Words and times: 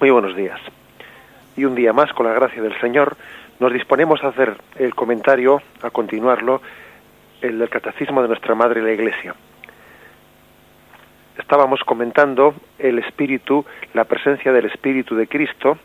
Muy 0.00 0.08
buenos 0.08 0.34
días. 0.34 0.58
Y 1.58 1.66
un 1.66 1.74
día 1.74 1.92
más, 1.92 2.10
con 2.14 2.24
la 2.24 2.32
gracia 2.32 2.62
del 2.62 2.78
Señor, 2.80 3.18
nos 3.58 3.70
disponemos 3.70 4.24
a 4.24 4.28
hacer 4.28 4.56
el 4.76 4.94
comentario, 4.94 5.60
a 5.82 5.90
continuarlo, 5.90 6.62
el 7.42 7.58
del 7.58 7.68
Catecismo 7.68 8.22
de 8.22 8.28
nuestra 8.28 8.54
Madre 8.54 8.80
la 8.80 8.92
Iglesia. 8.92 9.34
Estábamos 11.36 11.80
comentando 11.84 12.54
el 12.78 12.98
Espíritu, 12.98 13.66
la 13.92 14.04
presencia 14.04 14.52
del 14.52 14.64
Espíritu 14.64 15.16
de 15.16 15.26
Cristo 15.26 15.76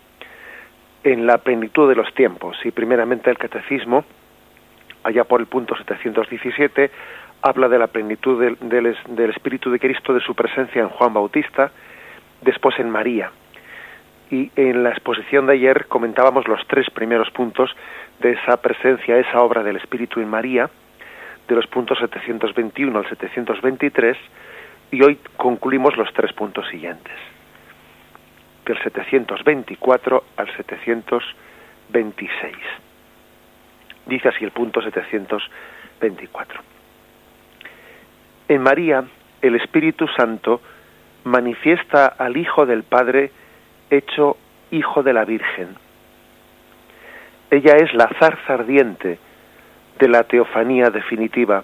en 1.04 1.28
la 1.28 1.40
plenitud 1.40 1.90
de 1.90 1.96
los 1.96 2.14
tiempos. 2.14 2.56
Y 2.64 2.72
primeramente 2.72 3.30
el 3.30 3.38
Catecismo, 3.38 4.06
allá 5.04 5.26
por 5.26 5.42
el 5.42 5.48
punto 5.48 5.76
717, 5.76 6.90
habla 7.42 7.68
de 7.68 7.80
la 7.80 7.88
plenitud 7.88 8.40
del, 8.40 8.58
del, 8.62 8.98
del 9.10 9.30
Espíritu 9.32 9.72
de 9.72 9.80
Cristo, 9.80 10.14
de 10.14 10.22
su 10.22 10.34
presencia 10.36 10.82
en 10.82 10.88
Juan 10.88 11.14
Bautista, 11.14 11.70
después 12.42 12.80
en 12.80 12.90
María 12.90 13.30
y 14.32 14.52
en 14.56 14.84
la 14.84 14.90
exposición 14.90 15.46
de 15.46 15.54
ayer 15.54 15.86
comentábamos 15.88 16.48
los 16.48 16.66
tres 16.68 16.90
primeros 16.90 17.30
puntos 17.32 17.70
de 18.20 18.32
esa 18.34 18.58
presencia, 18.58 19.18
esa 19.18 19.42
obra 19.42 19.64
del 19.64 19.78
Espíritu 19.78 20.20
en 20.20 20.30
María, 20.30 20.70
de 21.48 21.56
los 21.56 21.68
puntos 21.68 21.98
721 22.00 22.98
al 22.98 23.08
723, 23.08 24.18
y 24.92 25.04
hoy 25.04 25.20
concluimos 25.38 25.96
los 25.98 26.12
tres 26.14 26.34
puntos 26.34 26.68
siguientes, 26.70 27.14
del 28.66 28.78
724 28.82 30.24
al 30.38 30.48
726. 30.56 32.56
Dice 34.06 34.30
así 34.30 34.44
el 34.44 34.52
punto 34.52 34.82
724. 34.82 36.62
En 38.48 38.62
María, 38.62 39.04
el 39.42 39.56
Espíritu 39.56 40.08
Santo 40.08 40.62
manifiesta 41.24 42.06
al 42.06 42.38
Hijo 42.38 42.68
del 42.68 42.84
Padre 42.84 43.32
hecho 43.90 44.38
hijo 44.72 45.04
de 45.04 45.14
la 45.14 45.26
Virgen. 45.26 45.76
Ella 47.52 47.76
es 47.76 47.94
la 47.94 48.10
zarza 48.20 48.54
ardiente 48.54 49.20
de 50.00 50.08
la 50.08 50.24
teofanía 50.24 50.90
definitiva, 50.90 51.64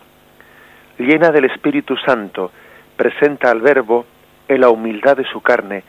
llena 0.98 1.30
del 1.30 1.46
Espíritu 1.46 1.98
Santo, 1.98 2.52
presenta 2.96 3.50
al 3.50 3.62
Verbo 3.62 4.06
en 4.48 4.62
la 4.62 4.70
humildad 4.70 5.18
de 5.18 5.26
su 5.26 5.42
carne, 5.42 5.84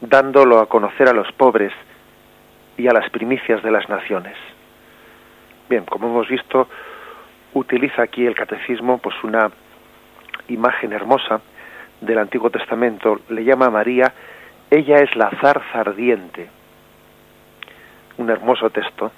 dándolo 0.00 0.58
a 0.58 0.66
conocer 0.66 1.08
a 1.08 1.12
los 1.12 1.30
pobres 1.32 1.72
y 2.76 2.88
a 2.88 2.92
las 2.92 3.08
primicias 3.10 3.62
de 3.62 3.70
las 3.70 3.88
naciones. 3.88 4.36
Bien, 5.68 5.84
como 5.84 6.08
hemos 6.08 6.28
visto, 6.28 6.68
utiliza 7.54 8.02
aquí 8.02 8.26
el 8.26 8.34
catecismo 8.34 8.98
pues 8.98 9.14
una 9.22 9.50
imagen 10.48 10.92
hermosa 10.92 11.40
del 12.00 12.18
Antiguo 12.18 12.50
Testamento, 12.50 13.20
le 13.28 13.44
llama 13.44 13.70
María 13.70 14.12
ella 14.70 14.96
es 14.98 15.14
la 15.16 15.30
zarza 15.40 15.80
ardiente. 15.80 16.48
Un 18.18 18.30
hermoso 18.30 18.70
texto 18.70 19.10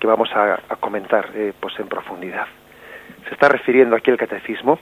que 0.00 0.06
vamos 0.06 0.30
a, 0.34 0.60
comentar 0.80 1.30
eh, 1.34 1.52
pues 1.58 1.78
en 1.78 1.88
profundidad. 1.88 2.46
Se 3.26 3.34
está 3.34 3.48
refiriendo 3.48 3.96
aquí 3.96 4.10
el 4.10 4.16
catecismo 4.16 4.78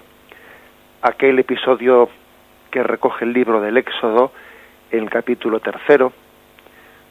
aquel 1.02 1.38
episodio 1.38 2.08
que 2.70 2.82
recoge 2.82 3.24
el 3.24 3.32
libro 3.32 3.60
del 3.60 3.76
Éxodo 3.76 4.32
en 4.90 5.04
el 5.04 5.10
capítulo 5.10 5.60
tercero, 5.60 6.12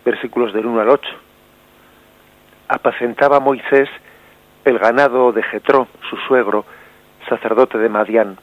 versículos 0.03 0.53
del 0.53 0.65
1 0.65 0.81
al 0.81 0.89
8. 0.89 1.09
Apacentaba 2.67 3.39
Moisés 3.39 3.89
el 4.65 4.79
ganado 4.79 5.31
de 5.31 5.43
Jetro, 5.43 5.87
su 6.09 6.17
suegro, 6.17 6.65
sacerdote 7.29 7.77
de 7.77 7.89
Madián. 7.89 8.37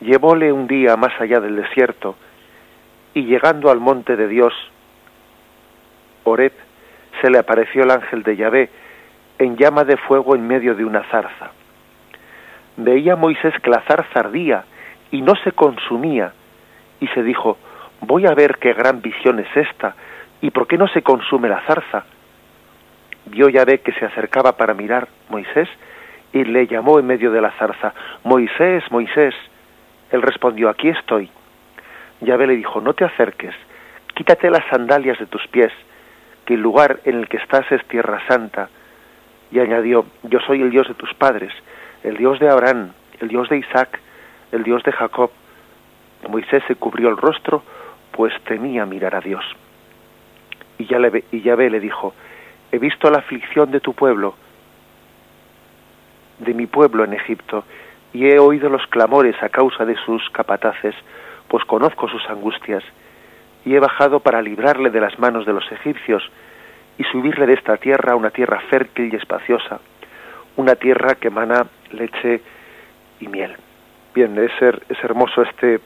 Llevóle 0.00 0.52
un 0.52 0.66
día 0.66 0.96
más 0.96 1.18
allá 1.20 1.40
del 1.40 1.56
desierto, 1.56 2.16
y 3.16 3.24
llegando 3.24 3.70
al 3.70 3.80
monte 3.80 4.14
de 4.14 4.28
Dios, 4.28 4.52
Oreb, 6.24 6.52
se 7.22 7.30
le 7.30 7.38
apareció 7.38 7.82
el 7.82 7.90
ángel 7.90 8.22
de 8.22 8.36
Yahvé 8.36 8.68
en 9.38 9.56
llama 9.56 9.84
de 9.84 9.96
fuego 9.96 10.34
en 10.34 10.46
medio 10.46 10.74
de 10.74 10.84
una 10.84 11.02
zarza. 11.04 11.50
Veía 12.76 13.16
Moisés 13.16 13.54
que 13.62 13.70
la 13.70 13.80
zarza 13.88 14.20
ardía 14.20 14.64
y 15.10 15.22
no 15.22 15.34
se 15.36 15.52
consumía, 15.52 16.34
y 17.00 17.06
se 17.08 17.22
dijo, 17.22 17.56
voy 18.02 18.26
a 18.26 18.34
ver 18.34 18.58
qué 18.58 18.74
gran 18.74 19.00
visión 19.00 19.38
es 19.38 19.56
esta, 19.56 19.94
y 20.42 20.50
por 20.50 20.66
qué 20.66 20.76
no 20.76 20.86
se 20.88 21.00
consume 21.00 21.48
la 21.48 21.62
zarza. 21.62 22.04
Vio 23.24 23.48
Yahvé 23.48 23.80
que 23.80 23.92
se 23.92 24.04
acercaba 24.04 24.58
para 24.58 24.74
mirar 24.74 25.08
Moisés, 25.30 25.70
y 26.34 26.44
le 26.44 26.66
llamó 26.66 26.98
en 26.98 27.06
medio 27.06 27.30
de 27.30 27.40
la 27.40 27.52
zarza, 27.52 27.94
Moisés, 28.24 28.84
Moisés. 28.90 29.34
Él 30.10 30.20
respondió, 30.20 30.68
aquí 30.68 30.90
estoy. 30.90 31.30
Yahvé 32.20 32.46
le 32.46 32.56
dijo, 32.56 32.80
no 32.80 32.94
te 32.94 33.04
acerques, 33.04 33.54
quítate 34.14 34.50
las 34.50 34.64
sandalias 34.70 35.18
de 35.18 35.26
tus 35.26 35.46
pies, 35.48 35.72
que 36.44 36.54
el 36.54 36.60
lugar 36.60 37.00
en 37.04 37.16
el 37.16 37.28
que 37.28 37.36
estás 37.36 37.70
es 37.70 37.84
tierra 37.86 38.22
santa. 38.26 38.68
Y 39.50 39.60
añadió, 39.60 40.06
yo 40.22 40.40
soy 40.40 40.62
el 40.62 40.70
Dios 40.70 40.88
de 40.88 40.94
tus 40.94 41.12
padres, 41.14 41.52
el 42.02 42.16
Dios 42.16 42.38
de 42.38 42.48
Abraham, 42.48 42.92
el 43.20 43.28
Dios 43.28 43.48
de 43.48 43.58
Isaac, 43.58 44.00
el 44.52 44.62
Dios 44.62 44.82
de 44.84 44.92
Jacob. 44.92 45.30
Moisés 46.28 46.62
se 46.66 46.74
cubrió 46.74 47.08
el 47.08 47.16
rostro, 47.16 47.62
pues 48.12 48.32
temía 48.44 48.86
mirar 48.86 49.14
a 49.14 49.20
Dios. 49.20 49.44
Y, 50.78 50.86
Yahvé, 50.86 51.70
le 51.70 51.80
dijo, 51.80 52.14
he 52.72 52.78
visto 52.78 53.10
la 53.10 53.18
aflicción 53.18 53.70
de 53.70 53.80
tu 53.80 53.94
pueblo, 53.94 54.34
de 56.38 56.54
mi 56.54 56.66
pueblo 56.66 57.04
en 57.04 57.14
Egipto, 57.14 57.64
y 58.12 58.26
he 58.26 58.38
oído 58.38 58.68
los 58.68 58.86
clamores 58.88 59.40
a 59.42 59.48
causa 59.48 59.84
de 59.84 59.96
sus 59.96 60.28
capataces, 60.30 60.94
pues 61.48 61.64
conozco 61.64 62.08
sus 62.08 62.28
angustias, 62.28 62.82
y 63.64 63.74
he 63.74 63.80
bajado 63.80 64.20
para 64.20 64.42
librarle 64.42 64.90
de 64.90 65.00
las 65.00 65.18
manos 65.18 65.44
de 65.44 65.52
los 65.52 65.70
egipcios 65.72 66.22
y 66.98 67.04
subirle 67.04 67.46
de 67.46 67.54
esta 67.54 67.76
tierra 67.76 68.12
a 68.12 68.16
una 68.16 68.30
tierra 68.30 68.60
fértil 68.70 69.12
y 69.12 69.16
espaciosa, 69.16 69.80
una 70.56 70.76
tierra 70.76 71.16
que 71.16 71.28
emana 71.28 71.66
leche 71.90 72.40
y 73.20 73.28
miel. 73.28 73.56
Bien, 74.14 74.38
es, 74.38 74.52
es 74.62 75.04
hermoso 75.04 75.42
este, 75.42 75.80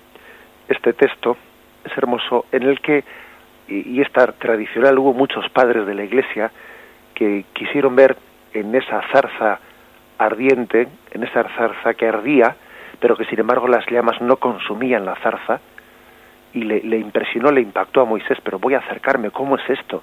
este 0.68 0.92
texto, 0.92 1.36
es 1.84 1.96
hermoso 1.96 2.44
en 2.52 2.62
el 2.64 2.80
que, 2.80 3.02
y, 3.66 3.96
y 3.96 4.00
esta 4.02 4.26
tradicional, 4.32 4.98
hubo 4.98 5.12
muchos 5.12 5.48
padres 5.50 5.86
de 5.86 5.94
la 5.94 6.04
Iglesia 6.04 6.50
que 7.14 7.44
quisieron 7.54 7.96
ver 7.96 8.16
en 8.52 8.74
esa 8.74 9.02
zarza 9.10 9.58
ardiente, 10.18 10.86
en 11.12 11.22
esa 11.22 11.44
zarza 11.56 11.94
que 11.94 12.06
ardía, 12.06 12.56
pero 13.00 13.16
que 13.16 13.24
sin 13.24 13.40
embargo 13.40 13.66
las 13.66 13.86
llamas 13.86 14.20
no 14.20 14.36
consumían 14.36 15.04
la 15.04 15.16
zarza, 15.16 15.60
y 16.52 16.62
le, 16.62 16.82
le, 16.82 16.98
impresionó, 16.98 17.50
le 17.50 17.60
impactó 17.60 18.00
a 18.00 18.04
Moisés, 18.04 18.38
pero 18.42 18.58
voy 18.58 18.74
a 18.74 18.78
acercarme, 18.78 19.30
¿cómo 19.30 19.56
es 19.56 19.70
esto? 19.70 20.02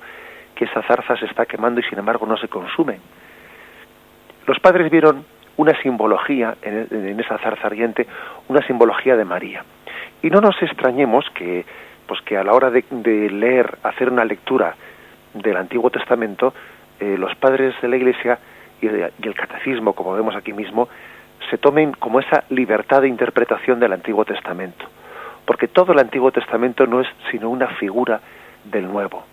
Que 0.55 0.65
esa 0.65 0.81
zarza 0.83 1.17
se 1.17 1.25
está 1.25 1.45
quemando 1.45 1.79
y 1.79 1.83
sin 1.83 1.99
embargo 1.99 2.25
no 2.25 2.37
se 2.37 2.47
consume. 2.47 2.99
Los 4.45 4.59
padres 4.59 4.89
vieron 4.89 5.25
una 5.57 5.79
simbología 5.81 6.55
en, 6.61 7.19
esa 7.19 7.37
zarza 7.39 7.67
ardiente, 7.67 8.07
una 8.47 8.65
simbología 8.65 9.17
de 9.17 9.25
María. 9.25 9.63
Y 10.21 10.29
no 10.29 10.39
nos 10.39 10.61
extrañemos 10.61 11.25
que, 11.31 11.65
pues 12.07 12.21
que 12.21 12.37
a 12.37 12.43
la 12.43 12.53
hora 12.53 12.71
de, 12.71 12.83
leer, 13.29 13.77
hacer 13.83 14.09
una 14.09 14.23
lectura 14.23 14.75
del 15.33 15.57
Antiguo 15.57 15.89
Testamento, 15.89 16.53
eh, 16.99 17.17
los 17.17 17.35
padres 17.35 17.75
de 17.81 17.87
la 17.87 17.97
Iglesia 17.97 18.39
y, 18.81 18.87
y 18.87 19.27
el 19.27 19.35
catecismo, 19.35 19.93
como 19.93 20.13
vemos 20.13 20.35
aquí 20.35 20.53
mismo, 20.53 20.87
se 21.49 21.57
tomen 21.57 21.93
como 21.93 22.19
esa 22.19 22.43
libertad 22.49 23.01
de 23.01 23.07
interpretación 23.07 23.79
del 23.79 23.93
Antiguo 23.93 24.25
Testamento, 24.25 24.85
porque 25.45 25.67
todo 25.67 25.93
el 25.93 25.99
Antiguo 25.99 26.31
Testamento 26.31 26.85
no 26.85 27.01
es 27.01 27.07
sino 27.31 27.49
una 27.49 27.67
figura 27.67 28.19
del 28.65 28.87
Nuevo, 28.87 29.23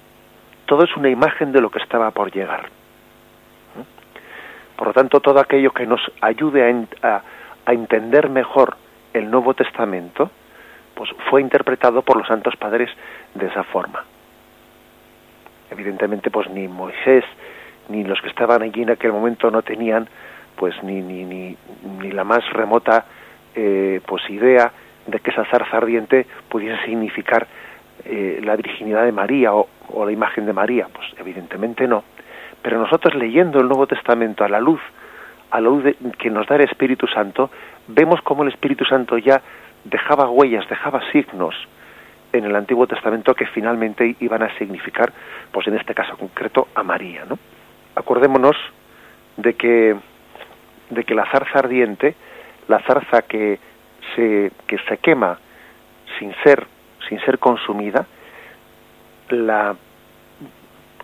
todo 0.66 0.84
es 0.84 0.96
una 0.96 1.08
imagen 1.08 1.52
de 1.52 1.60
lo 1.60 1.70
que 1.70 1.80
estaba 1.80 2.10
por 2.10 2.30
llegar. 2.30 2.68
Por 4.76 4.88
lo 4.88 4.92
tanto, 4.92 5.20
todo 5.20 5.38
aquello 5.38 5.70
que 5.70 5.86
nos 5.86 6.00
ayude 6.20 6.68
a, 7.02 7.08
a, 7.08 7.22
a 7.64 7.72
entender 7.72 8.28
mejor 8.28 8.76
el 9.12 9.30
Nuevo 9.30 9.54
Testamento, 9.54 10.30
pues 10.94 11.10
fue 11.30 11.40
interpretado 11.40 12.02
por 12.02 12.16
los 12.16 12.26
santos 12.26 12.56
padres 12.56 12.90
de 13.34 13.46
esa 13.46 13.62
forma. 13.64 14.04
Evidentemente, 15.70 16.30
pues 16.30 16.48
ni 16.50 16.66
Moisés 16.66 17.24
ni 17.88 18.04
los 18.04 18.20
que 18.20 18.28
estaban 18.28 18.62
allí 18.62 18.82
en 18.82 18.90
aquel 18.90 19.12
momento 19.12 19.50
no 19.50 19.62
tenían 19.62 20.08
pues 20.56 20.74
ni, 20.82 21.00
ni, 21.02 21.24
ni, 21.24 21.56
ni 22.00 22.12
la 22.12 22.24
más 22.24 22.48
remota 22.52 23.06
eh, 23.54 24.00
pues 24.06 24.28
idea 24.30 24.72
de 25.06 25.20
que 25.20 25.30
esa 25.30 25.44
zarza 25.44 25.76
ardiente 25.76 26.26
pudiese 26.48 26.84
significar 26.84 27.46
eh, 28.04 28.40
la 28.42 28.56
virginidad 28.56 29.04
de 29.04 29.12
María 29.12 29.54
o, 29.54 29.68
la 30.04 30.12
imagen 30.12 30.46
de 30.46 30.52
María, 30.52 30.88
pues 30.92 31.06
evidentemente 31.18 31.86
no. 31.86 32.04
Pero 32.62 32.78
nosotros 32.78 33.14
leyendo 33.14 33.60
el 33.60 33.68
Nuevo 33.68 33.86
Testamento 33.86 34.44
a 34.44 34.48
la 34.48 34.60
luz, 34.60 34.80
a 35.50 35.60
la 35.60 35.68
luz 35.68 35.84
que 36.18 36.30
nos 36.30 36.46
da 36.46 36.56
el 36.56 36.62
Espíritu 36.62 37.06
Santo, 37.06 37.50
vemos 37.86 38.20
cómo 38.22 38.42
el 38.42 38.48
Espíritu 38.48 38.84
Santo 38.84 39.18
ya 39.18 39.40
dejaba 39.84 40.28
huellas, 40.28 40.68
dejaba 40.68 41.00
signos 41.12 41.54
en 42.32 42.44
el 42.44 42.56
Antiguo 42.56 42.86
Testamento 42.86 43.34
que 43.34 43.46
finalmente 43.46 44.16
iban 44.18 44.42
a 44.42 44.56
significar, 44.58 45.12
pues 45.52 45.68
en 45.68 45.76
este 45.76 45.94
caso 45.94 46.16
concreto, 46.16 46.68
a 46.74 46.82
María, 46.82 47.24
¿no? 47.28 47.38
Acordémonos 47.94 48.56
de 49.36 49.54
que 49.54 49.96
de 50.90 51.04
que 51.04 51.14
la 51.14 51.30
zarza 51.30 51.58
ardiente, 51.58 52.14
la 52.68 52.80
zarza 52.80 53.22
que 53.22 53.58
se, 54.14 54.52
que 54.66 54.78
se 54.88 54.98
quema 54.98 55.38
sin 56.18 56.34
ser, 56.42 56.66
sin 57.08 57.20
ser 57.20 57.38
consumida, 57.38 58.06
la, 59.28 59.74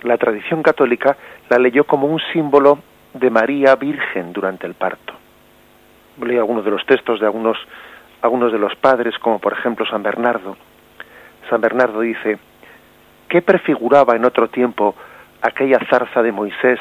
la 0.03 0.19
tradición 0.19 0.63
católica 0.63 1.17
la 1.49 1.59
leyó 1.59 1.85
como 1.85 2.07
un 2.07 2.21
símbolo 2.33 2.79
de 3.15 3.31
María 3.31 3.75
Virgen 3.77 4.33
durante 4.33 4.67
el 4.67 4.75
parto. 4.75 5.15
Leí 6.23 6.37
algunos 6.37 6.65
de 6.65 6.71
los 6.71 6.85
textos 6.87 7.19
de 7.19 7.27
algunos, 7.27 7.57
algunos 8.23 8.53
de 8.53 8.59
los 8.59 8.75
padres, 8.77 9.19
como 9.19 9.39
por 9.39 9.55
ejemplo 9.55 9.87
San 9.87 10.03
Bernardo. 10.03 10.57
San 11.49 11.61
Bernardo 11.61 12.01
dice, 12.01 12.39
¿qué 13.29 13.43
prefiguraba 13.43 14.15
en 14.15 14.25
otro 14.25 14.49
tiempo 14.49 14.95
aquella 15.43 15.79
zarza 15.89 16.23
de 16.23 16.33
Moisés 16.33 16.79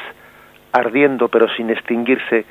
ardiendo 0.72 1.28
pero 1.28 1.48
sin 1.56 1.70
extinguirse, 1.70 2.44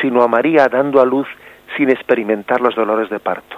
sino 0.00 0.22
a 0.22 0.28
María 0.28 0.68
dando 0.68 1.00
a 1.00 1.04
luz 1.04 1.28
sin 1.76 1.90
experimentar 1.90 2.60
los 2.60 2.74
dolores 2.74 3.10
de 3.10 3.20
parto? 3.20 3.56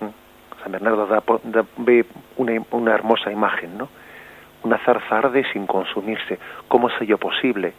¿Mm? 0.00 0.62
San 0.62 0.72
Bernardo 0.72 1.06
da, 1.06 1.22
ve 1.78 2.04
una, 2.36 2.52
una 2.70 2.94
hermosa 2.94 3.30
imagen, 3.30 3.78
¿no? 3.78 3.88
Una 4.62 4.78
zarza 4.78 5.18
arde 5.18 5.44
sin 5.52 5.66
consumirse. 5.66 6.38
¿Cómo 6.68 6.88
es 6.88 6.94
ello 7.00 7.18
posible? 7.18 7.72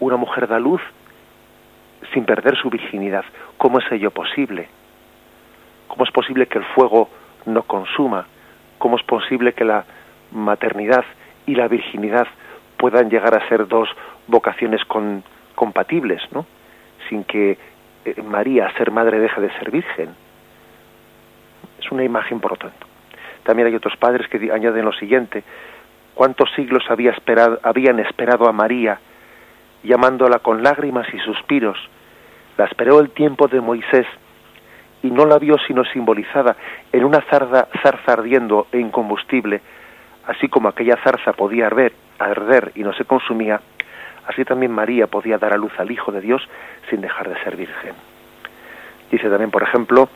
Una 0.00 0.16
mujer 0.16 0.48
da 0.48 0.58
luz 0.58 0.80
sin 2.12 2.24
perder 2.24 2.56
su 2.56 2.70
virginidad. 2.70 3.24
¿Cómo 3.56 3.78
es 3.78 3.92
ello 3.92 4.10
posible? 4.10 4.68
¿Cómo 5.86 6.04
es 6.04 6.10
posible 6.10 6.46
que 6.46 6.58
el 6.58 6.64
fuego 6.64 7.08
no 7.46 7.62
consuma? 7.62 8.26
¿Cómo 8.78 8.96
es 8.96 9.02
posible 9.04 9.52
que 9.52 9.64
la 9.64 9.84
maternidad 10.32 11.04
y 11.46 11.54
la 11.54 11.68
virginidad 11.68 12.26
puedan 12.76 13.10
llegar 13.10 13.34
a 13.34 13.48
ser 13.48 13.68
dos 13.68 13.88
vocaciones 14.26 14.84
con, 14.86 15.22
compatibles, 15.54 16.20
¿no? 16.32 16.46
Sin 17.08 17.24
que 17.24 17.58
eh, 18.04 18.22
María, 18.22 18.70
ser 18.76 18.90
madre, 18.90 19.18
deje 19.18 19.40
de 19.40 19.52
ser 19.58 19.70
virgen. 19.70 20.10
Es 21.80 21.90
una 21.90 22.04
imagen, 22.04 22.40
por 22.40 22.52
lo 22.52 22.56
tanto. 22.56 22.86
También 23.44 23.68
hay 23.68 23.74
otros 23.74 23.96
padres 23.96 24.28
que 24.28 24.50
añaden 24.52 24.84
lo 24.84 24.92
siguiente: 24.92 25.42
¿cuántos 26.14 26.50
siglos 26.54 26.84
había 26.88 27.10
esperado, 27.10 27.58
habían 27.62 27.98
esperado 28.00 28.48
a 28.48 28.52
María, 28.52 28.98
llamándola 29.82 30.38
con 30.38 30.62
lágrimas 30.62 31.06
y 31.12 31.18
suspiros? 31.18 31.78
La 32.56 32.66
esperó 32.66 33.00
el 33.00 33.10
tiempo 33.10 33.48
de 33.48 33.60
Moisés 33.60 34.06
y 35.02 35.10
no 35.10 35.26
la 35.26 35.38
vio 35.38 35.56
sino 35.66 35.84
simbolizada 35.84 36.56
en 36.92 37.04
una 37.04 37.20
zarza, 37.22 37.68
zarza 37.82 38.12
ardiendo 38.12 38.68
e 38.72 38.78
incombustible, 38.78 39.60
así 40.26 40.48
como 40.48 40.68
aquella 40.68 40.96
zarza 41.02 41.32
podía 41.32 41.66
arder, 41.66 41.92
arder 42.18 42.72
y 42.74 42.82
no 42.82 42.92
se 42.92 43.04
consumía, 43.04 43.60
así 44.26 44.44
también 44.44 44.72
María 44.72 45.06
podía 45.06 45.38
dar 45.38 45.52
a 45.52 45.56
luz 45.56 45.72
al 45.78 45.90
Hijo 45.90 46.12
de 46.12 46.20
Dios 46.20 46.42
sin 46.90 47.00
dejar 47.00 47.28
de 47.28 47.42
ser 47.42 47.56
virgen. 47.56 47.94
Dice 49.10 49.28
también, 49.28 49.50
por 49.50 49.62
ejemplo, 49.62 50.08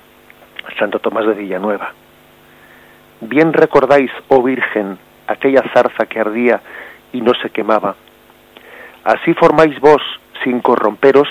Santo 0.78 0.98
Tomás 0.98 1.26
de 1.26 1.34
Villanueva, 1.34 1.92
bien 3.20 3.52
recordáis, 3.52 4.10
oh 4.28 4.42
Virgen, 4.42 4.98
aquella 5.26 5.62
zarza 5.72 6.06
que 6.06 6.20
ardía 6.20 6.60
y 7.12 7.20
no 7.20 7.32
se 7.42 7.50
quemaba. 7.50 7.96
Así 9.04 9.34
formáis 9.34 9.78
vos, 9.80 10.02
sin 10.42 10.60
corromperos, 10.60 11.28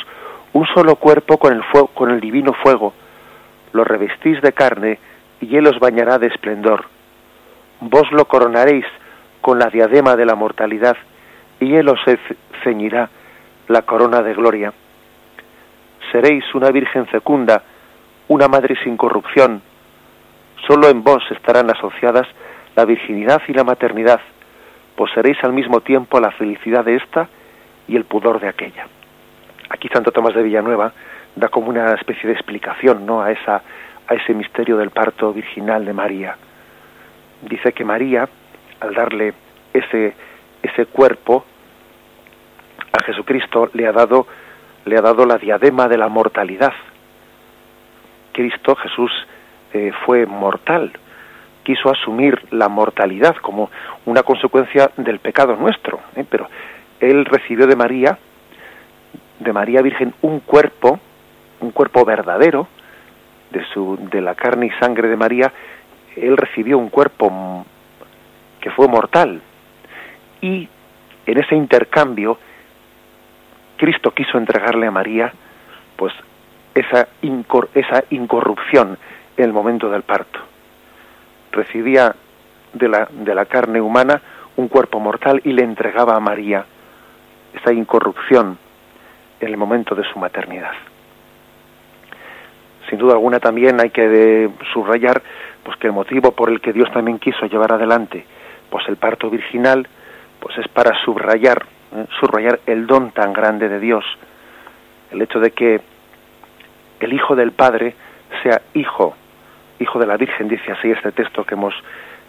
un 0.54 0.66
solo 0.68 0.96
cuerpo 0.96 1.38
con 1.38 1.54
el, 1.54 1.64
fuego, 1.64 1.88
con 1.88 2.12
el 2.12 2.22
divino 2.22 2.54
fuego, 2.54 2.94
lo 3.74 3.84
revestís 3.84 4.42
de 4.42 4.54
carne 4.54 5.00
y 5.42 5.58
él 5.58 5.68
os 5.68 5.80
bañará 5.80 6.18
de 6.18 6.28
esplendor. 6.28 6.86
Vos 7.82 8.10
lo 8.12 8.26
coronaréis 8.26 8.86
con 9.42 9.60
la 9.60 9.70
diadema 9.70 10.16
de 10.16 10.26
la 10.26 10.36
mortalidad 10.36 10.96
y 11.60 11.76
él 11.76 11.90
os 11.90 12.00
ceñirá 12.64 13.10
la 13.68 13.82
corona 13.84 14.22
de 14.22 14.34
gloria. 14.34 14.74
Seréis 16.12 16.44
una 16.54 16.72
virgen 16.72 17.08
fecunda, 17.08 17.64
una 18.28 18.48
madre 18.48 18.76
sin 18.84 18.98
corrupción. 18.98 19.62
Solo 20.68 20.90
en 20.90 21.04
vos 21.04 21.24
estarán 21.32 21.70
asociadas 21.70 22.28
la 22.76 22.86
virginidad 22.86 23.42
y 23.48 23.54
la 23.54 23.64
maternidad, 23.64 24.20
seréis 25.14 25.38
al 25.44 25.54
mismo 25.54 25.82
tiempo 25.82 26.20
la 26.20 26.32
felicidad 26.32 26.84
de 26.84 26.96
esta 26.96 27.28
y 27.88 27.96
el 27.96 28.06
pudor 28.06 28.40
de 28.40 28.48
aquella. 28.48 28.88
Aquí 29.70 29.88
Santo 29.90 30.12
Tomás 30.12 30.36
de 30.36 30.44
Villanueva 30.44 30.92
da 31.36 31.50
como 31.50 31.70
una 31.70 31.94
especie 31.94 32.28
de 32.28 32.34
explicación 32.34 33.06
¿no? 33.06 33.22
a, 33.22 33.32
esa, 33.32 33.62
a 34.08 34.14
ese 34.14 34.34
misterio 34.34 34.78
del 34.78 34.90
parto 34.90 35.34
virginal 35.34 35.86
de 35.86 35.94
María. 35.94 36.38
Dice 37.42 37.74
que 37.74 37.84
María, 37.84 38.28
al 38.80 38.94
darle 38.94 39.34
ese, 39.74 40.14
ese 40.66 40.86
cuerpo 40.86 41.46
a 42.92 43.04
Jesucristo, 43.04 43.70
le 43.74 43.88
ha, 43.88 43.92
dado, 43.92 44.28
le 44.86 44.98
ha 44.98 45.02
dado 45.02 45.26
la 45.26 45.38
diadema 45.38 45.88
de 45.88 45.98
la 45.98 46.08
mortalidad. 46.08 46.74
Cristo, 48.32 48.76
Jesús, 48.76 49.12
eh, 49.74 49.92
fue 50.06 50.26
mortal, 50.26 50.92
quiso 51.64 51.90
asumir 51.90 52.42
la 52.52 52.70
mortalidad 52.70 53.36
como 53.38 53.70
una 54.06 54.24
consecuencia 54.24 54.92
del 54.98 55.20
pecado 55.20 55.56
nuestro, 55.56 56.00
¿eh? 56.16 56.26
pero 56.30 56.48
él 57.00 57.26
recibió 57.26 57.68
de 57.68 57.76
María 57.76 58.18
de 59.40 59.54
María 59.54 59.82
Virgen 59.82 60.14
un 60.22 60.40
cuerpo, 60.40 61.00
un 61.60 61.72
cuerpo 61.72 62.06
verdadero, 62.06 62.68
de, 63.52 63.64
su, 63.74 63.98
de 64.12 64.22
la 64.22 64.36
carne 64.36 64.68
y 64.68 64.80
sangre 64.80 65.08
de 65.08 65.18
María, 65.18 65.52
él 66.16 66.38
recibió 66.38 66.78
un 66.78 66.90
cuerpo 66.90 67.66
que 68.60 68.72
fue 68.72 68.88
mortal. 68.88 69.42
Y 70.42 70.68
en 71.26 71.38
ese 71.38 71.56
intercambio, 71.56 72.38
Cristo 73.78 74.12
quiso 74.12 74.38
entregarle 74.38 74.88
a 74.88 74.92
María, 74.92 75.34
pues, 75.96 76.14
esa, 76.74 77.08
esa 77.74 78.04
incorrupción 78.10 78.98
en 79.38 79.44
el 79.44 79.54
momento 79.54 79.90
del 79.90 80.04
parto. 80.04 80.40
Recibía 81.52 82.16
de 82.74 82.90
la, 82.90 83.08
de 83.10 83.34
la 83.34 83.46
carne 83.46 83.80
humana 83.82 84.22
un 84.58 84.68
cuerpo 84.68 85.00
mortal 85.00 85.42
y 85.44 85.54
le 85.54 85.64
entregaba 85.64 86.16
a 86.16 86.20
María 86.20 86.66
esa 87.54 87.74
incorrupción 87.74 88.58
en 89.40 89.48
el 89.48 89.58
momento 89.58 89.96
de 89.96 90.04
su 90.04 90.20
maternidad. 90.20 90.74
Sin 92.90 93.00
duda 93.00 93.14
alguna 93.14 93.40
también 93.40 93.80
hay 93.82 93.90
que 93.90 94.50
subrayar 94.74 95.22
pues 95.64 95.78
que 95.78 95.88
el 95.88 95.94
motivo 95.94 96.32
por 96.32 96.50
el 96.50 96.62
que 96.62 96.74
Dios 96.74 96.92
también 96.92 97.18
quiso 97.20 97.48
llevar 97.48 97.74
adelante 97.74 98.26
pues 98.70 98.88
el 98.88 98.98
parto 98.98 99.30
virginal 99.30 99.88
pues 100.40 100.58
es 100.58 100.68
para 100.68 100.98
subrayar 101.04 101.66
¿eh? 101.96 102.06
subrayar 102.20 102.60
el 102.66 102.88
don 102.88 103.12
tan 103.12 103.34
grande 103.34 103.70
de 103.70 103.80
Dios, 103.80 104.06
el 105.12 105.22
hecho 105.22 105.40
de 105.40 105.52
que 105.52 105.82
el 107.00 107.14
hijo 107.14 107.36
del 107.36 107.52
Padre 107.52 107.96
sea 108.44 108.62
hijo, 108.74 109.16
hijo 109.80 110.00
de 110.00 110.08
la 110.08 110.18
Virgen, 110.18 110.48
dice 110.48 110.72
así 110.72 110.92
este 110.92 111.12
texto 111.12 111.44
que 111.44 111.56
hemos 111.56 111.74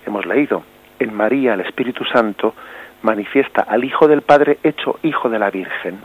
hemos 0.07 0.27
leído. 0.27 0.63
En 0.99 1.13
María 1.13 1.55
el 1.55 1.61
Espíritu 1.61 2.05
Santo 2.05 2.55
manifiesta 3.03 3.63
al 3.63 3.85
Hijo 3.85 4.09
del 4.09 4.23
Padre 4.23 4.59
hecho 4.63 4.99
hijo 5.03 5.29
de 5.29 5.39
la 5.39 5.51
Virgen 5.51 5.99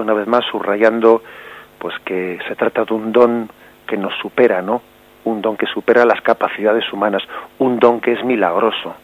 una 0.00 0.14
vez 0.14 0.26
más 0.26 0.44
subrayando 0.50 1.22
pues 1.78 1.94
que 2.04 2.38
se 2.48 2.56
trata 2.56 2.84
de 2.84 2.94
un 2.94 3.12
don 3.12 3.50
que 3.86 3.96
nos 3.96 4.14
supera, 4.18 4.62
¿no? 4.62 4.82
Un 5.24 5.42
don 5.42 5.56
que 5.56 5.66
supera 5.66 6.04
las 6.04 6.20
capacidades 6.22 6.90
humanas, 6.92 7.22
un 7.58 7.78
don 7.78 8.00
que 8.00 8.12
es 8.12 8.24
milagroso. 8.24 8.94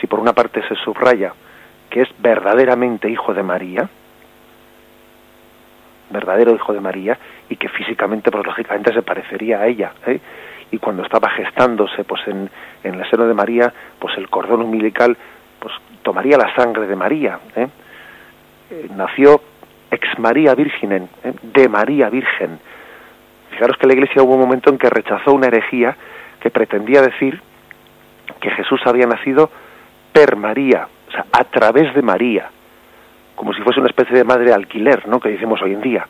Si 0.00 0.06
por 0.06 0.20
una 0.20 0.32
parte 0.32 0.62
se 0.68 0.74
subraya 0.76 1.32
que 1.90 2.02
es 2.02 2.08
verdaderamente 2.18 3.08
hijo 3.08 3.32
de 3.32 3.42
María, 3.42 3.88
verdadero 6.10 6.54
hijo 6.54 6.72
de 6.72 6.80
María, 6.80 7.18
y 7.48 7.56
que 7.56 7.68
físicamente, 7.68 8.30
pues 8.30 8.44
lógicamente 8.44 8.92
se 8.92 9.02
parecería 9.02 9.60
a 9.60 9.66
ella, 9.66 9.92
¿eh? 10.06 10.20
y 10.70 10.78
cuando 10.78 11.02
estaba 11.02 11.30
gestándose 11.30 12.04
pues 12.04 12.26
en, 12.26 12.50
en 12.82 12.94
el 12.94 13.10
seno 13.10 13.26
de 13.26 13.34
María, 13.34 13.72
pues 13.98 14.16
el 14.18 14.28
cordón 14.28 14.62
umbilical 14.62 15.16
pues 15.58 15.74
tomaría 16.02 16.36
la 16.36 16.54
sangre 16.54 16.86
de 16.86 16.96
María, 16.96 17.38
¿eh? 17.54 17.68
Eh, 18.70 18.88
nació 18.96 19.40
ex 19.90 20.18
María 20.18 20.54
Virgen, 20.54 20.92
¿eh? 20.92 21.08
de 21.42 21.68
María 21.68 22.08
Virgen. 22.10 22.58
Fijaros 23.50 23.76
que 23.78 23.86
la 23.86 23.92
Iglesia 23.92 24.22
hubo 24.22 24.34
un 24.34 24.40
momento 24.40 24.70
en 24.70 24.78
que 24.78 24.90
rechazó 24.90 25.32
una 25.32 25.46
herejía 25.46 25.96
que 26.40 26.50
pretendía 26.50 27.00
decir 27.00 27.40
que 28.40 28.50
Jesús 28.50 28.80
había 28.84 29.06
nacido 29.06 29.50
per 30.16 30.34
María, 30.34 30.88
o 31.08 31.10
sea, 31.10 31.26
a 31.30 31.44
través 31.44 31.94
de 31.94 32.00
María, 32.00 32.48
como 33.34 33.52
si 33.52 33.60
fuese 33.60 33.80
una 33.80 33.90
especie 33.90 34.16
de 34.16 34.24
madre 34.24 34.50
alquiler, 34.50 35.06
¿no? 35.06 35.20
Que 35.20 35.28
decimos 35.28 35.60
hoy 35.60 35.74
en 35.74 35.82
día. 35.82 36.06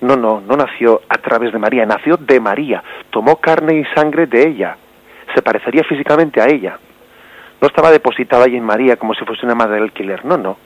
No, 0.00 0.16
no, 0.16 0.40
no 0.40 0.56
nació 0.56 1.02
a 1.08 1.18
través 1.18 1.52
de 1.52 1.58
María, 1.60 1.86
nació 1.86 2.16
de 2.16 2.40
María, 2.40 2.82
tomó 3.10 3.36
carne 3.36 3.74
y 3.78 3.84
sangre 3.94 4.26
de 4.26 4.48
ella, 4.48 4.76
se 5.36 5.40
parecería 5.40 5.84
físicamente 5.84 6.40
a 6.40 6.46
ella. 6.46 6.80
No 7.60 7.68
estaba 7.68 7.92
depositada 7.92 8.46
ahí 8.46 8.56
en 8.56 8.64
María 8.64 8.96
como 8.96 9.14
si 9.14 9.24
fuese 9.24 9.46
una 9.46 9.54
madre 9.54 9.78
alquiler, 9.78 10.24
no, 10.24 10.36
no 10.36 10.56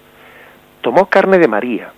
tomó 0.80 1.10
carne 1.10 1.38
de 1.38 1.48
María, 1.48 1.92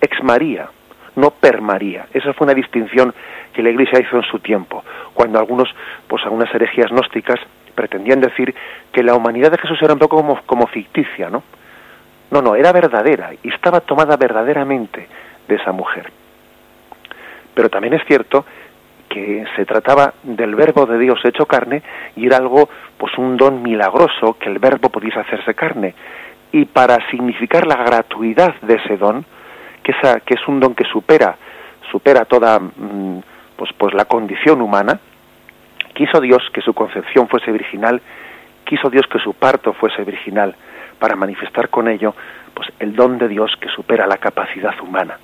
ex 0.00 0.22
María, 0.22 0.70
no 1.16 1.32
per 1.32 1.60
María. 1.60 2.06
Esa 2.14 2.32
fue 2.32 2.46
una 2.46 2.54
distinción 2.54 3.12
que 3.52 3.62
la 3.62 3.68
Iglesia 3.68 4.00
hizo 4.00 4.16
en 4.16 4.22
su 4.22 4.38
tiempo, 4.38 4.82
cuando 5.12 5.38
algunos, 5.38 5.68
pues 6.06 6.24
algunas 6.24 6.52
herejías 6.54 6.90
gnósticas 6.90 7.38
pretendían 7.78 8.20
decir 8.20 8.52
que 8.90 9.04
la 9.04 9.14
humanidad 9.14 9.52
de 9.52 9.58
Jesús 9.58 9.78
era 9.80 9.92
un 9.92 10.00
poco 10.00 10.36
como, 10.44 10.66
ficticia, 10.66 11.30
¿no? 11.30 11.44
No, 12.32 12.42
no, 12.42 12.56
era 12.56 12.72
verdadera 12.72 13.30
y 13.40 13.54
estaba 13.54 13.80
tomada 13.80 14.16
verdaderamente 14.16 15.06
de 15.46 15.54
esa 15.54 15.70
mujer. 15.70 16.10
Pero 17.54 17.70
también 17.70 17.94
es 17.94 18.02
cierto 18.04 18.44
que 19.08 19.44
se 19.54 19.64
trataba 19.64 20.12
del 20.24 20.56
verbo 20.56 20.86
de 20.86 20.98
Dios 20.98 21.20
hecho 21.24 21.46
carne 21.46 21.82
y 22.16 22.26
era 22.26 22.38
algo, 22.38 22.68
pues 22.98 23.16
un 23.16 23.36
don 23.36 23.62
milagroso 23.62 24.36
que 24.40 24.48
el 24.48 24.58
verbo 24.58 24.88
pudiese 24.88 25.20
hacerse 25.20 25.54
carne. 25.54 25.94
Y 26.50 26.64
para 26.64 26.98
significar 27.10 27.64
la 27.64 27.76
gratuidad 27.76 28.56
de 28.60 28.74
ese 28.74 28.96
don, 28.96 29.24
que 29.84 30.34
es 30.34 30.48
un 30.48 30.58
don 30.58 30.74
que 30.74 30.84
supera, 30.84 31.36
supera 31.92 32.24
toda 32.24 32.58
mm, 32.58 33.20
pues, 33.54 33.70
pues 33.78 33.94
la 33.94 34.06
condición 34.06 34.62
humana, 34.62 34.98
quiso 35.98 36.20
Dios 36.20 36.48
que 36.52 36.60
su 36.60 36.74
concepción 36.74 37.26
fuese 37.26 37.50
virginal, 37.50 38.00
quiso 38.64 38.88
Dios 38.88 39.04
que 39.08 39.18
su 39.18 39.34
parto 39.34 39.72
fuese 39.72 40.04
virginal, 40.04 40.54
para 41.00 41.16
manifestar 41.16 41.70
con 41.70 41.88
ello 41.88 42.14
pues 42.54 42.68
el 42.78 42.94
don 42.94 43.18
de 43.18 43.26
Dios 43.26 43.56
que 43.60 43.68
supera 43.68 44.06
la 44.06 44.16
capacidad 44.16 44.78
humana. 44.80 45.18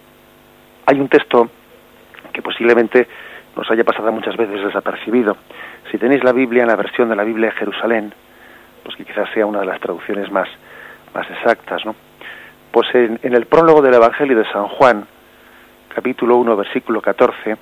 Hay 0.87 0.99
un 0.99 1.09
texto 1.09 1.49
que 2.33 2.43
posiblemente 2.43 3.07
nos 3.55 3.71
haya 3.71 3.85
pasado 3.85 4.11
muchas 4.11 4.37
veces 4.37 4.65
desapercibido. 4.65 5.37
Si 5.93 5.99
tenéis 5.99 6.25
la 6.25 6.33
Biblia 6.33 6.63
en 6.63 6.69
la 6.69 6.77
versión 6.77 7.09
de 7.09 7.15
la 7.15 7.23
Biblia 7.23 7.51
de 7.51 7.57
Jerusalén, 7.57 8.13
pues 8.83 8.97
que 8.97 9.05
quizás 9.05 9.31
sea 9.33 9.47
una 9.47 9.61
de 9.61 9.67
las 9.67 9.79
traducciones 9.79 10.29
más, 10.33 10.49
más 11.15 11.31
exactas, 11.31 11.87
¿no? 11.87 11.95
Pues 12.73 12.93
en, 12.95 13.21
el 13.23 13.47
prólogo 13.47 13.81
del 13.81 13.95
Evangelio 13.95 14.37
de 14.37 14.51
San 14.51 14.67
Juan, 14.67 15.07
capítulo 15.95 16.37
1, 16.39 16.57
versículo 16.57 17.01
14, 17.01 17.57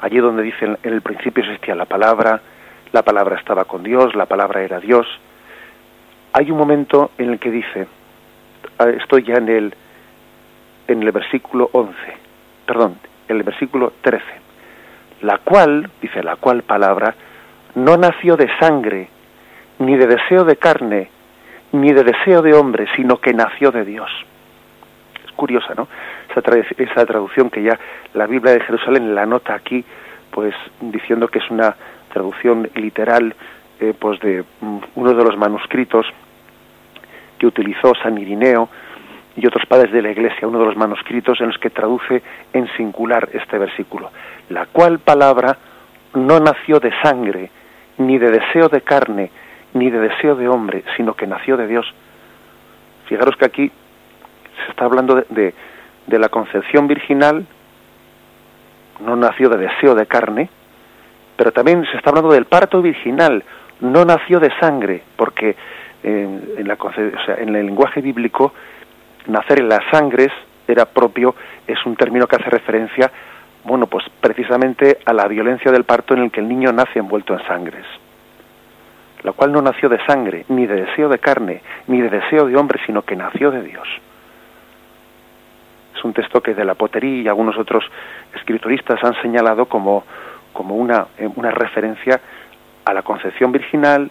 allí 0.00 0.18
donde 0.18 0.42
dice 0.42 0.64
en 0.64 0.78
el 0.82 1.02
principio 1.02 1.44
existía 1.44 1.74
la 1.74 1.84
palabra, 1.84 2.40
la 2.92 3.02
palabra 3.02 3.36
estaba 3.36 3.64
con 3.64 3.82
Dios, 3.82 4.14
la 4.14 4.26
palabra 4.26 4.62
era 4.62 4.80
Dios, 4.80 5.06
hay 6.32 6.50
un 6.50 6.58
momento 6.58 7.10
en 7.18 7.30
el 7.30 7.38
que 7.38 7.50
dice, 7.50 7.86
ah, 8.78 8.88
estoy 8.90 9.24
ya 9.24 9.34
en 9.34 9.48
el, 9.48 9.74
en 10.86 11.02
el 11.02 11.12
versículo 11.12 11.70
11, 11.72 11.94
perdón, 12.66 12.96
en 13.28 13.36
el 13.36 13.42
versículo 13.42 13.92
13, 14.02 14.24
la 15.22 15.38
cual, 15.38 15.90
dice 16.00 16.22
la 16.22 16.36
cual 16.36 16.62
palabra, 16.62 17.14
no 17.74 17.96
nació 17.96 18.36
de 18.36 18.48
sangre, 18.58 19.08
ni 19.78 19.96
de 19.96 20.06
deseo 20.06 20.44
de 20.44 20.56
carne, 20.56 21.10
ni 21.72 21.92
de 21.92 22.04
deseo 22.04 22.42
de 22.42 22.54
hombre, 22.54 22.86
sino 22.96 23.18
que 23.18 23.32
nació 23.32 23.70
de 23.70 23.84
Dios. 23.84 24.10
Es 25.24 25.32
curiosa, 25.32 25.74
¿no? 25.74 25.88
Esa, 26.38 27.06
traducción 27.06 27.50
que 27.50 27.62
ya 27.62 27.78
la 28.14 28.26
Biblia 28.26 28.52
de 28.52 28.60
Jerusalén 28.60 29.14
la 29.14 29.26
nota 29.26 29.54
aquí, 29.54 29.84
pues 30.30 30.54
diciendo 30.80 31.28
que 31.28 31.38
es 31.38 31.50
una 31.50 31.76
traducción 32.12 32.70
literal 32.74 33.34
eh, 33.80 33.94
pues 33.98 34.18
de 34.20 34.44
mm, 34.60 34.78
uno 34.96 35.14
de 35.14 35.24
los 35.24 35.36
manuscritos 35.36 36.06
que 37.38 37.46
utilizó 37.46 37.92
San 38.02 38.18
Irineo 38.18 38.68
y 39.36 39.46
otros 39.46 39.66
padres 39.66 39.92
de 39.92 40.02
la 40.02 40.10
Iglesia, 40.10 40.48
uno 40.48 40.58
de 40.58 40.66
los 40.66 40.76
manuscritos 40.76 41.40
en 41.40 41.48
los 41.48 41.58
que 41.58 41.70
traduce 41.70 42.22
en 42.52 42.68
singular 42.76 43.28
este 43.32 43.56
versículo, 43.56 44.10
la 44.48 44.66
cual 44.66 44.98
palabra 44.98 45.56
no 46.14 46.40
nació 46.40 46.80
de 46.80 46.92
sangre, 47.02 47.50
ni 47.98 48.18
de 48.18 48.30
deseo 48.30 48.68
de 48.68 48.80
carne, 48.80 49.30
ni 49.74 49.90
de 49.90 50.00
deseo 50.00 50.34
de 50.34 50.48
hombre, 50.48 50.82
sino 50.96 51.14
que 51.14 51.26
nació 51.26 51.56
de 51.56 51.68
Dios. 51.68 51.86
Fijaros 53.06 53.36
que 53.36 53.44
aquí 53.44 53.70
se 54.64 54.70
está 54.70 54.84
hablando 54.84 55.14
de, 55.14 55.26
de, 55.30 55.54
de 56.08 56.18
la 56.18 56.28
concepción 56.28 56.88
virginal, 56.88 57.46
no 59.00 59.14
nació 59.14 59.48
de 59.48 59.58
deseo 59.58 59.94
de 59.94 60.06
carne, 60.06 60.48
pero 61.36 61.52
también 61.52 61.84
se 61.90 61.96
está 61.96 62.10
hablando 62.10 62.32
del 62.32 62.46
parto 62.46 62.82
virginal, 62.82 63.44
no 63.80 64.04
nació 64.04 64.40
de 64.40 64.50
sangre, 64.58 65.02
porque 65.16 65.54
en, 66.02 66.66
la, 66.66 66.74
o 66.74 66.92
sea, 66.92 67.36
en 67.38 67.54
el 67.54 67.66
lenguaje 67.66 68.00
bíblico 68.00 68.52
nacer 69.26 69.60
en 69.60 69.68
las 69.68 69.84
sangres 69.90 70.32
era 70.66 70.86
propio, 70.86 71.34
es 71.66 71.78
un 71.86 71.94
término 71.94 72.26
que 72.26 72.36
hace 72.36 72.50
referencia, 72.50 73.10
bueno, 73.64 73.86
pues 73.86 74.04
precisamente 74.20 74.98
a 75.04 75.12
la 75.12 75.28
violencia 75.28 75.70
del 75.70 75.84
parto 75.84 76.14
en 76.14 76.22
el 76.22 76.30
que 76.30 76.40
el 76.40 76.48
niño 76.48 76.72
nace 76.72 76.98
envuelto 76.98 77.34
en 77.34 77.46
sangres, 77.46 77.84
la 79.22 79.32
cual 79.32 79.52
no 79.52 79.60
nació 79.60 79.88
de 79.88 80.04
sangre, 80.06 80.44
ni 80.48 80.66
de 80.66 80.86
deseo 80.86 81.08
de 81.08 81.18
carne, 81.18 81.62
ni 81.86 82.00
de 82.00 82.08
deseo 82.08 82.46
de 82.46 82.56
hombre, 82.56 82.80
sino 82.86 83.02
que 83.02 83.16
nació 83.16 83.50
de 83.50 83.62
Dios. 83.62 83.86
Es 85.98 86.04
un 86.04 86.12
texto 86.12 86.40
que 86.40 86.54
de 86.54 86.64
la 86.64 86.74
potería 86.74 87.22
y 87.22 87.28
algunos 87.28 87.58
otros 87.58 87.84
escrituristas 88.32 89.02
han 89.02 89.20
señalado 89.20 89.66
como, 89.66 90.04
como 90.52 90.76
una, 90.76 91.08
una 91.34 91.50
referencia 91.50 92.20
a 92.84 92.94
la 92.94 93.02
concepción 93.02 93.50
virginal 93.50 94.08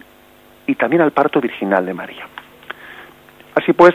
y 0.66 0.76
también 0.76 1.02
al 1.02 1.12
parto 1.12 1.40
virginal 1.40 1.86
de 1.86 1.94
María. 1.94 2.28
Así 3.56 3.72
pues, 3.72 3.94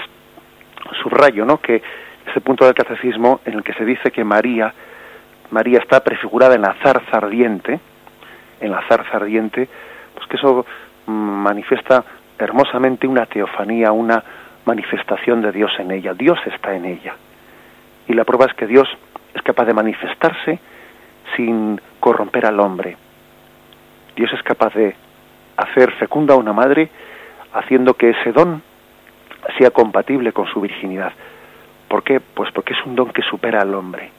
subrayo 1.03 1.45
¿no? 1.45 1.59
que 1.59 1.83
ese 2.27 2.41
punto 2.41 2.65
del 2.65 2.75
catecismo 2.75 3.41
en 3.45 3.55
el 3.55 3.63
que 3.63 3.75
se 3.75 3.85
dice 3.85 4.11
que 4.11 4.25
María, 4.25 4.73
María 5.51 5.79
está 5.79 6.03
prefigurada 6.03 6.55
en 6.55 6.63
la 6.63 6.75
zarza 6.83 7.19
ardiente, 7.19 7.79
en 8.61 8.71
la 8.71 8.83
zarza 8.89 9.19
ardiente, 9.19 9.69
pues 10.15 10.27
que 10.29 10.37
eso 10.37 10.65
mm, 11.07 11.13
manifiesta 11.13 12.05
hermosamente 12.39 13.07
una 13.07 13.27
teofanía, 13.27 13.93
una 13.93 14.25
manifestación 14.65 15.43
de 15.43 15.53
Dios 15.53 15.73
en 15.79 15.91
ella. 15.91 16.15
Dios 16.15 16.39
está 16.47 16.75
en 16.75 16.87
ella. 16.87 17.15
Y 18.09 18.15
la 18.15 18.25
prueba 18.25 18.47
es 18.47 18.55
que 18.55 18.67
Dios 18.67 18.89
es 19.35 19.43
capaz 19.43 19.65
de 19.65 19.75
manifestarse 19.75 20.59
sin 21.37 21.81
corromper 22.01 22.47
al 22.47 22.61
hombre. 22.61 22.97
Dios 24.17 24.33
es 24.33 24.43
capaz 24.43 24.75
de 24.75 24.95
hacer 25.57 25.93
fecunda 25.93 26.35
a 26.35 26.39
una 26.39 26.53
madre 26.53 26.91
haciendo 27.53 27.95
que 27.95 28.11
ese 28.11 28.33
don 28.33 28.63
sea 29.59 29.71
compatible 29.71 30.33
con 30.33 30.47
su 30.47 30.61
virginidad. 30.61 31.13
¿Por 31.89 32.03
qué? 32.03 32.21
Pues 32.21 32.51
porque 32.53 32.75
es 32.75 32.87
un 32.87 32.95
don 32.95 33.11
que 33.11 33.23
supera 33.23 33.61
al 33.61 33.75
hombre. 33.75 34.11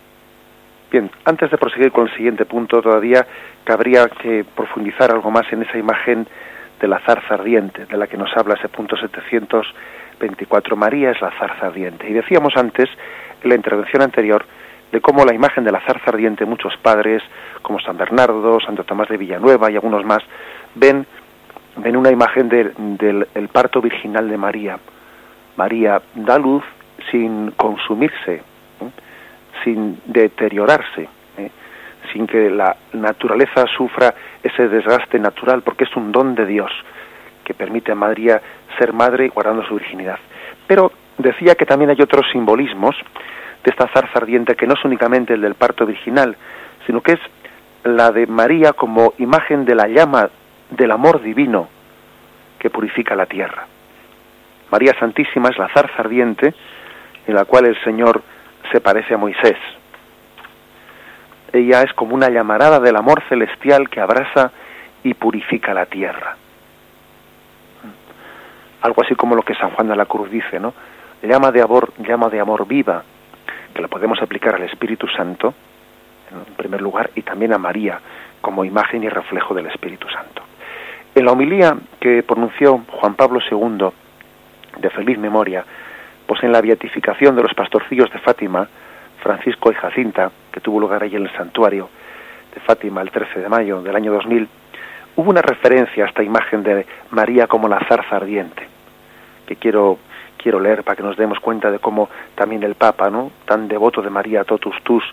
Bien, 0.92 1.10
antes 1.26 1.50
de 1.50 1.58
proseguir 1.58 1.92
con 1.92 2.08
el 2.08 2.16
siguiente 2.16 2.46
punto, 2.46 2.82
todavía 2.82 3.26
cabría 3.64 4.08
que 4.10 4.46
profundizar 4.56 5.12
algo 5.12 5.32
más 5.32 5.52
en 5.52 5.64
esa 5.64 5.78
imagen 5.78 6.28
de 6.80 6.88
la 6.88 7.00
zarza 7.00 7.34
ardiente, 7.34 7.86
de 7.86 7.98
la 7.98 8.08
que 8.08 8.18
nos 8.18 8.36
habla 8.38 8.56
ese 8.56 8.70
punto 8.70 8.96
700 8.96 9.66
24 10.24 10.78
es 11.12 11.22
la 11.22 11.32
zarza 11.32 11.68
ardiente. 11.68 12.10
Y 12.10 12.14
decíamos 12.14 12.56
antes, 12.56 12.90
en 13.42 13.50
la 13.50 13.56
intervención 13.56 14.02
anterior, 14.02 14.46
de 14.92 15.02
cómo 15.02 15.26
la 15.26 15.34
imagen 15.34 15.64
de 15.64 15.72
la 15.72 15.82
zarza 15.82 16.12
ardiente, 16.12 16.46
muchos 16.46 16.78
padres, 16.78 17.22
como 17.62 17.80
San 17.80 17.98
Bernardo, 17.98 18.60
Santo 18.62 18.84
Tomás 18.84 19.10
de 19.10 19.18
Villanueva 19.18 19.70
y 19.70 19.76
algunos 19.76 20.06
más, 20.06 20.24
ven, 20.76 21.06
ven 21.78 21.98
una 21.98 22.12
imagen 22.12 22.48
del 22.48 22.74
de, 22.78 23.48
parto 23.52 23.82
virginal 23.82 24.30
de 24.30 24.38
María. 24.38 24.80
María 25.58 26.02
da 26.16 26.38
luz 26.38 26.64
sin 27.12 27.52
consumirse, 27.52 28.36
¿eh? 28.36 28.42
sin 29.64 30.00
deteriorarse, 30.06 31.10
¿eh? 31.38 31.52
sin 32.14 32.28
que 32.28 32.50
la 32.50 32.78
naturaleza 32.94 33.66
sufra 33.76 34.14
ese 34.42 34.70
desgaste 34.70 35.20
natural, 35.20 35.64
porque 35.64 35.84
es 35.84 35.96
un 35.98 36.12
don 36.12 36.34
de 36.34 36.46
Dios 36.46 36.72
que 37.44 37.54
permite 37.54 37.92
a 37.92 37.96
María 37.96 38.42
ser 38.78 38.94
madre 38.94 39.30
guardando 39.30 39.66
su 39.66 39.76
virginidad. 39.76 40.20
Pero 40.68 40.92
decía 41.18 41.56
que 41.56 41.66
también 41.66 41.90
hay 41.90 42.02
otros 42.02 42.26
simbolismos 42.32 42.96
de 43.64 43.72
esta 43.72 43.88
zarza 43.88 44.20
ardiente 44.20 44.56
que 44.56 44.68
no 44.68 44.74
es 44.74 44.84
únicamente 44.84 45.34
el 45.34 45.42
del 45.42 45.56
parto 45.56 45.86
virginal, 45.86 46.36
sino 46.86 47.02
que 47.02 47.14
es 47.14 47.20
la 47.84 48.12
de 48.12 48.28
María 48.28 48.74
como 48.74 49.14
imagen 49.18 49.66
de 49.66 49.76
la 49.76 49.88
llama 49.88 50.30
del 50.70 50.92
amor 50.92 51.22
divino 51.22 51.70
que 52.60 52.70
purifica 52.70 53.16
la 53.16 53.26
tierra. 53.26 53.68
María 54.72 54.94
Santísima 55.00 55.50
es 55.50 55.58
la 55.58 55.70
zarza 55.70 56.02
ardiente 56.02 56.54
en 57.28 57.36
la 57.36 57.46
cual 57.46 57.66
el 57.66 57.82
Señor 57.84 58.22
se 58.72 58.82
parece 58.82 59.14
a 59.14 59.18
Moisés. 59.18 59.58
Ella 61.52 61.84
es 61.84 61.94
como 61.94 62.16
una 62.16 62.30
llamarada 62.30 62.80
del 62.80 62.96
amor 62.96 63.22
celestial 63.30 63.90
que 63.90 64.02
abraza 64.02 64.52
y 65.04 65.14
purifica 65.14 65.74
la 65.74 65.86
tierra. 65.86 66.38
Algo 68.84 69.02
así 69.02 69.16
como 69.16 69.36
lo 69.36 69.44
que 69.44 69.56
San 69.56 69.72
Juan 69.72 69.88
de 69.88 69.96
la 69.96 70.06
Cruz 70.06 70.30
dice, 70.30 70.60
¿no? 70.60 70.74
Llama 71.22 71.52
de 71.52 71.62
amor, 71.62 71.94
llama 72.00 72.28
de 72.30 72.42
amor 72.42 72.68
viva, 72.68 73.02
que 73.74 73.82
la 73.82 73.88
podemos 73.88 74.22
aplicar 74.22 74.56
al 74.56 74.64
Espíritu 74.64 75.08
Santo, 75.08 75.54
en 76.30 76.54
primer 76.56 76.82
lugar, 76.82 77.10
y 77.16 77.22
también 77.22 77.54
a 77.54 77.58
María 77.58 78.00
como 78.42 78.66
imagen 78.66 79.02
y 79.04 79.10
reflejo 79.10 79.54
del 79.54 79.68
Espíritu 79.68 80.10
Santo. 80.10 80.44
En 81.16 81.24
la 81.26 81.32
homilía 81.32 81.78
que 82.02 82.24
pronunció 82.24 82.84
Juan 82.90 83.16
Pablo 83.16 83.40
II, 83.50 83.88
de 84.78 84.90
feliz 84.90 85.18
memoria, 85.18 85.64
pues 86.28 86.44
en 86.44 86.52
la 86.52 86.60
beatificación 86.60 87.38
de 87.38 87.44
los 87.44 87.54
pastorcillos 87.54 88.12
de 88.12 88.20
Fátima, 88.20 88.68
Francisco 89.22 89.72
y 89.72 89.76
Jacinta, 89.76 90.30
que 90.52 90.60
tuvo 90.60 90.82
lugar 90.82 91.04
allí 91.04 91.16
en 91.16 91.24
el 91.24 91.32
santuario 91.38 91.90
de 92.54 92.60
Fátima 92.60 93.02
el 93.02 93.12
13 93.12 93.40
de 93.40 93.48
mayo 93.48 93.82
del 93.82 93.96
año 93.96 94.12
2000, 94.12 94.46
hubo 95.16 95.30
una 95.30 95.42
referencia 95.42 96.04
a 96.04 96.08
esta 96.10 96.22
imagen 96.22 96.64
de 96.64 96.86
María 97.12 97.48
como 97.48 97.70
la 97.70 97.80
zarza 97.88 98.18
ardiente, 98.18 98.73
que 99.46 99.56
quiero 99.56 99.98
quiero 100.38 100.60
leer 100.60 100.84
para 100.84 100.98
que 100.98 101.04
nos 101.04 101.16
demos 101.16 101.40
cuenta 101.40 101.72
de 101.72 101.80
cómo 101.80 102.10
también 102.36 102.64
el 102.64 102.76
Papa, 102.76 103.10
¿no? 103.10 103.32
tan 103.46 103.68
devoto 103.68 104.02
de 104.02 104.10
María 104.10 104.44
Totus 104.44 104.76
Tus, 104.84 105.04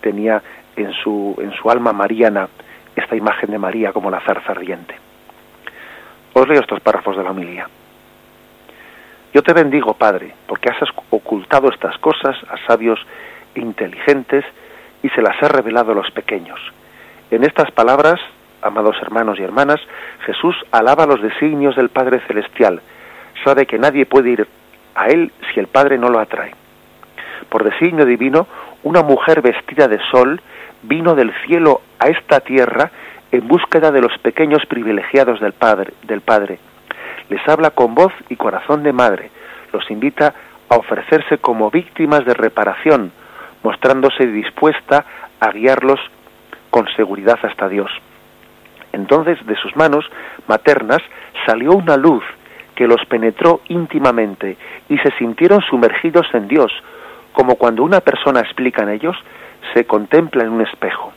tenía 0.00 0.42
en 0.76 0.92
su 0.92 1.36
en 1.40 1.52
su 1.52 1.70
alma 1.70 1.92
mariana 1.92 2.48
esta 2.96 3.16
imagen 3.16 3.50
de 3.50 3.58
María 3.58 3.92
como 3.92 4.10
la 4.10 4.20
zarza 4.20 4.52
ardiente. 4.52 4.94
Os 6.32 6.48
leo 6.48 6.60
estos 6.60 6.80
párrafos 6.80 7.16
de 7.16 7.22
la 7.22 7.30
homilía. 7.30 7.68
Yo 9.32 9.42
te 9.42 9.52
bendigo, 9.52 9.94
Padre, 9.94 10.34
porque 10.46 10.70
has 10.70 10.76
ocultado 11.10 11.68
estas 11.68 11.96
cosas 11.98 12.36
a 12.48 12.56
sabios 12.66 12.98
e 13.54 13.60
inteligentes 13.60 14.44
y 15.02 15.08
se 15.10 15.22
las 15.22 15.40
has 15.40 15.50
revelado 15.50 15.92
a 15.92 15.94
los 15.94 16.10
pequeños. 16.10 16.58
En 17.30 17.44
estas 17.44 17.70
palabras, 17.70 18.20
amados 18.60 18.96
hermanos 19.00 19.38
y 19.38 19.42
hermanas, 19.42 19.80
Jesús 20.26 20.56
alaba 20.72 21.06
los 21.06 21.22
designios 21.22 21.76
del 21.76 21.90
Padre 21.90 22.20
Celestial. 22.26 22.82
Sabe 23.44 23.66
que 23.66 23.78
nadie 23.78 24.06
puede 24.06 24.30
ir 24.30 24.46
a 24.94 25.06
Él 25.06 25.32
si 25.52 25.60
el 25.60 25.66
Padre 25.66 25.98
no 25.98 26.08
lo 26.08 26.18
atrae. 26.18 26.54
Por 27.48 27.64
designio 27.64 28.04
divino, 28.04 28.46
una 28.82 29.02
mujer 29.02 29.42
vestida 29.42 29.88
de 29.88 29.98
sol 30.10 30.40
vino 30.82 31.14
del 31.14 31.32
cielo 31.46 31.82
a 31.98 32.08
esta 32.08 32.40
tierra 32.40 32.90
en 33.32 33.46
búsqueda 33.46 33.90
de 33.90 34.00
los 34.00 34.16
pequeños 34.18 34.64
privilegiados 34.66 35.40
del 35.40 35.52
Padre, 35.52 35.92
del 36.02 36.20
Padre. 36.20 36.58
Les 37.28 37.46
habla 37.48 37.70
con 37.70 37.94
voz 37.94 38.12
y 38.28 38.36
corazón 38.36 38.82
de 38.82 38.92
madre, 38.92 39.30
los 39.72 39.90
invita 39.90 40.34
a 40.68 40.76
ofrecerse 40.76 41.38
como 41.38 41.70
víctimas 41.70 42.24
de 42.24 42.34
reparación, 42.34 43.12
mostrándose 43.62 44.26
dispuesta 44.26 45.04
a 45.38 45.50
guiarlos 45.50 46.00
con 46.70 46.88
seguridad 46.96 47.38
hasta 47.42 47.68
Dios. 47.68 47.90
Entonces 48.92 49.44
de 49.46 49.56
sus 49.56 49.76
manos 49.76 50.04
maternas 50.48 51.00
salió 51.46 51.72
una 51.72 51.96
luz 51.96 52.24
que 52.80 52.88
los 52.88 53.04
penetró 53.04 53.60
íntimamente 53.68 54.56
y 54.88 54.96
se 54.96 55.10
sintieron 55.18 55.60
sumergidos 55.60 56.26
en 56.32 56.48
Dios, 56.48 56.72
como 57.34 57.56
cuando 57.56 57.82
una 57.82 58.00
persona 58.00 58.40
explica 58.40 58.82
en 58.82 58.88
ellos, 58.88 59.14
se 59.74 59.84
contempla 59.84 60.44
en 60.44 60.48
un 60.48 60.62
espejo. 60.62 61.12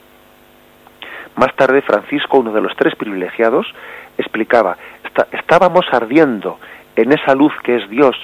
Más 1.37 1.55
tarde 1.55 1.81
Francisco, 1.81 2.39
uno 2.39 2.51
de 2.51 2.59
los 2.59 2.75
tres 2.75 2.93
privilegiados, 2.97 3.65
explicaba, 4.17 4.75
estábamos 5.31 5.85
ardiendo 5.93 6.59
en 6.97 7.13
esa 7.13 7.33
luz 7.33 7.53
que 7.63 7.77
es 7.77 7.89
Dios 7.89 8.17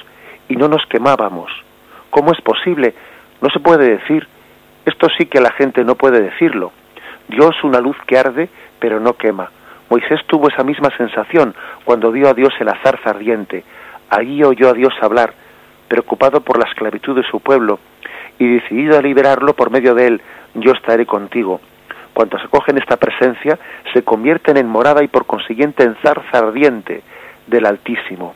y 0.49 0.57
no 0.57 0.67
nos 0.67 0.85
quemábamos. 0.87 1.49
¿Cómo 2.09 2.33
es 2.33 2.41
posible? 2.41 2.93
No 3.39 3.49
se 3.51 3.61
puede 3.61 3.89
decir. 3.89 4.27
Esto 4.83 5.07
sí 5.17 5.27
que 5.27 5.39
la 5.39 5.51
gente 5.51 5.85
no 5.85 5.95
puede 5.95 6.21
decirlo. 6.21 6.73
Dios 7.29 7.55
una 7.63 7.79
luz 7.79 7.95
que 8.05 8.17
arde 8.17 8.49
pero 8.81 8.99
no 8.99 9.13
quema. 9.13 9.49
Moisés 9.89 10.21
tuvo 10.27 10.49
esa 10.49 10.63
misma 10.63 10.89
sensación 10.95 11.55
cuando 11.83 12.11
vio 12.11 12.29
a 12.29 12.33
Dios 12.33 12.53
en 12.59 12.67
la 12.67 12.77
zarza 12.83 13.09
ardiente. 13.09 13.63
Allí 14.09 14.43
oyó 14.43 14.69
a 14.69 14.73
Dios 14.73 14.93
hablar, 15.01 15.33
preocupado 15.87 16.41
por 16.41 16.57
la 16.57 16.69
esclavitud 16.69 17.15
de 17.15 17.23
su 17.23 17.39
pueblo, 17.39 17.79
y 18.37 18.47
decidido 18.47 18.97
a 18.97 19.01
liberarlo 19.01 19.53
por 19.53 19.69
medio 19.69 19.95
de 19.95 20.07
él, 20.07 20.21
yo 20.53 20.71
estaré 20.71 21.05
contigo. 21.05 21.59
Cuantos 22.13 22.43
acogen 22.43 22.77
esta 22.77 22.97
presencia 22.97 23.57
se 23.93 24.03
convierten 24.03 24.57
en 24.57 24.67
morada 24.67 25.03
y 25.03 25.07
por 25.07 25.25
consiguiente 25.25 25.83
en 25.83 25.95
zarza 25.95 26.37
ardiente 26.37 27.01
del 27.47 27.65
Altísimo. 27.65 28.33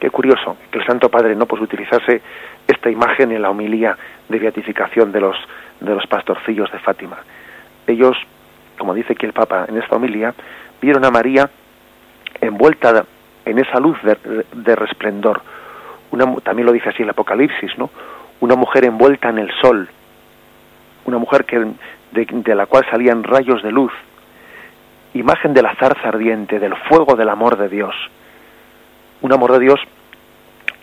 Qué 0.00 0.10
curioso 0.10 0.56
que 0.70 0.78
el 0.78 0.86
Santo 0.86 1.08
Padre 1.08 1.36
no 1.36 1.46
pues 1.46 1.62
utilizase 1.62 2.20
esta 2.66 2.90
imagen 2.90 3.30
en 3.30 3.42
la 3.42 3.50
homilía 3.50 3.96
de 4.28 4.38
beatificación 4.38 5.12
de 5.12 5.20
los 5.20 5.36
de 5.80 5.94
los 5.94 6.06
pastorcillos 6.06 6.70
de 6.72 6.78
Fátima. 6.78 7.18
Ellos, 7.86 8.16
como 8.82 8.94
dice 8.94 9.12
aquí 9.12 9.26
el 9.26 9.32
Papa 9.32 9.66
en 9.68 9.76
esta 9.76 9.94
homilía, 9.94 10.34
vieron 10.80 11.04
a 11.04 11.10
María 11.12 11.48
envuelta 12.40 13.04
en 13.44 13.60
esa 13.60 13.78
luz 13.78 13.96
de, 14.02 14.74
resplendor. 14.74 15.40
Una, 16.10 16.34
también 16.40 16.66
lo 16.66 16.72
dice 16.72 16.88
así 16.88 17.04
el 17.04 17.10
Apocalipsis, 17.10 17.78
¿no? 17.78 17.90
Una 18.40 18.56
mujer 18.56 18.84
envuelta 18.84 19.28
en 19.28 19.38
el 19.38 19.52
sol, 19.60 19.88
una 21.04 21.18
mujer 21.18 21.44
que, 21.44 21.58
de, 22.10 22.26
de 22.28 22.54
la 22.56 22.66
cual 22.66 22.84
salían 22.90 23.22
rayos 23.22 23.62
de 23.62 23.70
luz, 23.70 23.92
imagen 25.14 25.54
de 25.54 25.62
la 25.62 25.76
zarza 25.76 26.08
ardiente, 26.08 26.58
del 26.58 26.74
fuego 26.88 27.14
del 27.14 27.28
amor 27.28 27.56
de 27.58 27.68
Dios. 27.68 27.94
Un 29.20 29.32
amor 29.32 29.52
de 29.52 29.60
Dios 29.60 29.78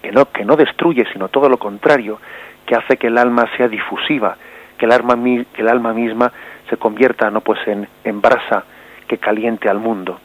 que 0.01 0.13
no, 0.13 0.31
que 0.31 0.45
no 0.45 0.55
destruye, 0.55 1.03
sino 1.11 1.27
todo 1.27 1.49
lo 1.49 1.57
contrario, 1.57 2.17
que 2.65 2.75
hace 2.75 2.95
que 2.95 3.07
el 3.07 3.17
alma 3.17 3.45
sea 3.57 3.67
difusiva, 3.67 4.37
que 4.77 4.85
el 4.85 4.93
alma, 4.93 5.15
que 5.53 5.61
el 5.61 5.67
alma 5.67 5.91
misma 5.91 6.31
se 6.69 6.77
convierta 6.77 7.29
no 7.29 7.41
pues 7.41 7.59
en, 7.67 7.87
en 8.03 8.21
brasa 8.21 8.63
que 9.07 9.17
caliente 9.17 9.69
al 9.69 9.79
mundo. 9.79 10.19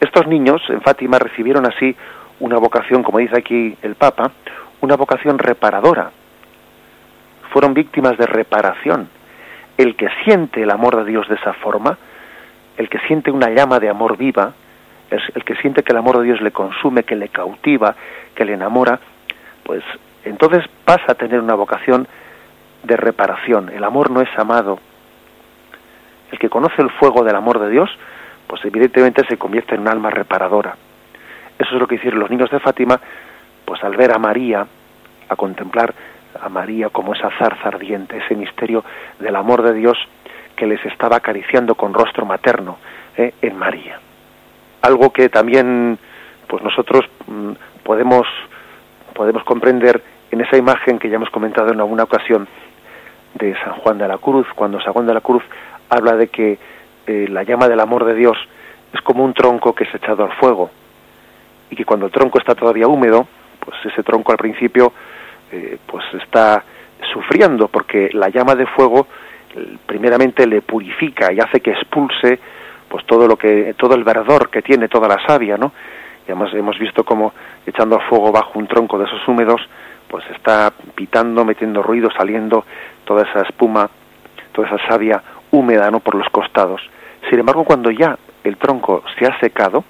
Estos 0.00 0.26
niños 0.26 0.60
en 0.68 0.80
Fátima 0.80 1.18
recibieron 1.18 1.66
así 1.66 1.94
una 2.40 2.56
vocación, 2.56 3.02
como 3.02 3.18
dice 3.18 3.38
aquí 3.38 3.76
el 3.82 3.94
Papa, 3.94 4.32
una 4.80 4.96
vocación 4.96 5.38
reparadora. 5.38 6.10
Fueron 7.52 7.72
víctimas 7.72 8.18
de 8.18 8.26
reparación. 8.26 9.08
El 9.78 9.94
que 9.96 10.08
siente 10.24 10.62
el 10.62 10.70
amor 10.70 10.96
de 10.96 11.04
Dios 11.04 11.28
de 11.28 11.36
esa 11.36 11.52
forma, 11.54 11.96
el 12.76 12.88
que 12.88 12.98
siente 13.06 13.30
una 13.30 13.50
llama 13.50 13.78
de 13.78 13.88
amor 13.88 14.16
viva, 14.16 14.52
el 15.10 15.44
que 15.44 15.54
siente 15.56 15.82
que 15.82 15.92
el 15.92 15.98
amor 15.98 16.18
de 16.18 16.24
Dios 16.24 16.40
le 16.40 16.50
consume, 16.50 17.04
que 17.04 17.14
le 17.14 17.28
cautiva, 17.28 17.94
que 18.34 18.44
le 18.44 18.54
enamora, 18.54 18.98
pues 19.62 19.84
entonces 20.24 20.64
pasa 20.84 21.12
a 21.12 21.14
tener 21.14 21.40
una 21.40 21.54
vocación 21.54 22.08
de 22.82 22.96
reparación. 22.96 23.68
El 23.68 23.84
amor 23.84 24.10
no 24.10 24.20
es 24.20 24.28
amado. 24.36 24.78
El 26.32 26.38
que 26.38 26.50
conoce 26.50 26.82
el 26.82 26.90
fuego 26.90 27.22
del 27.22 27.36
amor 27.36 27.60
de 27.60 27.70
Dios, 27.70 27.90
pues 28.48 28.64
evidentemente 28.64 29.24
se 29.28 29.36
convierte 29.36 29.76
en 29.76 29.82
un 29.82 29.88
alma 29.88 30.10
reparadora. 30.10 30.74
Eso 31.58 31.74
es 31.74 31.80
lo 31.80 31.86
que 31.86 31.94
hicieron 31.94 32.18
los 32.18 32.30
niños 32.30 32.50
de 32.50 32.58
Fátima, 32.58 32.98
pues 33.64 33.84
al 33.84 33.96
ver 33.96 34.12
a 34.12 34.18
María, 34.18 34.66
a 35.28 35.36
contemplar 35.36 35.94
a 36.40 36.48
María 36.48 36.88
como 36.88 37.14
esa 37.14 37.30
zarza 37.38 37.68
ardiente, 37.68 38.18
ese 38.18 38.34
misterio 38.34 38.84
del 39.20 39.36
amor 39.36 39.62
de 39.62 39.74
Dios 39.74 39.96
que 40.56 40.66
les 40.66 40.84
estaba 40.84 41.16
acariciando 41.16 41.74
con 41.74 41.94
rostro 41.94 42.26
materno 42.26 42.78
¿eh? 43.16 43.34
en 43.42 43.56
María. 43.56 44.00
Algo 44.80 45.12
que 45.12 45.28
también 45.28 45.98
pues 46.48 46.62
nosotros 46.62 47.04
mm, 47.26 47.52
podemos 47.84 48.26
podemos 49.14 49.44
comprender 49.44 50.02
en 50.30 50.40
esa 50.40 50.56
imagen 50.56 50.98
que 50.98 51.08
ya 51.08 51.16
hemos 51.16 51.30
comentado 51.30 51.72
en 51.72 51.80
alguna 51.80 52.04
ocasión 52.04 52.48
de 53.34 53.54
San 53.60 53.74
Juan 53.74 53.98
de 53.98 54.08
la 54.08 54.18
Cruz, 54.18 54.46
cuando 54.54 54.80
San 54.80 54.92
Juan 54.92 55.06
de 55.06 55.14
la 55.14 55.20
Cruz 55.20 55.42
habla 55.92 56.16
de 56.16 56.28
que 56.28 56.58
eh, 57.06 57.26
la 57.28 57.42
llama 57.42 57.68
del 57.68 57.80
amor 57.80 58.04
de 58.04 58.14
Dios 58.14 58.38
es 58.92 59.00
como 59.02 59.24
un 59.24 59.34
tronco 59.34 59.74
que 59.74 59.84
es 59.84 59.94
echado 59.94 60.24
al 60.24 60.32
fuego 60.32 60.70
y 61.70 61.76
que 61.76 61.84
cuando 61.84 62.06
el 62.06 62.12
tronco 62.12 62.38
está 62.38 62.54
todavía 62.54 62.88
húmedo, 62.88 63.26
pues 63.60 63.76
ese 63.84 64.02
tronco 64.02 64.32
al 64.32 64.38
principio 64.38 64.92
eh, 65.50 65.78
pues 65.86 66.04
está 66.14 66.64
sufriendo 67.12 67.68
porque 67.68 68.10
la 68.12 68.30
llama 68.30 68.54
de 68.54 68.66
fuego 68.66 69.06
primeramente 69.84 70.46
le 70.46 70.62
purifica 70.62 71.30
y 71.30 71.40
hace 71.40 71.60
que 71.60 71.72
expulse 71.72 72.38
pues 72.88 73.04
todo 73.04 73.26
lo 73.26 73.36
que 73.36 73.74
todo 73.76 73.94
el 73.94 74.04
verdor 74.04 74.48
que 74.48 74.62
tiene 74.62 74.88
toda 74.88 75.08
la 75.08 75.18
savia, 75.26 75.58
¿no? 75.58 75.72
Y 76.26 76.30
además 76.30 76.54
hemos 76.54 76.78
visto 76.78 77.04
como 77.04 77.34
echando 77.66 77.96
al 77.96 78.08
fuego 78.08 78.32
bajo 78.32 78.58
un 78.58 78.66
tronco 78.66 78.98
de 78.98 79.04
esos 79.04 79.26
húmedos, 79.28 79.60
pues 80.08 80.24
está 80.30 80.72
pitando, 80.94 81.44
metiendo 81.44 81.82
ruido, 81.82 82.10
saliendo 82.16 82.64
toda 83.04 83.24
esa 83.24 83.42
espuma, 83.42 83.90
toda 84.52 84.68
esa 84.68 84.88
savia 84.88 85.22
húmeda, 85.52 85.90
¿no? 85.90 86.00
por 86.00 86.16
los 86.16 86.28
costados. 86.30 86.82
Sin 87.30 87.38
embargo, 87.38 87.64
cuando 87.64 87.90
ya 87.90 88.18
el 88.42 88.56
tronco 88.56 89.04
se 89.18 89.26
ha 89.26 89.38
secado, 89.38 89.84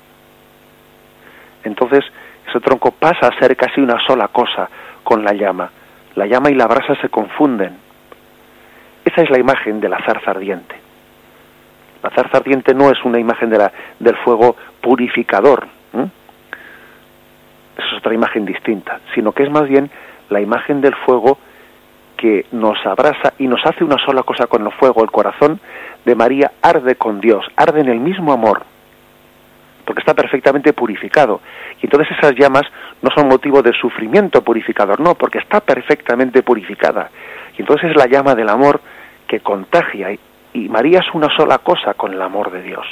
entonces 1.65 2.05
ese 2.47 2.61
tronco 2.61 2.91
pasa 2.91 3.29
a 3.29 3.39
ser 3.39 3.57
casi 3.57 3.81
una 3.81 3.99
sola 4.07 4.29
cosa 4.29 4.69
con 5.03 5.25
la 5.25 5.33
llama. 5.33 5.71
La 6.15 6.27
llama 6.27 6.51
y 6.51 6.55
la 6.55 6.67
brasa 6.67 6.95
se 7.01 7.09
confunden. 7.09 7.79
Esa 9.05 9.23
es 9.23 9.31
la 9.31 9.39
imagen 9.39 9.81
de 9.81 9.89
la 9.89 9.99
zarza 10.05 10.33
ardiente. 10.33 10.77
La 12.03 12.11
zarza 12.11 12.37
ardiente 12.37 12.75
no 12.75 12.91
es 12.91 13.03
una 13.05 13.19
imagen 13.19 13.49
de 13.49 13.59
la, 13.59 13.73
del 13.99 14.17
fuego 14.17 14.57
purificador, 14.81 15.67
esa 17.77 17.87
es 17.87 17.99
otra 17.99 18.15
imagen 18.15 18.45
distinta, 18.45 19.01
sino 19.15 19.33
que 19.33 19.45
es 19.45 19.51
más 19.51 19.69
bien 19.69 19.91
la 20.31 20.41
imagen 20.41 20.81
del 20.81 20.95
fuego 20.95 21.39
que 22.23 22.47
nos 22.53 22.79
abraza 22.87 23.33
y 23.37 23.49
nos 23.49 23.67
hace 23.67 23.83
una 23.83 23.97
sola 23.99 24.23
cosa 24.23 24.47
con 24.47 24.65
el 24.65 24.71
fuego. 24.71 25.03
El 25.03 25.11
corazón 25.11 25.59
de 26.05 26.15
María 26.15 26.53
arde 26.63 26.95
con 26.95 27.21
Dios, 27.21 27.45
arde 27.57 27.81
en 27.81 27.89
el 27.89 27.99
mismo 27.99 28.33
amor, 28.33 28.63
porque 29.85 29.99
está 29.99 30.15
perfectamente 30.15 30.73
purificado. 30.73 31.41
Y 31.83 31.87
entonces 31.87 32.17
esas 32.17 32.37
llamas 32.39 32.63
no 33.03 33.11
son 33.13 33.27
motivo 33.27 33.61
de 33.61 33.73
sufrimiento 33.73 34.41
purificador, 34.45 35.01
no, 35.01 35.17
porque 35.17 35.39
está 35.39 35.59
perfectamente 35.59 36.45
purificada. 36.45 37.11
Y 37.59 37.63
entonces 37.63 37.91
es 37.91 37.97
la 37.97 38.07
llama 38.07 38.37
del 38.37 38.51
amor 38.51 38.81
que 39.27 39.41
contagia 39.41 40.17
y 40.53 40.69
María 40.69 41.01
es 41.01 41.13
una 41.15 41.29
sola 41.37 41.59
cosa 41.59 41.95
con 41.95 42.13
el 42.13 42.23
amor 42.23 42.53
de 42.53 42.63
Dios 42.63 42.87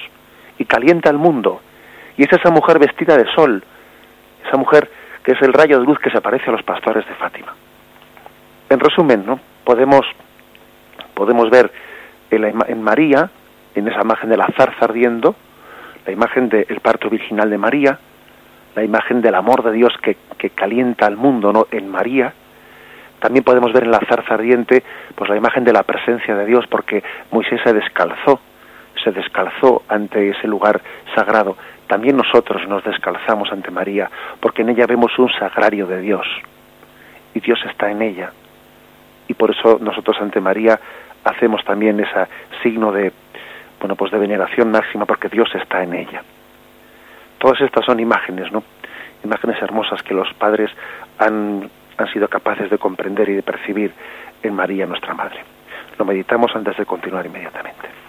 y 0.59 0.65
calienta 0.65 1.09
el 1.09 1.19
mundo. 1.19 1.61
Y 2.17 2.25
es 2.25 2.33
esa 2.33 2.51
mujer 2.51 2.81
vestida 2.81 3.17
de 3.17 3.33
sol, 3.33 3.63
esa 4.45 4.57
mujer 4.57 4.91
que 5.23 5.33
es 5.33 5.43
el 5.43 5.53
rayo 5.53 5.79
de 5.79 5.87
luz 5.87 6.01
que 6.01 6.11
se 6.11 6.19
aparece 6.19 6.47
a 6.49 6.53
los 6.53 6.65
pastores 6.65 7.07
de 7.07 7.15
Fátima. 7.15 7.55
En 8.71 8.81
resumen, 8.81 9.27
¿no? 9.27 9.39
Podemos, 9.65 10.07
podemos 11.15 11.51
ver 11.51 11.71
en, 12.31 12.83
María, 12.83 13.29
en 13.75 13.89
esa 13.89 14.01
imagen 14.01 14.31
de 14.31 14.37
la 14.37 14.47
zarza 14.57 14.85
ardiendo, 14.85 15.35
la 16.07 16.13
imagen 16.13 16.49
del 16.49 16.81
parto 16.81 17.11
virginal 17.11 17.51
de 17.51 17.59
María, 17.59 17.99
la 18.75 18.85
imagen 18.85 19.21
del 19.21 19.35
amor 19.35 19.63
de 19.65 19.73
Dios 19.73 19.93
que, 20.01 20.17
que 20.39 20.51
calienta 20.51 21.07
al 21.07 21.17
mundo 21.17 21.53
¿no? 21.53 21.67
en 21.73 21.89
María, 21.89 22.33
también 23.21 23.45
podemos 23.45 23.73
ver 23.73 23.85
en 23.85 23.91
la 23.91 24.01
zarza 24.09 24.35
ardiente 24.35 24.83
pues 25.15 25.29
la 25.29 25.37
imagen 25.37 25.63
de 25.65 25.73
la 25.73 25.83
presencia 25.83 26.35
de 26.35 26.47
Dios 26.47 26.65
porque 26.69 27.05
Moisés 27.31 27.61
se 27.63 27.73
descalzó, 27.73 28.41
se 29.05 29.13
descalzó 29.13 29.83
ante 29.89 30.31
ese 30.31 30.49
lugar 30.49 30.81
sagrado. 31.15 31.57
También 31.87 32.17
nosotros 32.17 32.67
nos 32.67 32.83
descalzamos 32.83 33.53
ante 33.53 33.71
María 33.71 34.11
porque 34.41 34.63
en 34.63 34.71
ella 34.71 34.87
vemos 34.87 35.17
un 35.19 35.29
sagrario 35.33 35.87
de 35.87 36.01
Dios 36.01 36.27
y 37.35 37.41
Dios 37.41 37.59
está 37.69 37.91
en 37.91 38.01
ella. 38.01 38.33
Y 39.31 39.35
por 39.35 39.53
eso 39.53 39.79
nosotros 39.81 40.17
ante 40.21 40.41
María 40.41 40.81
hacemos 41.23 41.65
también 41.65 42.01
ese 42.01 42.27
signo 42.65 42.91
de, 42.91 43.13
bueno, 43.79 43.95
pues 43.95 44.11
de 44.11 44.19
veneración 44.19 44.73
máxima 44.73 45.07
porque 45.07 45.29
Dios 45.29 45.49
está 45.55 45.85
en 45.85 45.95
ella. 45.95 46.25
Todas 47.39 47.61
estas 47.61 47.85
son 47.87 48.01
imágenes, 48.01 48.51
¿no? 48.51 48.65
Imágenes 49.23 49.63
hermosas 49.63 50.03
que 50.03 50.15
los 50.15 50.35
padres 50.35 50.73
han, 51.17 51.71
han 51.97 52.13
sido 52.13 52.27
capaces 52.27 52.71
de 52.71 52.79
comprender 52.79 53.29
y 53.29 53.35
de 53.35 53.43
percibir 53.45 53.93
en 54.43 54.53
María, 54.53 54.85
nuestra 54.85 55.15
Madre. 55.15 55.45
Lo 55.97 56.05
meditamos 56.05 56.51
antes 56.57 56.77
de 56.77 56.85
continuar 56.85 57.25
inmediatamente. 57.25 58.00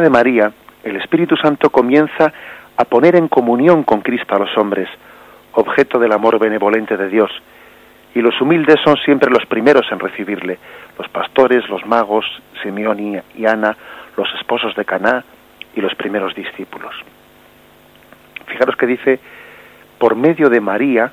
De 0.00 0.10
María, 0.10 0.52
el 0.84 0.96
Espíritu 0.96 1.36
Santo 1.36 1.70
comienza 1.70 2.32
a 2.76 2.84
poner 2.84 3.16
en 3.16 3.28
comunión 3.28 3.82
con 3.82 4.00
Cristo 4.00 4.34
a 4.34 4.38
los 4.38 4.56
hombres, 4.56 4.88
objeto 5.52 5.98
del 5.98 6.12
amor 6.12 6.38
benevolente 6.38 6.96
de 6.96 7.08
Dios, 7.08 7.30
y 8.14 8.20
los 8.20 8.40
humildes 8.40 8.76
son 8.84 8.96
siempre 9.04 9.30
los 9.30 9.44
primeros 9.46 9.86
en 9.90 9.98
recibirle, 9.98 10.58
los 10.98 11.08
pastores, 11.08 11.68
los 11.68 11.84
magos, 11.86 12.24
Simeón 12.62 13.22
y 13.34 13.46
Ana, 13.46 13.76
los 14.16 14.28
esposos 14.40 14.74
de 14.74 14.84
Caná 14.84 15.24
y 15.74 15.80
los 15.80 15.94
primeros 15.94 16.34
discípulos. 16.34 16.94
Fijaros 18.46 18.76
que 18.76 18.86
dice, 18.86 19.20
por 19.98 20.14
medio 20.14 20.48
de 20.48 20.60
María, 20.60 21.12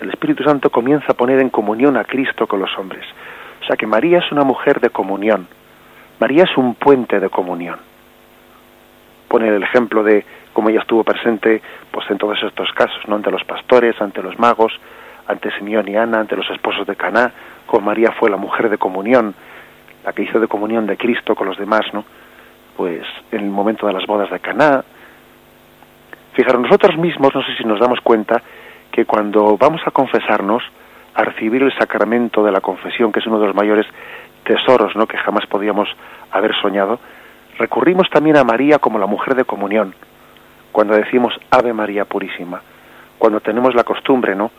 el 0.00 0.10
Espíritu 0.10 0.44
Santo 0.44 0.70
comienza 0.70 1.06
a 1.12 1.16
poner 1.16 1.40
en 1.40 1.50
comunión 1.50 1.96
a 1.96 2.04
Cristo 2.04 2.46
con 2.46 2.60
los 2.60 2.70
hombres. 2.78 3.04
O 3.62 3.64
sea 3.66 3.76
que 3.76 3.86
María 3.86 4.18
es 4.18 4.30
una 4.30 4.44
mujer 4.44 4.80
de 4.80 4.90
comunión. 4.90 5.48
María 6.20 6.44
es 6.44 6.56
un 6.56 6.74
puente 6.74 7.20
de 7.20 7.28
comunión. 7.28 7.76
Pone 9.28 9.48
el 9.48 9.62
ejemplo 9.62 10.02
de 10.02 10.24
cómo 10.52 10.70
ella 10.70 10.80
estuvo 10.80 11.04
presente 11.04 11.62
pues 11.90 12.10
en 12.10 12.18
todos 12.18 12.42
estos 12.42 12.72
casos, 12.72 13.06
¿no? 13.06 13.16
ante 13.16 13.30
los 13.30 13.44
pastores, 13.44 14.00
ante 14.00 14.22
los 14.22 14.38
magos, 14.38 14.72
ante 15.26 15.50
Simeón 15.58 15.88
y 15.88 15.96
Ana, 15.96 16.20
ante 16.20 16.34
los 16.36 16.48
esposos 16.50 16.86
de 16.86 16.96
Caná, 16.96 17.32
como 17.66 17.86
María 17.86 18.12
fue 18.12 18.30
la 18.30 18.36
mujer 18.36 18.70
de 18.70 18.78
comunión, 18.78 19.34
la 20.04 20.12
que 20.12 20.22
hizo 20.22 20.40
de 20.40 20.48
comunión 20.48 20.86
de 20.86 20.96
Cristo 20.96 21.34
con 21.34 21.46
los 21.46 21.58
demás, 21.58 21.82
¿no? 21.92 22.04
Pues 22.76 23.02
en 23.30 23.40
el 23.40 23.50
momento 23.50 23.86
de 23.86 23.92
las 23.92 24.06
bodas 24.06 24.30
de 24.30 24.40
Caná. 24.40 24.82
Fijaros, 26.32 26.62
nosotros 26.62 26.96
mismos, 26.96 27.34
no 27.34 27.42
sé 27.42 27.54
si 27.56 27.64
nos 27.64 27.78
damos 27.78 28.00
cuenta, 28.00 28.42
que 28.90 29.04
cuando 29.04 29.56
vamos 29.58 29.82
a 29.84 29.90
confesarnos, 29.90 30.62
a 31.14 31.24
recibir 31.24 31.62
el 31.62 31.76
sacramento 31.76 32.44
de 32.44 32.52
la 32.52 32.60
confesión, 32.60 33.12
que 33.12 33.20
es 33.20 33.26
uno 33.26 33.40
de 33.40 33.46
los 33.48 33.54
mayores 33.54 33.86
tesoros 34.48 34.96
¿no? 34.96 35.06
que 35.06 35.18
jamás 35.18 35.46
podíamos 35.46 35.88
haber 36.32 36.54
soñado, 36.60 36.98
recurrimos 37.58 38.08
también 38.08 38.38
a 38.38 38.44
María 38.44 38.78
como 38.78 38.98
la 38.98 39.06
mujer 39.06 39.34
de 39.34 39.44
comunión, 39.44 39.94
cuando 40.72 40.94
decimos 40.94 41.38
Ave 41.50 41.74
María 41.74 42.06
Purísima, 42.06 42.62
cuando 43.18 43.40
tenemos 43.40 43.74
la 43.74 43.84
costumbre, 43.84 44.34
¿no? 44.34 44.50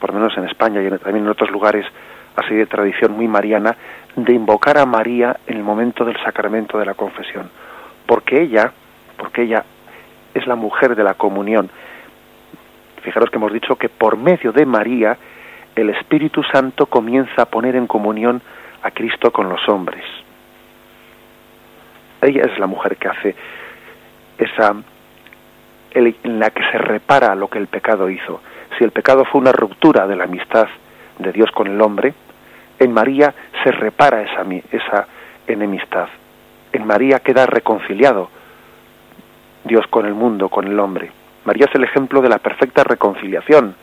por 0.00 0.14
lo 0.14 0.20
menos 0.20 0.36
en 0.38 0.44
España 0.44 0.80
y 0.80 0.88
también 0.98 1.26
en 1.26 1.30
otros 1.30 1.50
lugares 1.50 1.84
así 2.36 2.54
de 2.54 2.64
tradición 2.64 3.12
muy 3.12 3.28
mariana, 3.28 3.76
de 4.16 4.32
invocar 4.32 4.78
a 4.78 4.86
María 4.86 5.36
en 5.46 5.58
el 5.58 5.62
momento 5.62 6.04
del 6.04 6.16
sacramento 6.24 6.78
de 6.78 6.86
la 6.86 6.94
confesión, 6.94 7.50
porque 8.06 8.40
ella, 8.40 8.72
porque 9.18 9.42
ella 9.42 9.62
es 10.32 10.46
la 10.46 10.56
mujer 10.56 10.96
de 10.96 11.04
la 11.04 11.14
comunión, 11.14 11.70
Fijaros 13.02 13.28
que 13.28 13.36
hemos 13.36 13.52
dicho 13.52 13.76
que 13.76 13.90
por 13.90 14.16
medio 14.16 14.50
de 14.50 14.64
María 14.64 15.18
el 15.76 15.90
Espíritu 15.90 16.42
Santo 16.42 16.86
comienza 16.86 17.42
a 17.42 17.44
poner 17.44 17.76
en 17.76 17.86
comunión 17.86 18.40
a 18.84 18.90
Cristo 18.90 19.32
con 19.32 19.48
los 19.48 19.66
hombres. 19.68 20.04
Ella 22.20 22.44
es 22.44 22.58
la 22.58 22.66
mujer 22.66 22.96
que 22.96 23.08
hace 23.08 23.34
esa 24.38 24.74
en 25.92 26.38
la 26.38 26.50
que 26.50 26.62
se 26.70 26.78
repara 26.78 27.34
lo 27.34 27.48
que 27.48 27.58
el 27.58 27.66
pecado 27.66 28.10
hizo. 28.10 28.40
Si 28.76 28.84
el 28.84 28.90
pecado 28.90 29.24
fue 29.24 29.40
una 29.40 29.52
ruptura 29.52 30.06
de 30.06 30.16
la 30.16 30.24
amistad 30.24 30.66
de 31.18 31.32
Dios 31.32 31.50
con 31.52 31.68
el 31.68 31.80
hombre, 31.80 32.12
en 32.78 32.92
María 32.92 33.32
se 33.62 33.70
repara 33.70 34.22
esa, 34.22 34.42
esa 34.72 35.06
enemistad. 35.46 36.08
En 36.72 36.86
María 36.86 37.20
queda 37.20 37.46
reconciliado 37.46 38.28
Dios 39.64 39.86
con 39.88 40.04
el 40.06 40.14
mundo, 40.14 40.48
con 40.48 40.66
el 40.66 40.78
hombre. 40.78 41.10
María 41.44 41.66
es 41.66 41.74
el 41.74 41.84
ejemplo 41.84 42.20
de 42.20 42.28
la 42.28 42.38
perfecta 42.38 42.84
reconciliación 42.84 43.76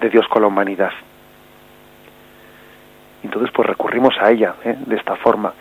de 0.00 0.08
Dios 0.08 0.26
con 0.28 0.42
la 0.42 0.48
humanidad. 0.48 0.92
Entonces, 3.22 3.50
pues 3.52 3.68
recurrimos 3.68 4.14
a 4.20 4.30
ella 4.30 4.54
¿eh? 4.64 4.76
de 4.78 4.96
esta 4.96 5.16
forma. 5.16 5.52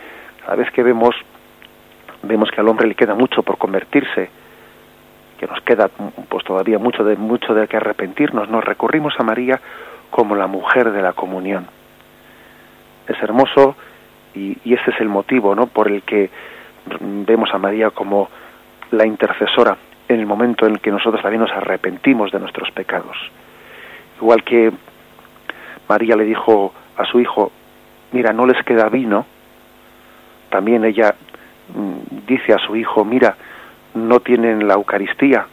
Cada 0.42 0.56
vez 0.56 0.72
que 0.72 0.84
vemos, 0.84 1.16
vemos 2.24 2.50
que 2.52 2.62
al 2.62 2.68
hombre 2.68 2.88
le 2.88 2.96
queda 2.96 3.16
mucho 3.16 3.44
por 3.44 3.58
convertirse, 3.58 4.30
que 5.40 5.48
nos 5.48 5.62
queda 5.62 5.90
pues 6.30 6.44
todavía 6.44 6.80
mucho 6.80 7.04
de 7.04 7.16
mucho 7.16 7.54
de 7.54 7.68
que 7.68 7.78
arrepentirnos, 7.78 8.50
nos 8.50 8.64
recurrimos 8.64 9.14
a 9.20 9.24
María 9.24 9.60
como 10.10 10.36
la 10.36 10.48
mujer 10.48 10.92
de 10.92 11.02
la 11.02 11.14
comunión. 11.14 11.68
Es 13.08 13.22
hermoso 13.22 13.76
y, 14.34 14.58
y 14.64 14.74
ese 14.74 14.92
es 14.92 15.00
el 15.00 15.10
motivo, 15.10 15.56
¿no? 15.56 15.68
Por 15.68 15.90
el 15.90 16.04
que 16.04 16.30
vemos 17.00 17.50
a 17.54 17.58
María 17.58 17.90
como 17.92 18.30
la 18.92 19.06
intercesora 19.06 19.78
en 20.08 20.20
el 20.20 20.26
momento 20.26 20.66
en 20.66 20.74
el 20.74 20.80
que 20.80 20.92
nosotros 20.92 21.22
también 21.22 21.42
nos 21.42 21.52
arrepentimos 21.52 22.32
de 22.32 22.40
nuestros 22.40 22.72
pecados. 22.72 23.18
Igual 24.22 24.44
que 24.44 24.72
María 25.88 26.16
le 26.16 26.24
dijo 26.24 26.74
a 26.98 27.06
su 27.06 27.20
hijo, 27.20 27.52
mira, 28.12 28.34
no 28.34 28.46
les 28.46 28.62
queda 28.64 28.90
vino, 28.90 29.26
también 30.50 30.84
ella 30.86 31.16
mm, 31.74 32.26
dice 32.28 32.54
a 32.54 32.58
su 32.58 32.76
hijo, 32.76 33.06
mira, 33.06 33.36
no 33.94 34.20
tienen 34.20 34.68
la 34.68 34.76
Eucaristía, 34.76 35.46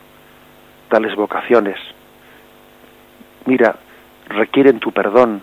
dales 0.90 1.14
vocaciones, 1.14 1.78
mira, 3.46 3.76
requieren 4.28 4.78
tu 4.80 4.92
perdón, 4.92 5.42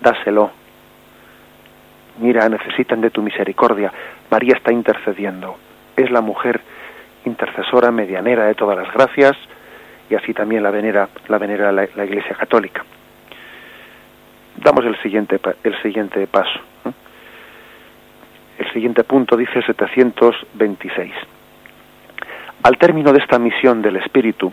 dáselo, 0.00 0.50
mira, 2.18 2.48
necesitan 2.48 3.00
de 3.00 3.10
tu 3.10 3.22
misericordia. 3.22 3.92
María 4.30 4.54
está 4.54 4.72
intercediendo, 4.72 5.56
es 5.96 6.10
la 6.10 6.20
mujer 6.20 6.60
intercesora 7.24 7.90
medianera 7.90 8.46
de 8.46 8.54
todas 8.54 8.76
las 8.76 8.92
gracias 8.94 9.36
y 10.08 10.14
así 10.14 10.32
también 10.32 10.62
la 10.62 10.70
venera 10.70 11.08
la 11.28 11.38
venera 11.38 11.72
la, 11.72 11.84
Iglesia 11.84 12.34
Católica. 12.36 12.84
Damos 14.62 14.84
el 14.84 15.00
siguiente 15.02 15.40
el 15.64 15.82
siguiente 15.82 16.26
paso. 16.26 16.60
El 18.58 18.72
siguiente 18.72 19.04
punto 19.04 19.36
dice 19.36 19.62
726. 19.62 21.12
Al 22.62 22.76
término 22.76 23.12
de 23.12 23.20
esta 23.20 23.38
misión 23.38 23.80
del 23.80 23.96
Espíritu, 23.96 24.52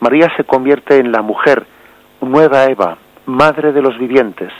María 0.00 0.30
se 0.36 0.44
convierte 0.44 0.98
en 0.98 1.12
la 1.12 1.22
mujer, 1.22 1.64
nueva 2.20 2.64
Eva, 2.66 2.98
madre 3.24 3.72
de 3.72 3.80
los 3.80 3.98
vivientes, 3.98 4.52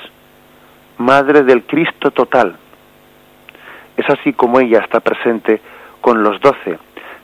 Madre 0.99 1.43
del 1.43 1.65
Cristo 1.65 2.11
total. 2.11 2.57
Es 3.99 4.09
así 4.09 4.33
como 4.33 4.61
ella 4.61 4.79
está 4.79 5.01
presente 5.01 5.61
con 6.01 6.23
los 6.23 6.41
doce 6.41 6.79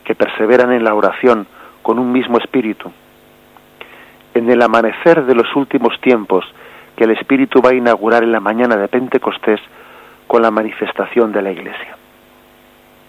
que 0.04 0.14
perseveran 0.14 0.72
en 0.72 0.84
la 0.84 0.94
oración 0.94 1.46
con 1.80 1.98
un 1.98 2.12
mismo 2.12 2.36
espíritu. 2.36 2.92
En 4.34 4.50
el 4.50 4.60
amanecer 4.60 5.24
de 5.24 5.34
los 5.34 5.56
últimos 5.56 5.98
tiempos 6.02 6.44
que 7.02 7.06
el 7.06 7.18
Espíritu 7.18 7.60
va 7.60 7.70
a 7.70 7.74
inaugurar 7.74 8.22
en 8.22 8.30
la 8.30 8.38
mañana 8.38 8.76
de 8.76 8.86
Pentecostés 8.86 9.58
con 10.28 10.40
la 10.40 10.52
manifestación 10.52 11.32
de 11.32 11.42
la 11.42 11.50
Iglesia. 11.50 11.96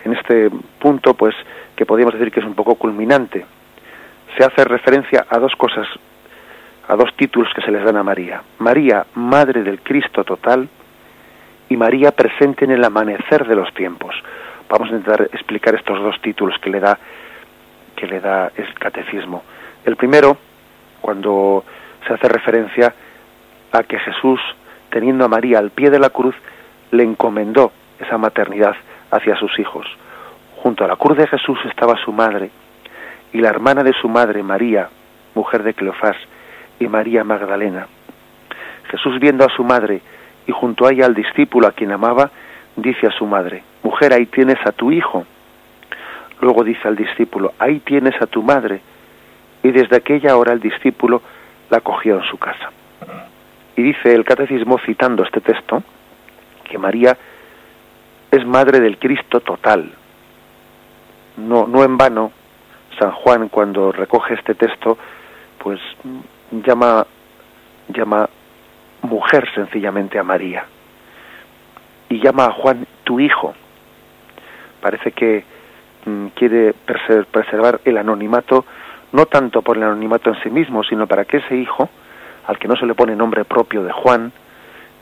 En 0.04 0.14
este 0.14 0.50
punto, 0.80 1.14
pues, 1.14 1.36
que 1.76 1.86
podríamos 1.86 2.16
decir 2.16 2.32
que 2.32 2.40
es 2.40 2.46
un 2.48 2.56
poco 2.56 2.74
culminante, 2.74 3.46
se 4.36 4.44
hace 4.44 4.64
referencia 4.64 5.28
a 5.30 5.38
dos 5.38 5.56
cosas, 5.56 5.86
a 6.88 6.96
dos 6.96 7.16
títulos 7.16 7.54
que 7.54 7.62
se 7.62 7.70
les 7.70 7.84
dan 7.84 7.96
a 7.98 8.02
María. 8.02 8.42
María, 8.58 9.06
Madre 9.14 9.62
del 9.62 9.82
Cristo 9.82 10.24
total, 10.24 10.68
y 11.70 11.78
María 11.78 12.14
presente 12.14 12.66
en 12.66 12.72
el 12.72 12.84
amanecer 12.84 13.46
de 13.46 13.56
los 13.56 13.72
tiempos. 13.76 14.16
Vamos 14.70 14.90
a 14.90 14.96
intentar 14.96 15.30
explicar 15.34 15.76
estos 15.76 16.00
dos 16.00 16.20
títulos 16.20 16.58
que 16.60 16.72
le 16.72 16.80
da 16.80 16.98
que 17.96 18.08
le 18.08 18.20
da 18.20 18.52
el 18.56 18.74
catecismo. 18.74 19.44
El 19.86 19.98
primero, 19.98 20.36
cuando 21.00 21.64
se 22.08 22.12
hace 22.16 22.28
referencia 22.28 22.92
a 23.74 23.84
que 23.84 24.00
Jesús, 24.00 24.40
teniendo 24.90 25.26
a 25.26 25.28
María 25.28 25.60
al 25.60 25.72
pie 25.72 25.90
de 25.90 26.00
la 26.00 26.12
cruz, 26.12 26.36
le 26.92 27.04
encomendó 27.04 27.72
esa 28.00 28.18
maternidad 28.18 28.76
hacia 29.12 29.36
sus 29.36 29.58
hijos. 29.60 29.86
Junto 30.58 30.86
a 30.86 30.88
la 30.88 30.96
cruz 30.96 31.18
de 31.18 31.28
Jesús 31.28 31.60
estaba 31.66 31.98
su 31.98 32.14
madre 32.14 32.52
y 33.34 33.40
la 33.40 33.50
hermana 33.50 33.84
de 33.84 33.94
su 33.94 34.08
madre, 34.08 34.44
María, 34.44 34.90
mujer 35.36 35.64
de 35.64 35.74
Cleofás, 35.74 36.16
y 36.80 36.88
María 36.88 37.24
Magdalena. 37.24 37.88
Jesús 38.90 39.20
viendo 39.20 39.44
a 39.44 39.50
su 39.50 39.64
madre 39.64 40.02
y 40.46 40.52
junto 40.52 40.86
a 40.86 40.92
ella 40.92 41.08
al 41.08 41.16
discípulo 41.16 41.68
a 41.68 41.72
quien 41.72 41.92
amaba, 41.92 42.30
dice 42.76 43.08
a 43.08 43.12
su 43.12 43.26
madre, 43.26 43.64
Mujer, 43.82 44.14
ahí 44.14 44.28
tienes 44.28 44.58
a 44.66 44.72
tu 44.72 44.92
hijo. 44.92 45.26
Luego 46.42 46.64
dice 46.64 46.88
al 46.88 46.96
discípulo, 46.96 47.54
ahí 47.58 47.80
tienes 47.80 48.22
a 48.22 48.28
tu 48.28 48.44
madre. 48.44 48.82
Y 49.64 49.72
desde 49.72 49.98
aquella 49.98 50.38
hora 50.38 50.54
el 50.54 50.60
discípulo 50.60 51.22
la 51.70 51.80
cogió 51.80 52.18
en 52.18 52.24
su 52.24 52.38
casa. 52.38 52.72
Y 53.76 53.82
dice 53.82 54.14
el 54.14 54.24
catecismo, 54.24 54.78
citando 54.86 55.24
este 55.24 55.42
texto, 55.42 55.84
que 56.64 56.78
María 56.78 57.18
es 58.32 58.46
madre 58.46 58.80
del 58.80 58.98
Cristo 58.98 59.40
total. 59.42 59.92
No, 61.38 61.68
no 61.68 61.84
en 61.84 61.98
vano, 61.98 62.32
San 63.00 63.12
Juan 63.12 63.50
cuando 63.50 63.92
recoge 63.92 64.36
este 64.36 64.56
texto, 64.56 64.98
pues 65.58 65.80
llama, 66.52 67.06
llama 67.90 68.30
mujer 69.02 69.48
sencillamente 69.54 70.20
a 70.20 70.24
María. 70.24 70.66
Y 72.10 72.22
llama 72.22 72.46
a 72.46 72.52
Juan 72.52 72.86
tu 73.04 73.20
hijo. 73.20 73.54
Parece 74.82 75.12
que 75.12 75.44
mm, 76.06 76.28
quiere 76.36 76.74
preservar 77.32 77.82
el 77.86 77.98
anonimato, 77.98 78.66
no 79.12 79.26
tanto 79.26 79.62
por 79.62 79.78
el 79.78 79.84
anonimato 79.84 80.30
en 80.30 80.42
sí 80.44 80.50
mismo, 80.50 80.84
sino 80.84 81.08
para 81.08 81.26
que 81.26 81.38
ese 81.38 81.56
hijo, 81.56 81.90
al 82.48 82.58
que 82.58 82.68
no 82.68 82.76
se 82.76 82.86
le 82.86 82.96
pone 82.96 83.16
nombre 83.16 83.46
propio 83.46 83.84
de 83.84 83.92
Juan, 83.92 84.32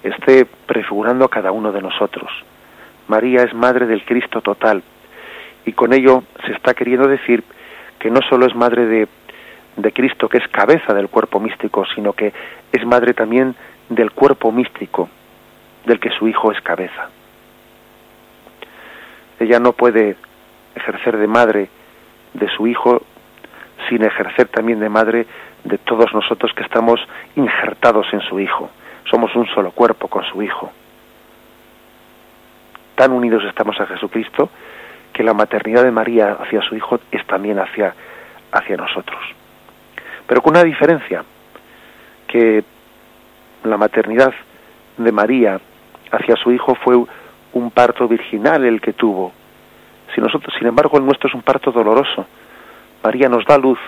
esté 0.04 0.45
prefigurando 0.45 1.25
a 1.25 1.30
cada 1.30 1.51
uno 1.51 1.71
de 1.71 1.82
nosotros. 1.82 2.30
María 3.08 3.43
es 3.43 3.54
madre 3.54 3.86
del 3.86 4.06
Cristo 4.06 4.41
total, 4.41 4.84
y 5.65 5.73
con 5.73 5.93
ello 5.93 6.23
se 6.45 6.54
está 6.54 6.73
queriendo 6.73 7.08
decir 7.08 7.43
que 7.99 8.10
no 8.10 8.21
solo 8.30 8.45
es 8.47 8.56
madre 8.56 8.86
de, 8.86 9.08
de 9.75 9.91
Cristo, 9.91 10.27
que 10.27 10.38
es 10.38 10.47
cabeza 10.47 10.93
del 10.93 11.10
cuerpo 11.10 11.39
místico, 11.39 11.86
sino 11.93 12.13
que 12.13 12.34
es 12.71 12.86
madre 12.86 13.13
también 13.13 13.56
del 13.89 14.12
cuerpo 14.12 14.51
místico 14.51 15.10
del 15.86 15.99
que 15.99 16.10
su 16.12 16.27
hijo 16.27 16.51
es 16.51 16.62
cabeza. 16.62 17.10
Ella 19.39 19.60
no 19.60 19.73
puede 19.73 20.15
ejercer 20.75 21.17
de 21.17 21.27
madre 21.27 21.69
de 22.34 22.47
su 22.49 22.67
hijo 22.67 23.01
sin 23.89 24.04
ejercer 24.04 24.47
también 24.47 24.80
de 24.80 24.89
madre 24.89 25.25
de 25.63 25.78
todos 25.78 26.13
nosotros 26.13 26.52
que 26.54 26.63
estamos 26.63 27.00
injertados 27.36 28.08
en 28.13 28.21
su 28.21 28.39
hijo. 28.39 28.69
Somos 29.10 29.36
un 29.36 29.47
solo 29.47 29.71
cuerpo 29.71 30.08
con 30.08 30.24
su 30.24 30.41
hijo. 30.41 30.71
Tan 32.95 33.12
unidos 33.12 33.43
estamos 33.45 33.80
a 33.80 33.86
Jesucristo 33.86 34.50
que 35.13 35.24
la 35.24 35.34
maternidad 35.34 35.84
de 35.84 35.91
María 35.91 36.38
hacia 36.39 36.62
su 36.62 36.76
hijo 36.76 37.00
es 37.12 37.26
también 37.28 37.60
hacia, 37.60 37.93
hacia 38.52 38.78
nosotros. 38.78 39.19
Pero 40.28 40.41
con 40.41 40.52
una 40.52 40.63
diferencia, 40.63 41.24
que 42.28 42.63
la 43.63 43.78
maternidad 43.78 44.34
de 44.97 45.12
María 45.12 45.60
hacia 46.12 46.36
su 46.38 46.52
hijo 46.52 46.76
fue 46.76 46.95
un 47.54 47.71
parto 47.71 48.08
virginal 48.08 48.63
el 48.63 48.80
que 48.80 48.93
tuvo. 48.93 49.34
Si 50.15 50.21
nosotros, 50.21 50.54
sin 50.58 50.67
embargo, 50.67 50.97
el 50.97 51.06
nuestro 51.06 51.28
es 51.28 51.36
un 51.36 51.41
parto 51.41 51.71
doloroso. 51.71 52.26
María 53.04 53.28
nos 53.28 53.45
da 53.45 53.58
luz 53.58 53.80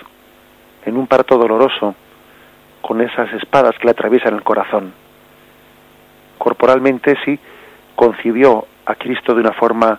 en 0.84 0.96
un 0.96 1.06
parto 1.06 1.36
doloroso 1.36 1.94
con 2.80 3.00
esas 3.00 3.32
espadas 3.32 3.74
que 3.78 3.86
le 3.86 3.92
atraviesan 3.92 4.34
el 4.34 4.42
corazón. 4.42 4.92
Corporalmente 6.38 7.16
sí 7.24 7.38
concibió 7.94 8.66
a 8.84 8.94
Cristo 8.94 9.34
de 9.34 9.40
una 9.40 9.52
forma 9.52 9.98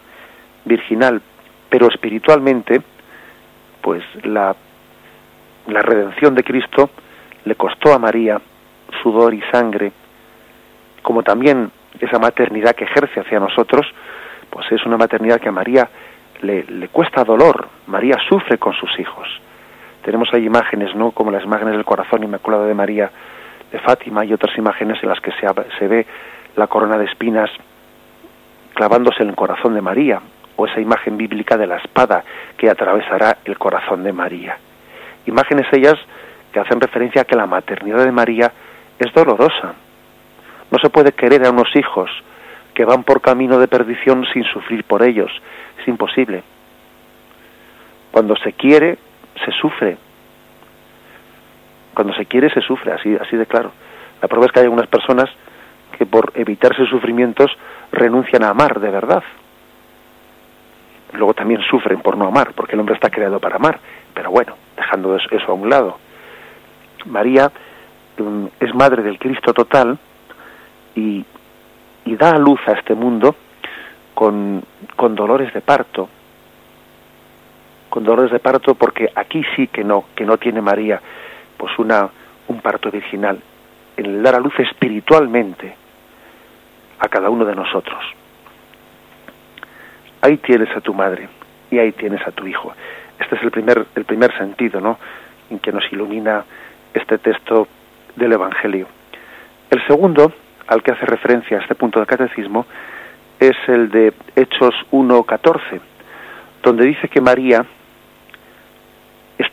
virginal, 0.66 1.22
pero 1.70 1.88
espiritualmente, 1.88 2.82
pues 3.82 4.04
la, 4.24 4.56
la 5.68 5.82
redención 5.82 6.36
de 6.36 6.44
Cristo 6.44 6.90
le 7.46 7.56
costó 7.56 7.94
a 7.94 8.00
María 8.00 8.40
sudor 9.02 9.34
y 9.34 9.42
sangre, 9.52 9.92
como 11.02 11.24
también 11.24 11.72
esa 12.00 12.20
maternidad 12.20 12.76
que 12.76 12.84
ejerce 12.84 13.20
hacia 13.20 13.40
nosotros, 13.40 13.88
pues 14.50 14.72
es 14.72 14.86
una 14.86 14.98
maternidad 14.98 15.40
que 15.40 15.50
a 15.50 15.52
María 15.54 15.90
le, 16.42 16.64
le 16.64 16.88
cuesta 16.90 17.24
dolor, 17.24 17.68
María 17.88 18.18
sufre 18.28 18.58
con 18.58 18.74
sus 18.74 19.00
hijos. 19.00 19.28
Tenemos 20.06 20.32
ahí 20.34 20.46
imágenes, 20.46 20.94
¿no? 20.94 21.10
Como 21.10 21.32
las 21.32 21.44
imágenes 21.44 21.74
del 21.74 21.84
corazón 21.84 22.24
inmaculado 22.24 22.68
de 22.68 22.76
María 22.76 23.10
de 23.72 23.80
Fátima 23.80 24.24
y 24.24 24.34
otras 24.34 24.56
imágenes 24.56 25.02
en 25.02 25.10
las 25.10 25.20
que 25.20 25.32
se, 25.32 25.48
se 25.80 25.88
ve 25.88 26.06
la 26.56 26.68
corona 26.68 26.96
de 26.96 27.06
espinas 27.06 27.50
clavándose 28.76 29.24
en 29.24 29.30
el 29.30 29.36
corazón 29.36 29.74
de 29.74 29.82
María, 29.82 30.22
o 30.58 30.68
esa 30.68 30.80
imagen 30.80 31.18
bíblica 31.18 31.58
de 31.58 31.66
la 31.66 31.78
espada 31.78 32.24
que 32.56 32.70
atravesará 32.70 33.40
el 33.46 33.58
corazón 33.58 34.04
de 34.04 34.14
María. 34.14 34.60
Imágenes 35.26 35.66
ellas 35.74 35.96
que 36.54 36.60
hacen 36.60 36.80
referencia 36.80 37.24
a 37.24 37.26
que 37.26 37.36
la 37.36 37.48
maternidad 37.48 38.06
de 38.06 38.12
María 38.12 38.52
es 39.00 39.12
dolorosa. 39.12 39.74
No 40.70 40.78
se 40.78 40.92
puede 40.92 41.14
querer 41.14 41.48
a 41.48 41.50
unos 41.50 41.76
hijos 41.76 42.12
que 42.76 42.86
van 42.86 43.04
por 43.04 43.22
camino 43.22 43.58
de 43.58 43.68
perdición 43.68 44.24
sin 44.32 44.44
sufrir 44.44 44.84
por 44.84 45.02
ellos. 45.02 45.32
Es 45.82 45.88
imposible. 45.88 46.44
Cuando 48.12 48.36
se 48.36 48.54
quiere, 48.54 49.00
se 49.44 49.52
sufre. 49.52 49.98
Cuando 51.94 52.14
se 52.14 52.26
quiere, 52.26 52.50
se 52.50 52.62
sufre, 52.62 52.92
así, 52.92 53.16
así 53.16 53.36
de 53.38 53.46
claro. 53.46 53.72
La 54.22 54.28
prueba 54.28 54.46
es 54.46 54.52
que 54.52 54.60
hay 54.60 54.66
algunas 54.66 54.88
personas 54.88 55.30
que 55.98 56.06
por 56.06 56.32
evitarse 56.36 56.86
sufrimientos 56.86 57.52
renuncian 57.92 58.44
a 58.44 58.50
amar 58.50 58.80
de 58.80 58.90
verdad. 58.90 59.24
Luego 61.14 61.34
también 61.34 61.62
sufren 61.62 62.02
por 62.02 62.18
no 62.18 62.28
amar, 62.28 62.54
porque 62.54 62.74
el 62.74 62.80
hombre 62.80 62.96
está 62.96 63.10
creado 63.10 63.40
para 63.40 63.56
amar. 63.56 63.80
Pero 64.14 64.32
bueno, 64.32 64.56
dejando 64.76 65.16
eso 65.16 65.52
a 65.52 65.54
un 65.54 65.70
lado. 65.70 65.98
María 67.06 67.52
mm, 68.18 68.46
es 68.60 68.74
madre 68.76 69.04
del 69.04 69.20
Cristo 69.20 69.54
total 69.54 69.98
y, 70.96 71.24
y 72.06 72.16
da 72.16 72.32
a 72.32 72.38
luz 72.38 72.60
a 72.68 72.74
este 72.74 72.96
mundo 72.96 73.36
con, 74.14 74.64
con 74.96 75.16
dolores 75.16 75.54
de 75.54 75.62
parto, 75.62 76.10
con 77.96 78.04
dolores 78.04 78.30
de 78.30 78.40
parto 78.40 78.76
porque 78.76 79.10
aquí 79.16 79.42
sí 79.56 79.68
que 79.68 79.82
no, 79.82 80.04
que 80.18 80.26
no 80.26 80.36
tiene 80.36 80.60
María 80.60 81.00
pues 81.56 81.80
una, 81.80 82.10
un 82.50 82.60
parto 82.60 82.92
virginal, 82.92 83.40
en 83.96 84.06
el 84.06 84.22
dar 84.22 84.36
a 84.36 84.40
luz 84.42 84.54
espiritualmente 84.60 85.74
a 87.00 87.08
cada 87.08 87.30
uno 87.30 87.46
de 87.46 87.56
nosotros. 87.56 88.04
Ahí 90.20 90.36
tienes 90.40 90.76
a 90.76 90.82
tu 90.82 90.94
madre 90.94 91.30
y 91.72 91.80
ahí 91.80 91.94
tienes 91.94 92.20
a 92.28 92.32
tu 92.32 92.46
hijo. 92.46 92.74
Este 93.18 93.38
es 93.38 93.44
el 93.44 93.52
primer, 93.52 93.86
el 93.96 94.04
primer 94.04 94.38
sentido, 94.38 94.82
¿no? 94.82 95.00
En 95.50 95.60
que 95.60 95.72
nos 95.72 95.90
ilumina 95.90 96.44
este 96.94 97.18
texto 97.18 97.66
del 98.18 98.34
Evangelio. 98.34 98.88
El 99.70 99.82
segundo, 99.88 100.34
al 100.68 100.84
que 100.84 100.92
hace 100.92 101.06
referencia 101.06 101.60
a 101.60 101.62
este 101.62 101.76
punto 101.76 102.00
del 102.00 102.08
catecismo, 102.08 102.66
es 103.40 103.56
el 103.68 103.90
de 103.90 104.12
Hechos 104.36 104.76
1.14, 104.92 105.80
donde 106.62 106.88
dice 106.88 107.08
que 107.08 107.22
María 107.22 107.66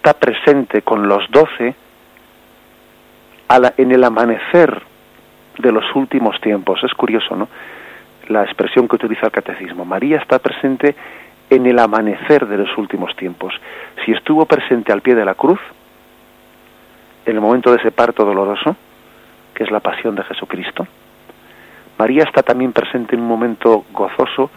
está 0.03 0.15
presente 0.15 0.83
con 0.83 1.07
los 1.07 1.31
doce 1.31 1.77
en 3.77 3.93
el 3.93 4.03
amanecer 4.03 4.83
de 5.59 5.71
los 5.71 5.85
últimos 5.95 6.41
tiempos. 6.41 6.83
Es 6.83 6.93
curioso, 6.95 7.37
¿no? 7.37 7.49
La 8.27 8.43
expresión 8.43 8.89
que 8.89 8.97
utiliza 8.97 9.27
el 9.27 9.33
catecismo. 9.33 9.85
María 9.85 10.17
está 10.17 10.41
presente 10.41 10.97
en 11.49 11.67
el 11.67 11.79
amanecer 11.79 12.49
de 12.49 12.59
los 12.59 12.77
últimos 12.79 13.15
tiempos. 13.15 13.55
Si 14.05 14.11
estuvo 14.11 14.45
presente 14.45 14.91
al 14.91 15.03
pie 15.03 15.15
de 15.15 15.25
la 15.25 15.37
cruz, 15.37 15.61
en 17.25 17.37
el 17.37 17.41
momento 17.41 17.71
de 17.71 17.77
ese 17.77 17.93
parto 17.93 18.25
doloroso, 18.25 18.75
que 19.55 19.63
es 19.63 19.71
la 19.71 19.79
pasión 19.79 20.17
de 20.17 20.25
Jesucristo, 20.25 20.85
María 21.97 22.25
está 22.25 22.43
también 22.43 22.73
presente 22.73 23.15
en 23.15 23.21
un 23.21 23.29
momento 23.29 23.85
gozoso 23.93 24.51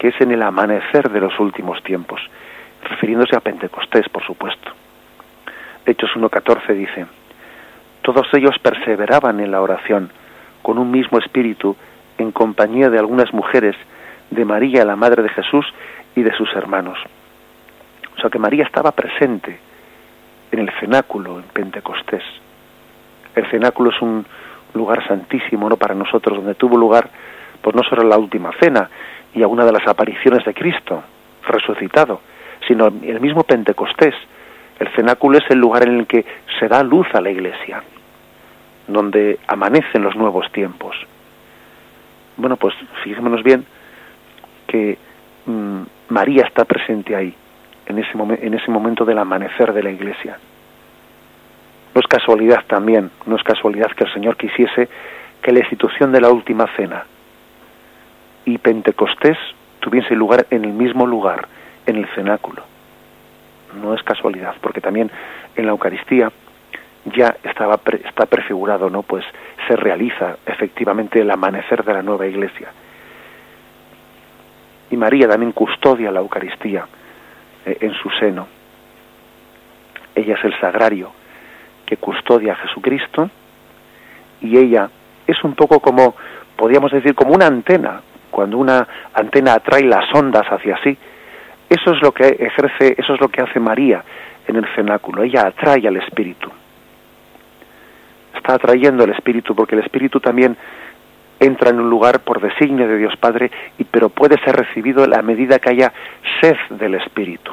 que 0.00 0.08
es 0.08 0.20
en 0.20 0.32
el 0.32 0.42
amanecer 0.42 1.10
de 1.10 1.20
los 1.20 1.38
últimos 1.38 1.80
tiempos, 1.84 2.20
refiriéndose 2.82 3.36
a 3.36 3.40
Pentecostés, 3.40 4.08
por 4.08 4.26
supuesto. 4.26 4.79
Hechos 5.86 6.10
1.14 6.14 6.74
dice, 6.74 7.06
todos 8.02 8.26
ellos 8.32 8.58
perseveraban 8.58 9.40
en 9.40 9.50
la 9.50 9.60
oración, 9.60 10.10
con 10.62 10.78
un 10.78 10.90
mismo 10.90 11.18
espíritu, 11.18 11.76
en 12.18 12.32
compañía 12.32 12.90
de 12.90 12.98
algunas 12.98 13.32
mujeres, 13.32 13.76
de 14.30 14.44
María, 14.44 14.84
la 14.84 14.96
Madre 14.96 15.22
de 15.22 15.28
Jesús, 15.30 15.66
y 16.14 16.22
de 16.22 16.34
sus 16.36 16.52
hermanos. 16.54 16.98
O 18.16 18.20
sea 18.20 18.30
que 18.30 18.38
María 18.38 18.64
estaba 18.64 18.92
presente 18.92 19.58
en 20.52 20.58
el 20.58 20.70
cenáculo, 20.78 21.38
en 21.38 21.44
Pentecostés. 21.44 22.22
El 23.34 23.46
cenáculo 23.50 23.90
es 23.90 24.02
un 24.02 24.26
lugar 24.74 25.06
santísimo 25.06 25.68
¿no? 25.68 25.76
para 25.76 25.94
nosotros, 25.94 26.36
donde 26.38 26.54
tuvo 26.54 26.76
lugar 26.76 27.08
pues 27.62 27.76
no 27.76 27.82
solo 27.82 28.02
la 28.02 28.18
última 28.18 28.52
cena 28.58 28.88
y 29.34 29.42
alguna 29.42 29.64
de 29.64 29.72
las 29.72 29.86
apariciones 29.86 30.44
de 30.44 30.54
Cristo 30.54 31.02
resucitado, 31.46 32.20
sino 32.66 32.86
el 32.86 33.20
mismo 33.20 33.44
Pentecostés. 33.44 34.14
El 34.80 34.88
cenáculo 34.94 35.38
es 35.38 35.44
el 35.50 35.58
lugar 35.58 35.86
en 35.86 36.00
el 36.00 36.06
que 36.06 36.24
se 36.58 36.66
da 36.66 36.82
luz 36.82 37.06
a 37.12 37.20
la 37.20 37.30
iglesia, 37.30 37.82
donde 38.88 39.38
amanecen 39.46 40.02
los 40.02 40.16
nuevos 40.16 40.50
tiempos. 40.52 40.96
Bueno, 42.38 42.56
pues 42.56 42.74
fijémonos 43.04 43.42
bien 43.42 43.66
que 44.66 44.96
mm, 45.44 45.82
María 46.08 46.44
está 46.44 46.64
presente 46.64 47.14
ahí, 47.14 47.34
en 47.86 47.98
ese, 47.98 48.12
en 48.12 48.54
ese 48.54 48.70
momento 48.70 49.04
del 49.04 49.18
amanecer 49.18 49.74
de 49.74 49.82
la 49.82 49.90
iglesia. 49.90 50.38
No 51.94 52.00
es 52.00 52.06
casualidad 52.06 52.64
también, 52.66 53.10
no 53.26 53.36
es 53.36 53.42
casualidad 53.42 53.90
que 53.90 54.04
el 54.04 54.12
Señor 54.14 54.38
quisiese 54.38 54.88
que 55.42 55.52
la 55.52 55.58
institución 55.58 56.10
de 56.10 56.22
la 56.22 56.30
última 56.30 56.66
cena 56.76 57.04
y 58.46 58.56
Pentecostés 58.56 59.36
tuviese 59.80 60.14
lugar 60.14 60.46
en 60.50 60.64
el 60.64 60.72
mismo 60.72 61.06
lugar, 61.06 61.48
en 61.84 61.96
el 61.96 62.06
cenáculo. 62.14 62.69
No 63.74 63.94
es 63.94 64.02
casualidad, 64.02 64.54
porque 64.60 64.80
también 64.80 65.10
en 65.56 65.66
la 65.66 65.72
Eucaristía 65.72 66.30
ya 67.04 67.36
estaba 67.42 67.80
está 68.04 68.26
prefigurado, 68.26 68.90
¿no? 68.90 69.02
Pues 69.02 69.24
se 69.68 69.76
realiza 69.76 70.36
efectivamente 70.46 71.20
el 71.20 71.30
amanecer 71.30 71.84
de 71.84 71.94
la 71.94 72.02
nueva 72.02 72.26
iglesia. 72.26 72.68
Y 74.90 74.96
María 74.96 75.28
también 75.28 75.52
custodia 75.52 76.10
la 76.10 76.20
Eucaristía 76.20 76.86
eh, 77.64 77.78
en 77.80 77.92
su 77.94 78.10
seno. 78.10 78.46
Ella 80.14 80.34
es 80.34 80.44
el 80.44 80.58
sagrario 80.60 81.12
que 81.86 81.96
custodia 81.96 82.52
a 82.52 82.56
Jesucristo 82.56 83.30
y 84.40 84.56
ella 84.58 84.90
es 85.26 85.42
un 85.44 85.54
poco 85.54 85.80
como, 85.80 86.14
podríamos 86.56 86.90
decir, 86.92 87.14
como 87.14 87.34
una 87.34 87.46
antena, 87.46 88.00
cuando 88.30 88.58
una 88.58 88.86
antena 89.14 89.54
atrae 89.54 89.84
las 89.84 90.12
ondas 90.14 90.46
hacia 90.46 90.78
sí. 90.82 90.96
Eso 91.70 91.92
es 91.92 92.02
lo 92.02 92.10
que 92.10 92.26
ejerce, 92.26 92.96
eso 92.98 93.14
es 93.14 93.20
lo 93.20 93.28
que 93.28 93.40
hace 93.40 93.60
María 93.60 94.02
en 94.48 94.56
el 94.56 94.66
cenáculo. 94.74 95.22
Ella 95.22 95.46
atrae 95.46 95.86
al 95.86 95.96
Espíritu. 95.98 96.50
Está 98.34 98.54
atrayendo 98.54 99.04
el 99.04 99.10
Espíritu 99.10 99.54
porque 99.54 99.76
el 99.76 99.82
Espíritu 99.82 100.18
también 100.18 100.56
entra 101.38 101.70
en 101.70 101.80
un 101.80 101.88
lugar 101.88 102.20
por 102.20 102.40
designio 102.40 102.88
de 102.88 102.98
Dios 102.98 103.16
Padre, 103.16 103.50
y, 103.78 103.84
pero 103.84 104.08
puede 104.08 104.36
ser 104.44 104.56
recibido 104.56 105.04
a 105.04 105.22
medida 105.22 105.60
que 105.60 105.70
haya 105.70 105.92
sed 106.40 106.56
del 106.70 106.96
Espíritu. 106.96 107.52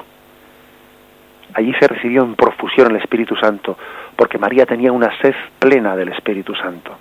Allí 1.53 1.73
se 1.79 1.87
recibió 1.87 2.23
en 2.23 2.35
profusión 2.35 2.91
el 2.91 2.97
Espíritu 2.97 3.35
Santo, 3.35 3.77
porque 4.15 4.37
María 4.37 4.65
tenía 4.65 4.91
una 4.91 5.15
sed 5.21 5.35
plena 5.59 5.95
del 5.95 6.09
Espíritu 6.09 6.55
Santo. 6.55 6.97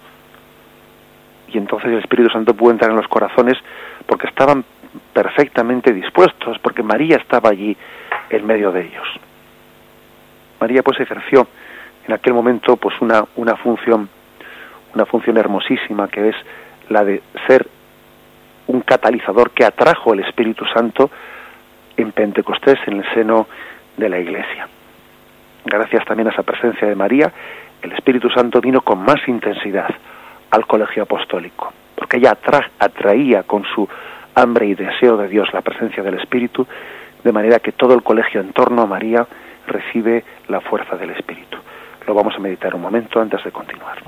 Y 1.49 1.59
entonces 1.59 1.91
el 1.91 1.99
Espíritu 1.99 2.31
Santo 2.31 2.55
pudo 2.55 2.73
entrar 2.73 2.91
en 2.91 2.97
los 2.97 3.09
corazones 3.09 3.57
porque 4.07 4.27
estaban 4.27 4.65
perfectamente 5.13 5.93
dispuestos, 5.93 6.59
porque 6.61 6.83
María 6.83 7.17
estaba 7.17 7.51
allí 7.51 7.77
en 8.31 8.47
medio 8.47 8.73
de 8.73 8.83
ellos. 8.83 9.09
María 10.61 10.83
pues 10.83 11.01
ejerció 11.01 11.47
en 12.07 12.15
aquel 12.15 12.35
momento 12.35 12.77
pues 12.77 12.95
una, 13.01 13.25
una 13.37 13.57
función 13.57 14.09
una 14.95 15.05
función 15.05 15.37
hermosísima 15.37 16.09
que 16.09 16.31
es 16.31 16.37
la 16.89 17.05
de 17.05 17.23
ser 17.47 17.67
un 18.67 18.81
catalizador 18.81 19.51
que 19.51 19.65
atrajo 19.65 20.15
el 20.15 20.21
Espíritu 20.21 20.65
Santo 20.75 21.11
en 21.97 22.13
Pentecostés, 22.13 22.79
en 22.87 22.99
el 22.99 23.15
seno 23.15 23.47
de 23.97 24.09
la 24.09 24.19
Iglesia. 24.19 24.69
Gracias 25.65 26.05
también 26.05 26.29
a 26.29 26.31
esa 26.31 26.43
presencia 26.43 26.89
de 26.89 26.95
María, 26.95 27.33
el 27.83 27.93
Espíritu 27.93 28.31
Santo 28.31 28.61
vino 28.61 28.81
con 28.81 28.99
más 29.01 29.17
intensidad 29.29 29.89
al 30.51 30.67
colegio 30.67 31.03
apostólico, 31.03 31.73
porque 31.95 32.17
ella 32.17 32.37
atraía 32.79 33.43
con 33.43 33.65
su 33.65 33.89
hambre 34.37 34.67
y 34.67 34.75
deseo 34.75 35.17
de 35.17 35.29
Dios 35.29 35.49
la 35.53 35.63
presencia 35.63 36.03
del 36.03 36.15
Espíritu, 36.15 36.67
de 37.25 37.33
manera 37.33 37.59
que 37.59 37.73
todo 37.73 37.95
el 37.95 38.03
colegio 38.03 38.41
en 38.41 38.53
torno 38.53 38.83
a 38.83 38.87
María 38.87 39.27
recibe 39.67 40.25
la 40.49 40.61
fuerza 40.61 40.97
del 40.97 41.11
Espíritu. 41.11 41.57
Lo 42.07 42.15
vamos 42.15 42.35
a 42.37 42.39
meditar 42.39 42.75
un 42.75 42.83
momento 42.83 43.21
antes 43.21 43.43
de 43.43 43.51
continuar. 43.51 43.99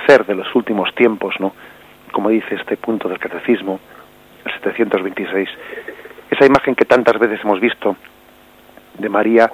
Amanecer 0.00 0.26
de 0.26 0.34
los 0.34 0.54
últimos 0.54 0.94
tiempos, 0.94 1.34
¿no? 1.38 1.52
Como 2.12 2.28
dice 2.30 2.54
este 2.54 2.76
punto 2.76 3.08
del 3.08 3.18
catecismo, 3.18 3.80
el 4.44 4.52
726, 4.52 5.48
esa 6.30 6.46
imagen 6.46 6.74
que 6.74 6.84
tantas 6.84 7.18
veces 7.18 7.40
hemos 7.44 7.60
visto 7.60 7.96
de 8.98 9.08
María 9.08 9.50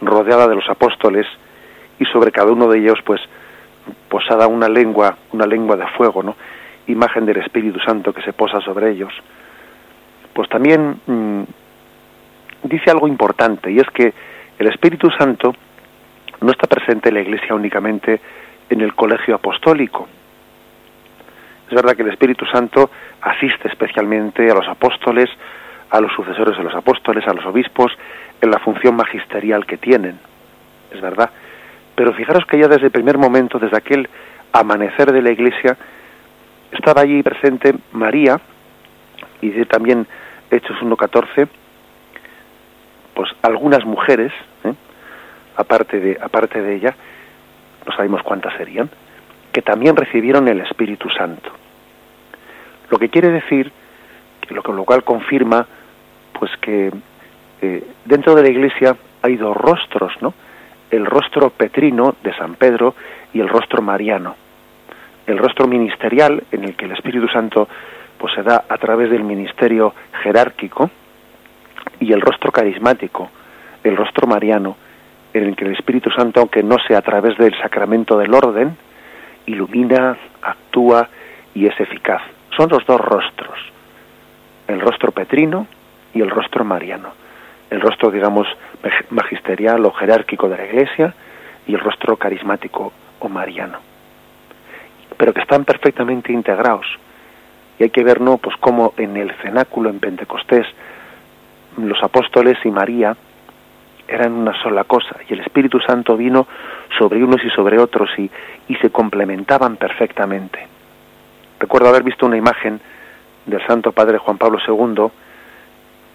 rodeada 0.00 0.48
de 0.48 0.54
los 0.54 0.68
apóstoles 0.68 1.26
y 1.98 2.04
sobre 2.06 2.32
cada 2.32 2.50
uno 2.50 2.68
de 2.68 2.78
ellos 2.78 2.98
pues 3.04 3.20
posada 4.08 4.46
una 4.46 4.68
lengua, 4.68 5.16
una 5.32 5.46
lengua 5.46 5.76
de 5.76 5.86
fuego, 5.88 6.22
¿no? 6.22 6.36
Imagen 6.86 7.26
del 7.26 7.38
Espíritu 7.38 7.78
Santo 7.80 8.12
que 8.12 8.22
se 8.22 8.32
posa 8.32 8.60
sobre 8.60 8.90
ellos. 8.90 9.12
Pues 10.32 10.48
también 10.48 11.00
mm, 11.06 11.42
dice 12.64 12.90
algo 12.90 13.06
importante 13.06 13.70
y 13.70 13.78
es 13.78 13.88
que 13.90 14.12
el 14.58 14.66
Espíritu 14.68 15.10
Santo 15.10 15.54
no 16.40 16.50
está 16.50 16.66
presente 16.66 17.12
la 17.12 17.20
Iglesia 17.20 17.54
únicamente 17.54 18.20
en 18.72 18.80
el 18.80 18.94
colegio 18.94 19.34
apostólico. 19.34 20.08
Es 21.68 21.74
verdad 21.74 21.94
que 21.94 22.02
el 22.02 22.10
Espíritu 22.10 22.46
Santo 22.46 22.90
asiste 23.20 23.68
especialmente 23.68 24.50
a 24.50 24.54
los 24.54 24.66
apóstoles, 24.66 25.28
a 25.90 26.00
los 26.00 26.12
sucesores 26.12 26.56
de 26.56 26.64
los 26.64 26.74
apóstoles, 26.74 27.26
a 27.26 27.34
los 27.34 27.44
obispos, 27.44 27.92
en 28.40 28.50
la 28.50 28.58
función 28.58 28.96
magisterial 28.96 29.66
que 29.66 29.76
tienen. 29.76 30.18
Es 30.90 31.00
verdad. 31.00 31.30
Pero 31.94 32.14
fijaros 32.14 32.46
que 32.46 32.58
ya 32.58 32.66
desde 32.66 32.86
el 32.86 32.90
primer 32.90 33.18
momento, 33.18 33.58
desde 33.58 33.76
aquel 33.76 34.08
amanecer 34.52 35.12
de 35.12 35.22
la 35.22 35.32
Iglesia, 35.32 35.76
estaba 36.72 37.02
allí 37.02 37.22
presente 37.22 37.74
María, 37.92 38.40
y 39.42 39.50
de 39.50 39.66
también 39.66 40.06
Hechos 40.50 40.76
1.14, 40.80 41.48
pues 43.14 43.30
algunas 43.42 43.84
mujeres, 43.84 44.32
¿eh? 44.64 44.72
aparte 45.56 46.00
de, 46.00 46.18
aparte 46.20 46.62
de 46.62 46.76
ella, 46.76 46.94
no 47.86 47.92
sabemos 47.94 48.22
cuántas 48.22 48.54
serían, 48.56 48.90
que 49.52 49.62
también 49.62 49.96
recibieron 49.96 50.48
el 50.48 50.60
Espíritu 50.60 51.08
Santo. 51.10 51.50
Lo 52.90 52.98
que 52.98 53.08
quiere 53.08 53.30
decir, 53.30 53.70
lo, 54.50 54.62
que, 54.62 54.72
lo 54.72 54.84
cual 54.84 55.04
confirma, 55.04 55.66
pues 56.38 56.50
que 56.60 56.92
eh, 57.60 57.84
dentro 58.04 58.34
de 58.34 58.42
la 58.42 58.50
Iglesia 58.50 58.96
hay 59.22 59.36
dos 59.36 59.56
rostros, 59.56 60.12
¿no? 60.20 60.34
El 60.90 61.06
rostro 61.06 61.50
petrino 61.50 62.14
de 62.22 62.34
San 62.34 62.54
Pedro 62.54 62.94
y 63.32 63.40
el 63.40 63.48
rostro 63.48 63.80
mariano. 63.82 64.36
El 65.26 65.38
rostro 65.38 65.66
ministerial, 65.66 66.42
en 66.50 66.64
el 66.64 66.74
que 66.74 66.84
el 66.86 66.92
Espíritu 66.92 67.28
Santo 67.28 67.68
pues 68.18 68.34
se 68.34 68.42
da 68.42 68.64
a 68.68 68.76
través 68.78 69.10
del 69.10 69.24
ministerio 69.24 69.94
jerárquico, 70.22 70.90
y 72.00 72.12
el 72.12 72.20
rostro 72.20 72.50
carismático, 72.50 73.30
el 73.84 73.96
rostro 73.96 74.26
mariano, 74.26 74.76
en 75.34 75.44
el 75.44 75.56
que 75.56 75.64
el 75.64 75.72
Espíritu 75.72 76.10
Santo, 76.10 76.40
aunque 76.40 76.62
no 76.62 76.76
sea 76.86 76.98
a 76.98 77.02
través 77.02 77.36
del 77.38 77.56
sacramento 77.60 78.18
del 78.18 78.34
orden, 78.34 78.76
ilumina, 79.46 80.16
actúa 80.42 81.08
y 81.54 81.66
es 81.66 81.78
eficaz. 81.80 82.22
Son 82.56 82.68
los 82.68 82.84
dos 82.86 83.00
rostros, 83.00 83.58
el 84.68 84.80
rostro 84.80 85.12
petrino 85.12 85.66
y 86.14 86.20
el 86.20 86.30
rostro 86.30 86.64
mariano. 86.64 87.10
El 87.70 87.80
rostro, 87.80 88.10
digamos, 88.10 88.46
magisterial 89.10 89.84
o 89.86 89.92
jerárquico 89.92 90.48
de 90.48 90.58
la 90.58 90.66
Iglesia 90.66 91.14
y 91.66 91.74
el 91.74 91.80
rostro 91.80 92.16
carismático 92.16 92.92
o 93.18 93.28
mariano. 93.28 93.78
Pero 95.16 95.32
que 95.32 95.40
están 95.40 95.64
perfectamente 95.64 96.32
integrados. 96.32 96.86
Y 97.78 97.84
hay 97.84 97.90
que 97.90 98.04
ver, 98.04 98.20
¿no? 98.20 98.36
Pues 98.36 98.56
cómo 98.58 98.92
en 98.98 99.16
el 99.16 99.32
cenáculo, 99.36 99.88
en 99.88 100.00
Pentecostés, 100.00 100.66
los 101.78 102.02
apóstoles 102.02 102.58
y 102.64 102.70
María 102.70 103.16
eran 104.14 104.32
una 104.32 104.60
sola 104.62 104.84
cosa 104.84 105.16
y 105.28 105.32
el 105.32 105.40
Espíritu 105.40 105.80
Santo 105.80 106.16
vino 106.16 106.46
sobre 106.98 107.22
unos 107.22 107.42
y 107.44 107.50
sobre 107.50 107.78
otros 107.78 108.10
y, 108.18 108.30
y 108.68 108.74
se 108.76 108.90
complementaban 108.90 109.76
perfectamente. 109.76 110.66
Recuerdo 111.58 111.88
haber 111.88 112.02
visto 112.02 112.26
una 112.26 112.36
imagen 112.36 112.80
del 113.46 113.64
Santo 113.66 113.92
Padre 113.92 114.18
Juan 114.18 114.38
Pablo 114.38 114.58
II 114.66 115.10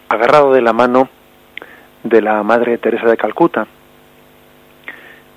agarrado 0.09 0.53
de 0.53 0.61
la 0.61 0.73
mano 0.73 1.09
de 2.03 2.21
la 2.21 2.43
Madre 2.43 2.77
Teresa 2.77 3.07
de 3.07 3.17
Calcuta 3.17 3.67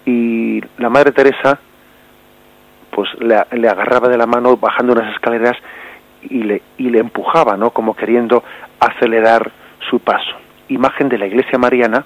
y 0.05 0.61
la 0.79 0.89
Madre 0.89 1.13
Teresa 1.13 1.59
pues 2.91 3.09
le, 3.21 3.37
le, 3.53 3.69
agarraba 3.69 4.09
de 4.09 4.19
la 4.19 4.27
mano 4.27 4.57
bajando 4.57 4.93
unas 4.93 5.15
escaleras 5.15 5.57
y 6.23 6.43
le, 6.43 6.63
y 6.77 6.91
le 6.91 6.99
empujaba, 6.99 7.57
¿no? 7.57 7.71
Como 7.71 7.95
queriendo 7.95 8.43
acelerar 8.81 9.51
su 9.89 10.01
paso. 10.01 10.37
Imagen 10.69 11.09
de 11.09 11.19
la 11.19 11.27
Iglesia 11.27 11.59
Mariana 11.59 12.05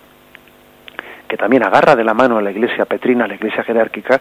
que 1.29 1.37
también 1.37 1.65
agarra 1.65 1.97
de 1.97 2.05
la 2.05 2.15
mano 2.15 2.39
a 2.39 2.43
la 2.43 2.51
iglesia 2.51 2.85
petrina, 2.85 3.25
a 3.25 3.29
la 3.29 3.35
iglesia 3.35 3.65
jerárquica, 3.65 4.21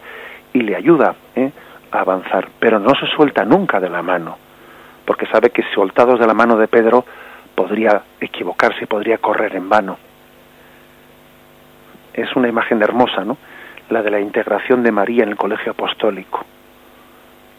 y 0.52 0.60
le 0.60 0.76
ayuda 0.76 1.14
¿eh? 1.34 1.50
a 1.90 2.00
avanzar, 2.00 2.48
pero 2.58 2.78
no 2.78 2.94
se 2.94 3.06
suelta 3.06 3.44
nunca 3.44 3.80
de 3.80 3.90
la 3.90 4.02
mano, 4.02 4.38
porque 5.04 5.26
sabe 5.26 5.50
que 5.50 5.62
soltados 5.74 6.18
de 6.18 6.26
la 6.26 6.34
mano 6.34 6.56
de 6.56 6.68
Pedro 6.68 7.04
podría 7.54 8.02
equivocarse, 8.20 8.86
podría 8.86 9.18
correr 9.18 9.54
en 9.56 9.68
vano. 9.68 9.98
Es 12.12 12.34
una 12.36 12.48
imagen 12.48 12.82
hermosa, 12.82 13.24
¿no? 13.24 13.36
La 13.90 14.02
de 14.02 14.10
la 14.10 14.20
integración 14.20 14.82
de 14.82 14.92
María 14.92 15.24
en 15.24 15.30
el 15.30 15.36
colegio 15.36 15.72
apostólico. 15.72 16.44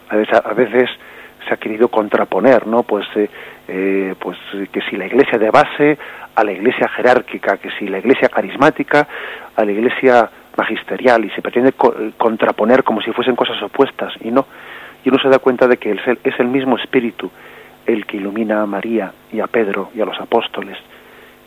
A 0.09 0.15
veces, 0.15 0.41
a 0.43 0.53
veces 0.53 0.89
se 1.47 1.53
ha 1.53 1.57
querido 1.57 1.87
contraponer, 1.87 2.67
¿no? 2.67 2.83
Pues, 2.83 3.05
eh, 3.15 3.29
eh, 3.67 4.15
pues 4.19 4.37
que 4.71 4.81
si 4.81 4.97
la 4.97 5.05
iglesia 5.05 5.37
de 5.37 5.49
base 5.49 5.97
a 6.35 6.43
la 6.43 6.51
iglesia 6.51 6.87
jerárquica, 6.89 7.57
que 7.57 7.71
si 7.79 7.87
la 7.87 7.99
iglesia 7.99 8.29
carismática 8.29 9.07
a 9.55 9.63
la 9.63 9.71
iglesia 9.71 10.29
magisterial 10.57 11.23
y 11.25 11.29
se 11.31 11.41
pretende 11.41 11.73
contraponer 12.17 12.83
como 12.83 13.01
si 13.01 13.11
fuesen 13.11 13.35
cosas 13.35 13.61
opuestas 13.61 14.13
y 14.21 14.31
no. 14.31 14.45
Y 15.03 15.09
uno 15.09 15.19
se 15.19 15.29
da 15.29 15.39
cuenta 15.39 15.67
de 15.67 15.77
que 15.77 15.91
es 15.91 16.39
el 16.39 16.47
mismo 16.47 16.77
espíritu 16.77 17.29
el 17.85 18.05
que 18.05 18.17
ilumina 18.17 18.61
a 18.61 18.65
María 18.65 19.11
y 19.31 19.39
a 19.39 19.47
Pedro 19.47 19.91
y 19.93 20.01
a 20.01 20.05
los 20.05 20.19
apóstoles 20.19 20.77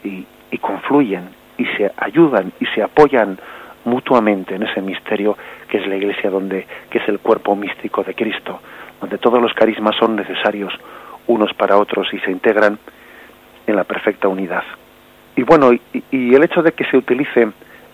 y, 0.05 0.25
y 0.51 0.59
confluyen 0.59 1.29
y 1.57 1.67
se 1.77 1.91
ayudan 1.97 2.53
y 2.61 2.67
se 2.67 2.83
apoyan 2.83 3.39
mutuamente 3.85 4.55
en 4.55 4.63
ese 4.63 4.81
misterio 4.81 5.37
que 5.69 5.79
es 5.79 5.87
la 5.87 5.97
iglesia 5.97 6.31
donde 6.31 6.67
que 6.91 6.99
es 6.99 7.09
el 7.09 7.19
cuerpo 7.19 7.57
místico 7.57 8.05
de 8.05 8.15
Cristo 8.15 8.61
donde 9.01 9.19
todos 9.19 9.41
los 9.41 9.53
carismas 9.55 9.97
son 9.97 10.17
necesarios 10.17 10.73
unos 11.27 11.53
para 11.55 11.77
otros 11.77 12.09
y 12.13 12.19
se 12.21 12.31
integran 12.31 12.79
en 13.67 13.77
la 13.77 13.85
perfecta 13.85 14.29
unidad. 14.29 14.65
Y 15.37 15.43
bueno, 15.43 15.71
y, 15.73 16.35
el 16.35 16.43
hecho 16.43 16.63
de 16.63 16.73
que 16.73 16.85
se 16.87 16.97
utilice 16.97 17.49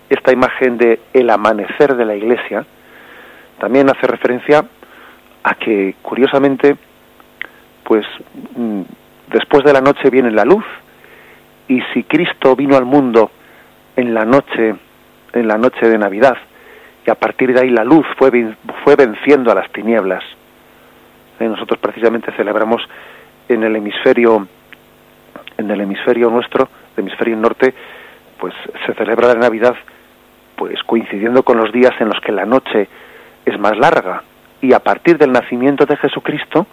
esta 0.09 0.31
imagen 0.31 0.77
de 0.77 0.99
el 1.13 1.29
amanecer 1.29 1.95
de 1.95 2.05
la 2.05 2.15
iglesia 2.15 2.65
también 3.59 3.89
hace 3.89 4.07
referencia 4.07 4.65
a 5.43 5.55
que 5.55 5.95
curiosamente 6.01 6.75
pues 7.83 8.05
mm, 8.55 8.81
después 9.31 9.63
de 9.63 9.73
la 9.73 9.81
noche 9.81 10.09
viene 10.09 10.31
la 10.31 10.45
luz 10.45 10.65
y 11.67 11.81
si 11.93 12.03
Cristo 12.03 12.55
vino 12.55 12.75
al 12.77 12.85
mundo 12.85 13.31
en 13.95 14.13
la 14.13 14.25
noche 14.25 14.75
en 15.33 15.47
la 15.47 15.57
noche 15.57 15.87
de 15.87 15.97
Navidad 15.97 16.37
y 17.05 17.09
a 17.09 17.15
partir 17.15 17.53
de 17.53 17.61
ahí 17.61 17.69
la 17.69 17.83
luz 17.83 18.05
fue 18.17 18.55
fue 18.83 18.95
venciendo 18.95 19.51
a 19.51 19.55
las 19.55 19.71
tinieblas 19.71 20.23
nosotros 21.39 21.79
precisamente 21.79 22.31
celebramos 22.33 22.81
en 23.49 23.63
el 23.63 23.75
hemisferio 23.75 24.47
en 25.57 25.71
el 25.71 25.81
hemisferio 25.81 26.29
nuestro, 26.29 26.67
el 26.95 27.03
hemisferio 27.03 27.37
norte, 27.37 27.73
pues 28.39 28.53
se 28.85 28.93
celebra 28.93 29.29
la 29.29 29.35
Navidad 29.35 29.75
pues 30.55 30.81
coincidiendo 30.83 31.43
con 31.43 31.57
los 31.57 31.71
días 31.71 31.93
en 31.99 32.09
los 32.09 32.19
que 32.21 32.31
la 32.31 32.45
noche 32.45 32.87
es 33.45 33.59
más 33.59 33.77
larga 33.77 34.23
y 34.61 34.73
a 34.73 34.79
partir 34.79 35.17
del 35.17 35.31
nacimiento 35.31 35.85
de 35.85 35.97
Jesucristo 35.97 36.65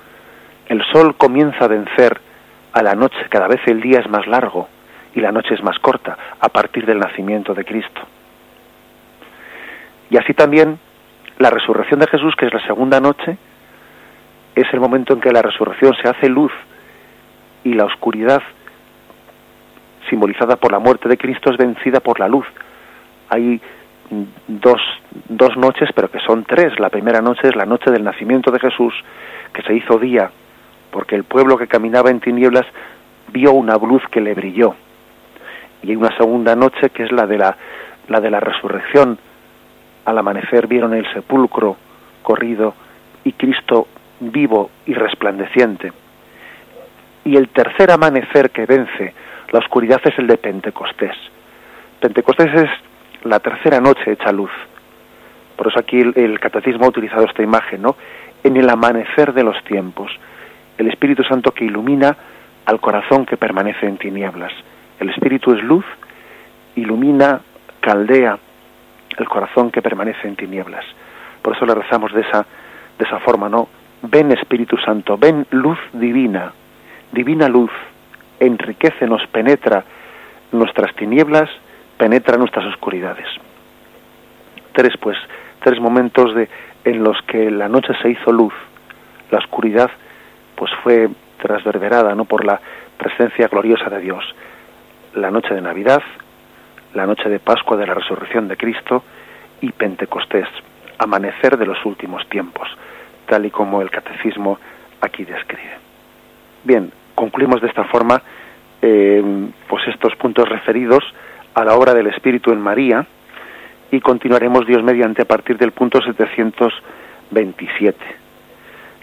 el 0.68 0.82
sol 0.92 1.16
comienza 1.16 1.64
a 1.64 1.68
vencer 1.68 2.20
a 2.72 2.82
la 2.82 2.94
noche, 2.94 3.18
cada 3.28 3.48
vez 3.48 3.60
el 3.66 3.80
día 3.80 4.00
es 4.00 4.08
más 4.08 4.26
largo 4.26 4.68
y 5.14 5.20
la 5.20 5.32
noche 5.32 5.54
es 5.54 5.62
más 5.62 5.78
corta 5.78 6.16
a 6.40 6.48
partir 6.48 6.86
del 6.86 6.98
nacimiento 6.98 7.54
de 7.54 7.64
Cristo. 7.64 8.00
Y 10.10 10.16
así 10.16 10.32
también 10.32 10.78
la 11.38 11.50
resurrección 11.50 12.00
de 12.00 12.06
Jesús, 12.06 12.34
que 12.36 12.46
es 12.46 12.54
la 12.54 12.64
segunda 12.66 13.00
noche, 13.00 13.36
es 14.54 14.66
el 14.72 14.80
momento 14.80 15.14
en 15.14 15.20
que 15.20 15.32
la 15.32 15.42
resurrección 15.42 15.94
se 16.02 16.08
hace 16.08 16.28
luz 16.28 16.52
y 17.64 17.74
la 17.74 17.84
oscuridad 17.84 18.42
simbolizada 20.10 20.56
por 20.56 20.72
la 20.72 20.78
muerte 20.78 21.08
de 21.08 21.16
Cristo 21.16 21.50
es 21.50 21.56
vencida 21.56 22.00
por 22.00 22.20
la 22.20 22.28
luz. 22.28 22.46
Hay 23.28 23.60
dos, 24.46 24.80
dos 25.28 25.56
noches, 25.56 25.88
pero 25.94 26.10
que 26.10 26.20
son 26.20 26.44
tres. 26.44 26.78
La 26.78 26.90
primera 26.90 27.20
noche 27.20 27.48
es 27.48 27.56
la 27.56 27.64
noche 27.64 27.90
del 27.90 28.04
nacimiento 28.04 28.50
de 28.50 28.60
Jesús, 28.60 28.92
que 29.54 29.62
se 29.62 29.74
hizo 29.74 29.98
día, 29.98 30.30
porque 30.90 31.14
el 31.14 31.24
pueblo 31.24 31.56
que 31.56 31.66
caminaba 31.66 32.10
en 32.10 32.20
tinieblas 32.20 32.66
vio 33.32 33.52
una 33.52 33.76
luz 33.76 34.02
que 34.10 34.20
le 34.20 34.34
brilló. 34.34 34.74
Y 35.82 35.90
hay 35.90 35.96
una 35.96 36.14
segunda 36.16 36.54
noche 36.54 36.90
que 36.90 37.04
es 37.04 37.12
la 37.12 37.26
de 37.26 37.38
la, 37.38 37.56
la 38.08 38.20
de 38.20 38.30
la 38.30 38.40
resurrección. 38.40 39.18
Al 40.04 40.18
amanecer 40.18 40.66
vieron 40.66 40.94
el 40.94 41.10
sepulcro 41.12 41.76
corrido 42.22 42.74
y 43.24 43.32
Cristo 43.32 43.86
vivo 44.30 44.70
y 44.86 44.94
resplandeciente. 44.94 45.92
Y 47.24 47.36
el 47.36 47.48
tercer 47.48 47.90
amanecer 47.90 48.50
que 48.50 48.66
vence 48.66 49.14
la 49.50 49.58
oscuridad 49.58 50.00
es 50.04 50.18
el 50.18 50.26
de 50.26 50.38
Pentecostés. 50.38 51.16
Pentecostés 52.00 52.54
es 52.54 52.70
la 53.24 53.38
tercera 53.38 53.80
noche 53.80 54.12
hecha 54.12 54.32
luz. 54.32 54.50
Por 55.56 55.68
eso 55.68 55.78
aquí 55.78 56.00
el, 56.00 56.40
catecismo 56.40 56.86
ha 56.86 56.88
utilizado 56.88 57.24
esta 57.24 57.42
imagen, 57.42 57.82
¿no? 57.82 57.96
En 58.42 58.56
el 58.56 58.68
amanecer 58.68 59.32
de 59.32 59.44
los 59.44 59.62
tiempos, 59.64 60.10
el 60.78 60.88
Espíritu 60.88 61.22
Santo 61.22 61.52
que 61.52 61.64
ilumina 61.64 62.16
al 62.64 62.80
corazón 62.80 63.26
que 63.26 63.36
permanece 63.36 63.86
en 63.86 63.98
tinieblas. 63.98 64.52
El 64.98 65.10
Espíritu 65.10 65.52
es 65.52 65.62
luz, 65.62 65.84
ilumina, 66.74 67.40
caldea 67.80 68.38
el 69.18 69.28
corazón 69.28 69.70
que 69.70 69.82
permanece 69.82 70.26
en 70.26 70.36
tinieblas. 70.36 70.84
Por 71.42 71.54
eso 71.54 71.66
le 71.66 71.74
rezamos 71.74 72.12
de 72.12 72.22
esa, 72.22 72.46
de 72.98 73.04
esa 73.04 73.18
forma, 73.20 73.48
¿no? 73.48 73.68
Ven 74.02 74.32
Espíritu 74.32 74.76
Santo, 74.78 75.16
ven 75.16 75.46
luz 75.50 75.78
divina, 75.92 76.52
divina 77.12 77.48
luz, 77.48 77.70
enriquecenos, 78.40 79.24
penetra 79.28 79.84
nuestras 80.50 80.92
tinieblas, 80.96 81.48
penetra 81.96 82.36
nuestras 82.36 82.66
oscuridades. 82.66 83.26
Tres, 84.72 84.94
pues, 84.98 85.16
tres 85.62 85.80
momentos 85.80 86.34
de, 86.34 86.48
en 86.84 87.04
los 87.04 87.16
que 87.22 87.48
la 87.52 87.68
noche 87.68 87.92
se 88.02 88.10
hizo 88.10 88.32
luz, 88.32 88.52
la 89.30 89.38
oscuridad, 89.38 89.90
pues 90.56 90.72
fue 90.82 91.08
trasverberada, 91.40 92.16
¿no? 92.16 92.24
Por 92.24 92.44
la 92.44 92.60
presencia 92.98 93.46
gloriosa 93.46 93.88
de 93.88 94.00
Dios. 94.00 94.24
La 95.14 95.30
noche 95.30 95.54
de 95.54 95.60
Navidad, 95.60 96.02
la 96.94 97.06
noche 97.06 97.28
de 97.28 97.38
Pascua 97.38 97.76
de 97.76 97.86
la 97.86 97.94
Resurrección 97.94 98.48
de 98.48 98.56
Cristo 98.56 99.04
y 99.60 99.70
Pentecostés, 99.70 100.48
amanecer 100.98 101.56
de 101.56 101.66
los 101.66 101.84
últimos 101.84 102.28
tiempos 102.28 102.68
tal 103.26 103.46
y 103.46 103.50
como 103.50 103.82
el 103.82 103.90
catecismo 103.90 104.58
aquí 105.00 105.24
describe. 105.24 105.76
Bien, 106.64 106.92
concluimos 107.14 107.60
de 107.60 107.68
esta 107.68 107.84
forma 107.84 108.22
eh, 108.80 109.22
pues 109.68 109.86
estos 109.88 110.14
puntos 110.16 110.48
referidos 110.48 111.04
a 111.54 111.64
la 111.64 111.74
obra 111.74 111.94
del 111.94 112.08
Espíritu 112.08 112.52
en 112.52 112.60
María 112.60 113.06
y 113.90 114.00
continuaremos 114.00 114.66
Dios 114.66 114.82
mediante 114.82 115.22
a 115.22 115.26
partir 115.26 115.56
del 115.58 115.72
punto 115.72 116.00
727. 116.00 117.98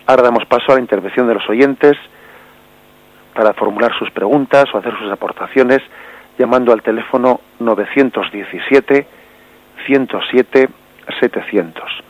Ahora 0.07 0.23
damos 0.23 0.45
paso 0.45 0.71
a 0.71 0.75
la 0.75 0.81
intervención 0.81 1.27
de 1.27 1.35
los 1.35 1.47
oyentes 1.47 1.95
para 3.35 3.53
formular 3.53 3.93
sus 3.97 4.09
preguntas 4.11 4.65
o 4.73 4.77
hacer 4.79 4.97
sus 4.97 5.11
aportaciones 5.11 5.79
llamando 6.37 6.73
al 6.73 6.81
teléfono 6.81 7.41
917 7.59 9.07
107 9.85 10.69
700. 11.19 12.08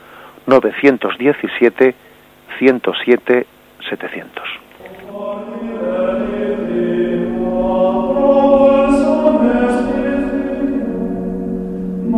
917 0.50 1.96
107 2.58 3.46
700. 3.88 4.44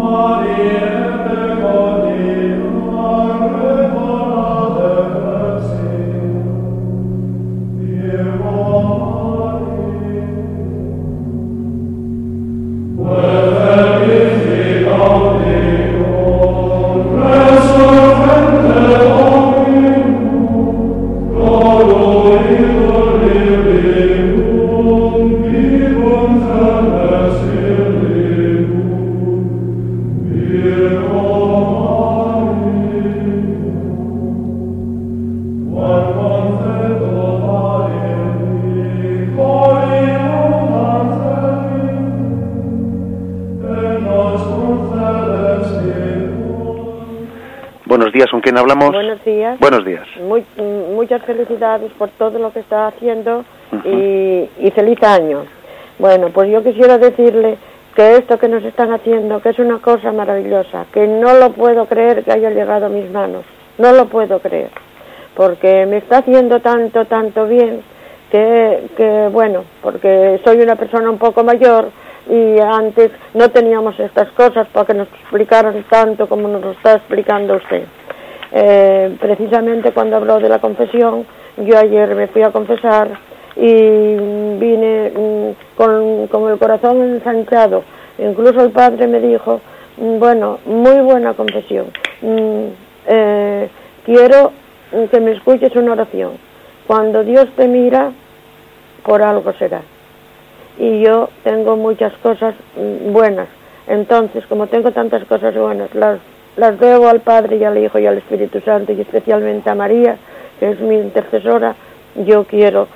¿con 0.01 1.00
hablamos? 48.61 48.91
Buenos 48.91 49.23
días. 49.25 49.59
Buenos 49.59 49.85
días. 49.85 50.07
muchas 50.93 51.21
felicidades 51.23 51.91
por 51.93 52.09
todo 52.09 52.39
lo 52.39 52.51
que 52.53 52.59
está 52.59 52.87
haciendo 52.87 53.43
y, 53.83 54.71
feliz 54.71 55.01
año. 55.03 55.45
Bueno, 55.99 56.29
pues 56.29 56.49
yo 56.49 56.63
quisiera 56.63 56.97
decirle 56.97 57.57
que 57.95 58.15
esto 58.15 58.39
que 58.39 58.47
nos 58.47 58.63
están 58.63 58.93
haciendo, 58.93 59.41
que 59.41 59.49
es 59.49 59.59
una 59.59 59.79
cosa 59.79 60.11
maravillosa, 60.11 60.85
que 60.93 61.07
no 61.07 61.33
lo 61.33 61.51
puedo 61.51 61.85
creer 61.85 62.23
que 62.23 62.31
haya 62.31 62.49
llegado 62.49 62.85
a 62.85 62.89
mis 62.89 63.11
manos, 63.11 63.43
no 63.77 63.91
lo 63.91 64.05
puedo 64.05 64.39
creer, 64.39 64.69
porque 65.35 65.85
me 65.85 65.97
está 65.97 66.19
haciendo 66.19 66.61
tanto, 66.61 67.05
tanto 67.05 67.45
bien, 67.47 67.81
que, 68.31 68.87
que 68.95 69.27
bueno, 69.31 69.65
porque 69.81 70.39
soy 70.45 70.61
una 70.61 70.77
persona 70.77 71.09
un 71.09 71.17
poco 71.17 71.43
mayor 71.43 71.89
y 72.29 72.59
antes 72.59 73.11
no 73.33 73.49
teníamos 73.49 73.99
estas 73.99 74.29
cosas 74.31 74.67
para 74.69 74.85
que 74.85 74.93
nos 74.93 75.07
explicaran 75.09 75.83
tanto 75.89 76.27
como 76.27 76.47
nos 76.47 76.61
lo 76.61 76.71
está 76.71 76.93
explicando 76.93 77.55
usted. 77.55 77.83
Eh, 78.53 79.15
precisamente 79.19 79.91
cuando 79.91 80.17
habló 80.17 80.39
de 80.39 80.49
la 80.49 80.59
confesión, 80.59 81.25
yo 81.57 81.77
ayer 81.77 82.13
me 82.15 82.27
fui 82.27 82.43
a 82.43 82.51
confesar 82.51 83.09
y 83.55 84.15
vine 84.57 85.11
mm, 85.15 85.77
con, 85.77 86.49
el 86.49 86.57
corazón 86.59 87.01
ensanchado. 87.01 87.83
Incluso 88.17 88.61
el 88.61 88.71
padre 88.71 89.07
me 89.07 89.19
dijo, 89.19 89.61
mm, 89.97 90.19
bueno, 90.19 90.59
muy 90.65 90.99
buena 91.01 91.33
confesión. 91.33 91.85
Mm, 92.21 92.65
eh, 93.07 93.69
quiero 94.05 94.51
que 95.09 95.19
me 95.21 95.31
escuches 95.31 95.75
una 95.75 95.93
oración. 95.93 96.31
Cuando 96.87 97.23
Dios 97.23 97.47
te 97.55 97.67
mira, 97.67 98.11
por 99.05 99.21
algo 99.21 99.53
será. 99.53 99.81
Y 100.77 101.01
yo 101.01 101.29
tengo 101.43 101.77
muchas 101.77 102.13
cosas 102.17 102.55
buenas. 103.07 103.47
Entonces, 103.87 104.45
como 104.47 104.67
tengo 104.67 104.91
tantas 104.91 105.23
cosas 105.25 105.55
buenas, 105.55 105.93
las 105.95 106.19
las 106.57 106.79
debo 106.79 107.07
al 107.07 107.21
Padre 107.21 107.57
y 107.57 107.63
al 107.63 107.77
Hijo 107.77 107.99
y 107.99 108.05
al 108.05 108.17
Espíritu 108.17 108.59
Santo 108.61 108.91
y 108.91 109.01
especialmente 109.01 109.69
a 109.69 109.75
María, 109.75 110.17
que 110.59 110.71
es 110.71 110.79
mi 110.79 110.95
intercesora. 110.95 111.75
Yo 112.15 112.43
quiero 112.43 112.87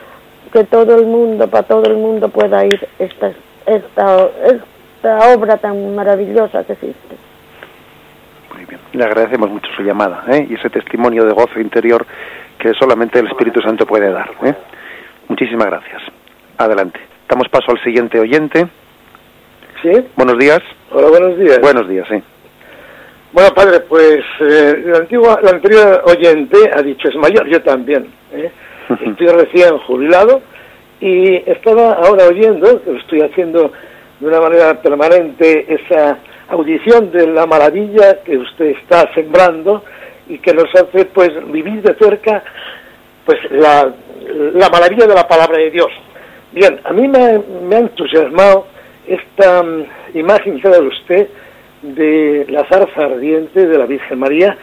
que 0.51 0.63
todo 0.65 0.95
el 0.95 1.05
mundo, 1.05 1.47
para 1.47 1.63
todo 1.63 1.85
el 1.85 1.95
mundo 1.95 2.29
pueda 2.29 2.65
ir 2.65 2.87
esta, 2.99 3.31
esta, 3.65 4.29
esta 4.45 5.33
obra 5.33 5.57
tan 5.57 5.95
maravillosa 5.95 6.63
que 6.63 6.73
existe. 6.73 7.15
Muy 8.53 8.65
bien. 8.65 8.79
Le 8.93 9.03
agradecemos 9.03 9.49
mucho 9.49 9.69
su 9.75 9.83
llamada 9.83 10.23
¿eh? 10.29 10.47
y 10.49 10.55
ese 10.55 10.69
testimonio 10.69 11.25
de 11.25 11.33
gozo 11.33 11.59
interior 11.59 12.05
que 12.57 12.73
solamente 12.73 13.19
el 13.19 13.27
Espíritu 13.27 13.61
Santo 13.61 13.85
puede 13.85 14.11
dar. 14.11 14.31
¿eh? 14.43 14.53
Muchísimas 15.27 15.67
gracias. 15.67 16.01
Adelante. 16.57 16.99
Damos 17.27 17.49
paso 17.49 17.71
al 17.71 17.83
siguiente 17.83 18.19
oyente. 18.19 18.67
¿Sí? 19.81 19.91
Buenos 20.15 20.37
días. 20.37 20.61
Hola, 20.91 21.07
buenos 21.07 21.37
días. 21.37 21.59
Buenos 21.61 21.89
días, 21.89 22.07
sí. 22.09 22.21
Bueno, 23.35 23.53
padre, 23.53 23.81
pues 23.81 24.21
eh, 24.39 24.81
la, 24.85 24.99
antigua, 24.99 25.37
la 25.43 25.49
anterior 25.49 26.01
oyente 26.05 26.55
ha 26.73 26.81
dicho 26.81 27.09
es 27.09 27.15
mayor, 27.17 27.45
yo 27.49 27.61
también. 27.61 28.07
¿eh? 28.31 28.49
Estoy 28.89 29.27
recién 29.27 29.77
jubilado 29.79 30.41
y 31.01 31.35
estaba 31.45 31.95
ahora 31.95 32.27
oyendo, 32.27 32.81
estoy 32.97 33.23
haciendo 33.23 33.73
de 34.21 34.25
una 34.25 34.39
manera 34.39 34.81
permanente 34.81 35.65
esa 35.67 36.17
audición 36.47 37.11
de 37.11 37.27
la 37.27 37.45
maravilla 37.45 38.23
que 38.23 38.37
usted 38.37 38.67
está 38.67 39.13
sembrando 39.13 39.83
y 40.29 40.37
que 40.37 40.53
nos 40.53 40.73
hace 40.73 41.03
pues 41.03 41.31
vivir 41.51 41.81
de 41.81 41.93
cerca 41.95 42.41
pues 43.25 43.39
la, 43.51 43.93
la 44.53 44.69
maravilla 44.69 45.07
de 45.07 45.13
la 45.13 45.27
palabra 45.27 45.57
de 45.57 45.71
Dios. 45.71 45.91
Bien, 46.53 46.79
a 46.85 46.93
mí 46.93 47.05
me, 47.09 47.39
me 47.67 47.75
ha 47.75 47.79
entusiasmado 47.79 48.67
esta 49.05 49.61
mm, 49.61 49.85
imagen 50.13 50.61
que 50.61 50.69
da 50.69 50.79
usted 50.79 51.27
de 51.93 52.45
la 52.49 52.65
zarza 52.65 53.05
ardiente 53.05 53.67
de 53.67 53.77
la 53.77 53.85
Virgen 53.85 54.19
María, 54.19 54.57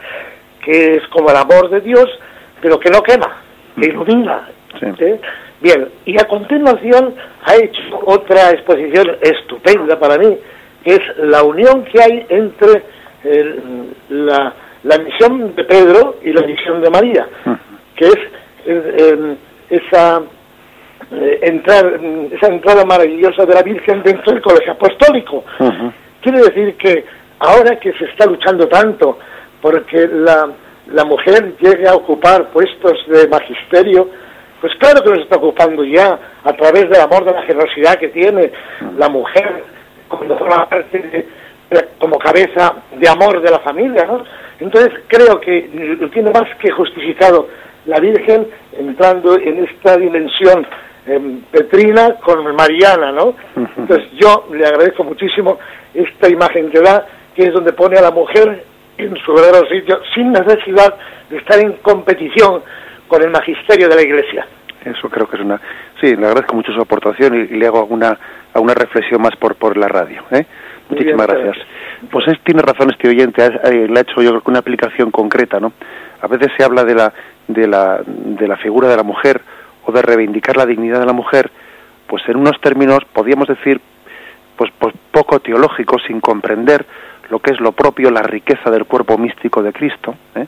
que 0.64 0.96
es 0.96 1.06
como 1.08 1.30
el 1.30 1.36
amor 1.36 1.70
de 1.70 1.80
Dios, 1.80 2.06
pero 2.60 2.78
que 2.78 2.90
no 2.90 3.02
quema, 3.02 3.42
que 3.78 3.86
ilumina. 3.86 4.48
¿eh? 4.80 5.20
Bien, 5.60 5.88
y 6.04 6.20
a 6.20 6.24
continuación 6.24 7.14
ha 7.44 7.54
hecho 7.54 7.80
otra 8.04 8.50
exposición 8.50 9.16
estupenda 9.20 9.98
para 9.98 10.18
mí, 10.18 10.36
que 10.84 10.94
es 10.94 11.18
la 11.18 11.42
unión 11.42 11.84
que 11.84 12.02
hay 12.02 12.26
entre 12.28 12.82
la, 14.08 14.52
la, 14.82 14.98
misión 14.98 15.54
de 15.54 15.64
Pedro 15.64 16.16
y 16.22 16.32
la 16.32 16.42
misión 16.42 16.82
de 16.82 16.90
María, 16.90 17.28
que 17.94 18.06
es 18.06 18.18
esa 19.70 20.22
eh, 21.10 21.40
entrar, 21.42 22.00
esa 22.30 22.46
entrada 22.46 22.84
maravillosa 22.84 23.44
de 23.44 23.54
la 23.54 23.62
Virgen 23.62 24.02
dentro 24.02 24.32
del 24.32 24.40
colegio 24.40 24.72
apostólico. 24.72 25.44
Quiere 26.22 26.38
decir 26.38 26.76
que 26.76 27.04
ahora 27.40 27.78
que 27.80 27.92
se 27.94 28.04
está 28.04 28.26
luchando 28.26 28.68
tanto 28.68 29.18
porque 29.60 30.08
la, 30.08 30.54
mujer 31.04 31.56
llegue 31.60 31.88
a 31.88 31.94
ocupar 31.94 32.50
puestos 32.50 33.04
de 33.08 33.28
magisterio, 33.28 34.08
pues 34.60 34.72
claro 34.78 35.02
que 35.02 35.10
nos 35.10 35.20
está 35.20 35.36
ocupando 35.36 35.84
ya 35.84 36.18
a 36.44 36.52
través 36.52 36.88
del 36.88 37.00
amor, 37.00 37.24
de 37.24 37.32
la 37.32 37.42
generosidad 37.42 37.96
que 37.96 38.08
tiene 38.08 38.52
la 38.96 39.08
mujer 39.08 39.64
como 41.98 42.18
cabeza 42.18 42.74
de 42.96 43.08
amor 43.08 43.40
de 43.40 43.50
la 43.50 43.58
familia, 43.60 44.04
¿no? 44.04 44.24
Entonces 44.60 44.92
creo 45.08 45.40
que 45.40 45.98
tiene 46.12 46.30
más 46.30 46.54
que 46.60 46.70
justificado 46.70 47.48
la 47.86 47.98
Virgen 47.98 48.46
entrando 48.78 49.36
en 49.36 49.64
esta 49.64 49.96
dimensión 49.96 50.66
petrina 51.50 52.14
con 52.24 52.54
Mariana, 52.54 53.12
¿no? 53.12 53.34
Entonces 53.76 54.08
yo 54.12 54.48
le 54.52 54.66
agradezco 54.66 55.04
muchísimo 55.04 55.58
esta 55.94 56.28
imagen 56.28 56.70
que 56.70 56.80
da, 56.80 57.06
que 57.34 57.44
es 57.44 57.52
donde 57.52 57.72
pone 57.72 57.98
a 57.98 58.02
la 58.02 58.10
mujer 58.10 58.64
en 58.98 59.16
su 59.16 59.32
verdadero 59.32 59.66
sitio, 59.68 60.00
sin 60.14 60.32
necesidad 60.32 60.94
de 61.28 61.38
estar 61.38 61.58
en 61.58 61.72
competición 61.82 62.62
con 63.08 63.22
el 63.22 63.30
magisterio 63.30 63.88
de 63.88 63.96
la 63.96 64.02
Iglesia. 64.02 64.46
Eso 64.84 65.08
creo 65.08 65.28
que 65.28 65.36
es 65.36 65.42
una... 65.42 65.60
Sí, 66.00 66.16
le 66.16 66.26
agradezco 66.26 66.56
mucho 66.56 66.72
su 66.72 66.80
aportación 66.80 67.34
y, 67.34 67.46
le 67.56 67.66
hago 67.66 67.78
alguna, 67.78 68.18
alguna 68.54 68.74
reflexión 68.74 69.22
más 69.22 69.36
por, 69.36 69.54
por 69.54 69.76
la 69.76 69.86
radio. 69.86 70.22
¿eh? 70.30 70.44
Muchísimas 70.88 71.26
gracias. 71.26 71.56
Pues 72.10 72.26
es, 72.28 72.40
tiene 72.40 72.62
razón 72.62 72.90
este 72.90 73.08
oyente, 73.08 73.48
le 73.70 73.98
ha 73.98 74.02
hecho 74.02 74.20
yo 74.22 74.30
creo 74.30 74.40
que 74.40 74.50
una 74.50 74.58
aplicación 74.58 75.10
concreta, 75.10 75.60
¿no? 75.60 75.72
A 76.20 76.26
veces 76.26 76.48
se 76.56 76.64
habla 76.64 76.84
de 76.84 76.94
la, 76.94 77.12
de 77.48 77.66
la, 77.66 78.02
de 78.04 78.48
la 78.48 78.56
figura 78.56 78.88
de 78.88 78.96
la 78.96 79.02
mujer 79.02 79.40
o 79.84 79.92
de 79.92 80.02
reivindicar 80.02 80.56
la 80.56 80.66
dignidad 80.66 81.00
de 81.00 81.06
la 81.06 81.12
mujer, 81.12 81.50
pues 82.06 82.22
en 82.28 82.36
unos 82.36 82.60
términos 82.60 83.00
podríamos 83.12 83.48
decir 83.48 83.80
pues, 84.56 84.70
pues, 84.78 84.94
poco 85.10 85.40
teológico, 85.40 85.98
sin 86.06 86.20
comprender 86.20 86.84
lo 87.30 87.38
que 87.38 87.52
es 87.52 87.60
lo 87.60 87.72
propio, 87.72 88.10
la 88.10 88.22
riqueza 88.22 88.70
del 88.70 88.84
cuerpo 88.84 89.16
místico 89.16 89.62
de 89.62 89.72
Cristo, 89.72 90.14
¿eh? 90.34 90.46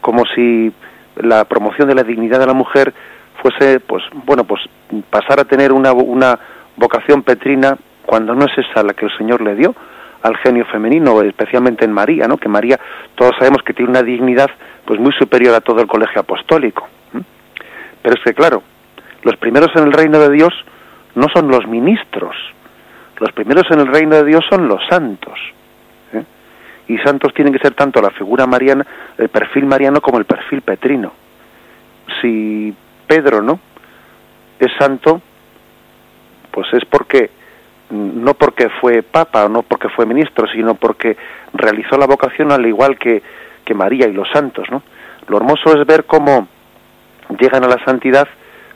como 0.00 0.24
si 0.34 0.72
la 1.16 1.44
promoción 1.44 1.88
de 1.88 1.94
la 1.94 2.02
dignidad 2.02 2.40
de 2.40 2.46
la 2.46 2.52
mujer 2.52 2.92
fuese, 3.40 3.80
pues, 3.80 4.02
bueno, 4.24 4.44
pues 4.44 4.62
pasar 5.10 5.40
a 5.40 5.44
tener 5.44 5.72
una, 5.72 5.92
una 5.92 6.38
vocación 6.76 7.22
petrina 7.22 7.76
cuando 8.04 8.34
no 8.34 8.44
es 8.46 8.58
esa 8.58 8.82
la 8.82 8.94
que 8.94 9.06
el 9.06 9.16
Señor 9.16 9.40
le 9.40 9.54
dio 9.54 9.74
al 10.22 10.36
genio 10.38 10.64
femenino, 10.66 11.22
especialmente 11.22 11.84
en 11.84 11.92
María, 11.92 12.26
¿no? 12.26 12.36
Que 12.36 12.48
María, 12.48 12.80
todos 13.14 13.34
sabemos 13.38 13.62
que 13.62 13.72
tiene 13.72 13.90
una 13.90 14.02
dignidad 14.02 14.50
pues 14.84 14.98
muy 14.98 15.12
superior 15.12 15.54
a 15.54 15.60
todo 15.60 15.80
el 15.80 15.86
colegio 15.86 16.20
apostólico. 16.20 16.88
Pero 18.06 18.18
es 18.18 18.22
que 18.22 18.34
claro, 18.34 18.62
los 19.24 19.36
primeros 19.36 19.74
en 19.74 19.82
el 19.82 19.92
reino 19.92 20.20
de 20.20 20.30
Dios 20.30 20.54
no 21.16 21.26
son 21.34 21.48
los 21.48 21.66
ministros, 21.66 22.36
los 23.18 23.32
primeros 23.32 23.68
en 23.72 23.80
el 23.80 23.88
reino 23.88 24.14
de 24.14 24.22
Dios 24.22 24.44
son 24.48 24.68
los 24.68 24.80
santos. 24.88 25.36
¿eh? 26.12 26.22
Y 26.86 26.98
santos 26.98 27.34
tienen 27.34 27.52
que 27.52 27.58
ser 27.58 27.74
tanto 27.74 28.00
la 28.00 28.10
figura 28.10 28.46
mariana, 28.46 28.86
el 29.18 29.28
perfil 29.28 29.66
mariano 29.66 30.00
como 30.00 30.18
el 30.18 30.24
perfil 30.24 30.62
petrino. 30.62 31.14
Si 32.20 32.72
Pedro, 33.08 33.42
¿no? 33.42 33.58
Es 34.60 34.70
santo, 34.78 35.20
pues 36.52 36.72
es 36.74 36.84
porque 36.84 37.28
no 37.90 38.34
porque 38.34 38.68
fue 38.68 39.02
papa 39.02 39.46
o 39.46 39.48
no 39.48 39.64
porque 39.64 39.88
fue 39.88 40.06
ministro, 40.06 40.46
sino 40.46 40.76
porque 40.76 41.16
realizó 41.54 41.98
la 41.98 42.06
vocación 42.06 42.52
al 42.52 42.64
igual 42.66 43.00
que, 43.00 43.20
que 43.64 43.74
María 43.74 44.06
y 44.06 44.12
los 44.12 44.30
santos, 44.30 44.70
¿no? 44.70 44.84
Lo 45.26 45.38
hermoso 45.38 45.76
es 45.76 45.84
ver 45.84 46.04
cómo 46.04 46.46
llegan 47.38 47.64
a 47.64 47.68
la 47.68 47.82
santidad, 47.84 48.28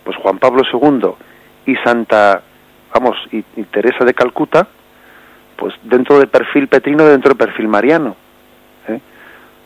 pues 0.04 0.16
Juan 0.18 0.38
Pablo 0.38 0.62
II 0.72 1.10
y 1.66 1.76
Santa, 1.76 2.42
vamos, 2.94 3.16
y, 3.32 3.42
Teresa 3.64 4.04
de 4.04 4.14
Calcuta, 4.14 4.66
pues 5.56 5.74
dentro 5.82 6.18
del 6.18 6.28
perfil 6.28 6.68
petrino, 6.68 7.04
dentro 7.04 7.30
del 7.30 7.38
perfil 7.38 7.68
mariano. 7.68 8.16
¿eh? 8.88 9.00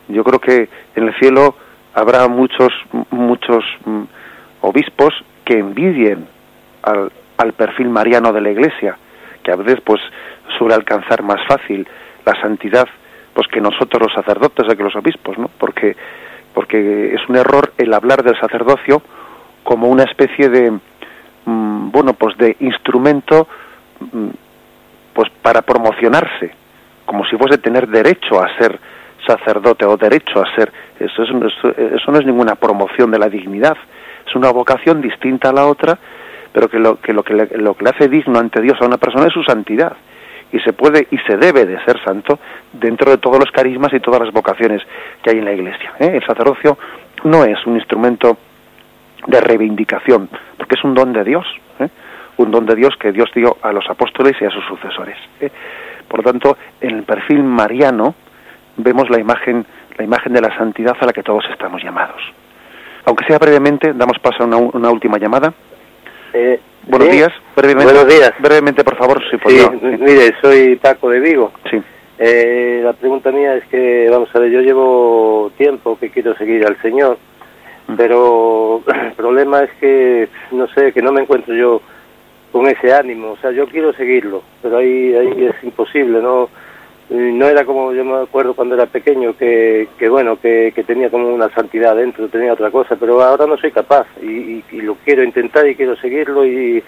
Yo 0.08 0.24
creo 0.24 0.40
que 0.40 0.68
en 0.96 1.08
el 1.08 1.14
cielo 1.18 1.54
habrá 1.94 2.26
muchos, 2.28 2.72
muchos 3.10 3.64
mm, 3.84 4.02
obispos 4.62 5.14
que 5.44 5.58
envidien 5.58 6.26
al, 6.82 7.12
al 7.36 7.52
perfil 7.52 7.88
mariano 7.88 8.32
de 8.32 8.40
la 8.40 8.50
Iglesia, 8.50 8.98
que 9.42 9.52
a 9.52 9.56
veces 9.56 9.80
pues 9.84 10.00
suele 10.58 10.74
alcanzar 10.74 11.22
más 11.22 11.40
fácil 11.46 11.86
la 12.24 12.40
santidad 12.40 12.88
pues 13.34 13.48
que 13.48 13.60
nosotros 13.60 14.00
los 14.00 14.12
sacerdotes 14.12 14.66
o 14.66 14.76
que 14.76 14.82
los 14.82 14.94
obispos, 14.96 15.36
¿no? 15.36 15.50
Porque 15.58 15.96
porque 16.54 17.14
es 17.14 17.28
un 17.28 17.36
error 17.36 17.72
el 17.76 17.92
hablar 17.92 18.22
del 18.22 18.38
sacerdocio 18.38 19.02
como 19.62 19.88
una 19.88 20.04
especie 20.04 20.48
de 20.48 20.70
mm, 21.44 21.90
bueno, 21.90 22.14
pues 22.14 22.36
de 22.38 22.56
instrumento 22.60 23.48
mm, 24.00 24.28
pues 25.12 25.30
para 25.42 25.62
promocionarse, 25.62 26.54
como 27.04 27.24
si 27.26 27.36
fuese 27.36 27.58
tener 27.58 27.88
derecho 27.88 28.42
a 28.42 28.48
ser 28.56 28.78
sacerdote 29.26 29.84
o 29.84 29.96
derecho 29.96 30.40
a 30.40 30.54
ser 30.54 30.72
eso, 30.98 31.22
eso 31.22 32.12
no 32.12 32.18
es 32.18 32.26
ninguna 32.26 32.54
promoción 32.54 33.10
de 33.10 33.18
la 33.18 33.28
dignidad, 33.28 33.76
es 34.26 34.34
una 34.34 34.50
vocación 34.50 35.00
distinta 35.00 35.50
a 35.50 35.52
la 35.52 35.66
otra 35.66 35.98
pero 36.52 36.68
que 36.68 36.78
lo 36.78 37.00
que, 37.00 37.12
lo 37.12 37.24
que, 37.24 37.34
le, 37.34 37.48
lo 37.58 37.74
que 37.74 37.84
le 37.84 37.90
hace 37.90 38.08
digno 38.08 38.38
ante 38.38 38.62
Dios 38.62 38.80
a 38.80 38.86
una 38.86 38.96
persona 38.96 39.26
es 39.26 39.32
su 39.32 39.42
santidad 39.42 39.96
y 40.52 40.60
se 40.60 40.72
puede 40.72 41.06
y 41.10 41.18
se 41.18 41.36
debe 41.36 41.66
de 41.66 41.82
ser 41.84 42.02
santo 42.04 42.38
dentro 42.72 43.10
de 43.10 43.18
todos 43.18 43.38
los 43.38 43.50
carismas 43.50 43.92
y 43.92 44.00
todas 44.00 44.20
las 44.20 44.32
vocaciones 44.32 44.82
que 45.22 45.30
hay 45.30 45.38
en 45.38 45.44
la 45.44 45.52
Iglesia. 45.52 45.92
¿eh? 45.98 46.12
El 46.14 46.24
sacerdocio 46.24 46.78
no 47.24 47.44
es 47.44 47.64
un 47.66 47.76
instrumento 47.76 48.36
de 49.26 49.40
reivindicación, 49.40 50.28
porque 50.56 50.74
es 50.76 50.84
un 50.84 50.94
don 50.94 51.12
de 51.12 51.24
Dios, 51.24 51.46
¿eh? 51.80 51.88
un 52.36 52.50
don 52.50 52.66
de 52.66 52.74
Dios 52.74 52.94
que 52.98 53.12
Dios 53.12 53.30
dio 53.34 53.56
a 53.62 53.72
los 53.72 53.88
apóstoles 53.88 54.34
y 54.40 54.44
a 54.44 54.50
sus 54.50 54.64
sucesores. 54.64 55.16
¿eh? 55.40 55.50
Por 56.08 56.24
lo 56.24 56.30
tanto, 56.30 56.56
en 56.80 56.96
el 56.96 57.02
perfil 57.04 57.42
mariano 57.42 58.14
vemos 58.76 59.08
la 59.10 59.18
imagen, 59.18 59.64
la 59.96 60.04
imagen 60.04 60.32
de 60.32 60.40
la 60.40 60.56
santidad 60.56 60.96
a 61.00 61.06
la 61.06 61.12
que 61.12 61.22
todos 61.22 61.44
estamos 61.50 61.82
llamados. 61.82 62.22
Aunque 63.06 63.24
sea 63.26 63.38
brevemente, 63.38 63.92
damos 63.92 64.18
paso 64.18 64.44
a 64.44 64.46
una 64.46 64.90
última 64.90 65.18
llamada. 65.18 65.52
Eh, 66.32 66.60
Buenos 66.86 67.10
días, 67.10 67.32
brevemente. 67.56 67.92
Buenos 67.92 68.14
días. 68.14 68.32
Brevemente, 68.38 68.84
por 68.84 68.96
favor, 68.96 69.22
si 69.30 69.38
sí, 69.38 69.66
Mire, 69.82 70.34
soy 70.40 70.76
Paco 70.76 71.10
de 71.10 71.20
Vigo. 71.20 71.52
Sí. 71.70 71.80
Eh, 72.18 72.80
la 72.84 72.92
pregunta 72.92 73.32
mía 73.32 73.54
es 73.56 73.64
que, 73.66 74.08
vamos 74.10 74.28
a 74.34 74.38
ver, 74.38 74.50
yo 74.50 74.60
llevo 74.60 75.50
tiempo 75.56 75.98
que 75.98 76.10
quiero 76.10 76.36
seguir 76.36 76.64
al 76.66 76.80
Señor, 76.80 77.18
mm. 77.88 77.94
pero 77.96 78.82
el 78.86 79.12
problema 79.16 79.62
es 79.62 79.70
que, 79.80 80.28
no 80.52 80.68
sé, 80.68 80.92
que 80.92 81.02
no 81.02 81.12
me 81.12 81.22
encuentro 81.22 81.54
yo 81.54 81.80
con 82.52 82.66
ese 82.66 82.92
ánimo. 82.92 83.32
O 83.32 83.36
sea, 83.38 83.50
yo 83.50 83.66
quiero 83.66 83.92
seguirlo, 83.94 84.42
pero 84.62 84.78
ahí, 84.78 85.14
ahí 85.14 85.46
es 85.46 85.64
imposible, 85.64 86.20
¿no? 86.20 86.48
No 87.10 87.46
era 87.46 87.64
como 87.64 87.92
yo 87.92 88.04
me 88.04 88.22
acuerdo 88.22 88.54
cuando 88.54 88.74
era 88.74 88.86
pequeño 88.86 89.36
que, 89.36 89.88
que 89.98 90.08
bueno 90.08 90.36
que, 90.40 90.72
que, 90.74 90.84
tenía 90.84 91.10
como 91.10 91.28
una 91.28 91.50
santidad 91.50 91.94
dentro 91.96 92.28
tenía 92.28 92.54
otra 92.54 92.70
cosa 92.70 92.96
pero 92.96 93.22
ahora 93.22 93.46
no 93.46 93.58
soy 93.58 93.72
capaz 93.72 94.06
y, 94.22 94.64
y, 94.72 94.80
lo 94.80 94.94
quiero 95.04 95.22
intentar 95.22 95.68
y 95.68 95.74
quiero 95.74 95.96
seguirlo 95.96 96.46
y, 96.46 96.82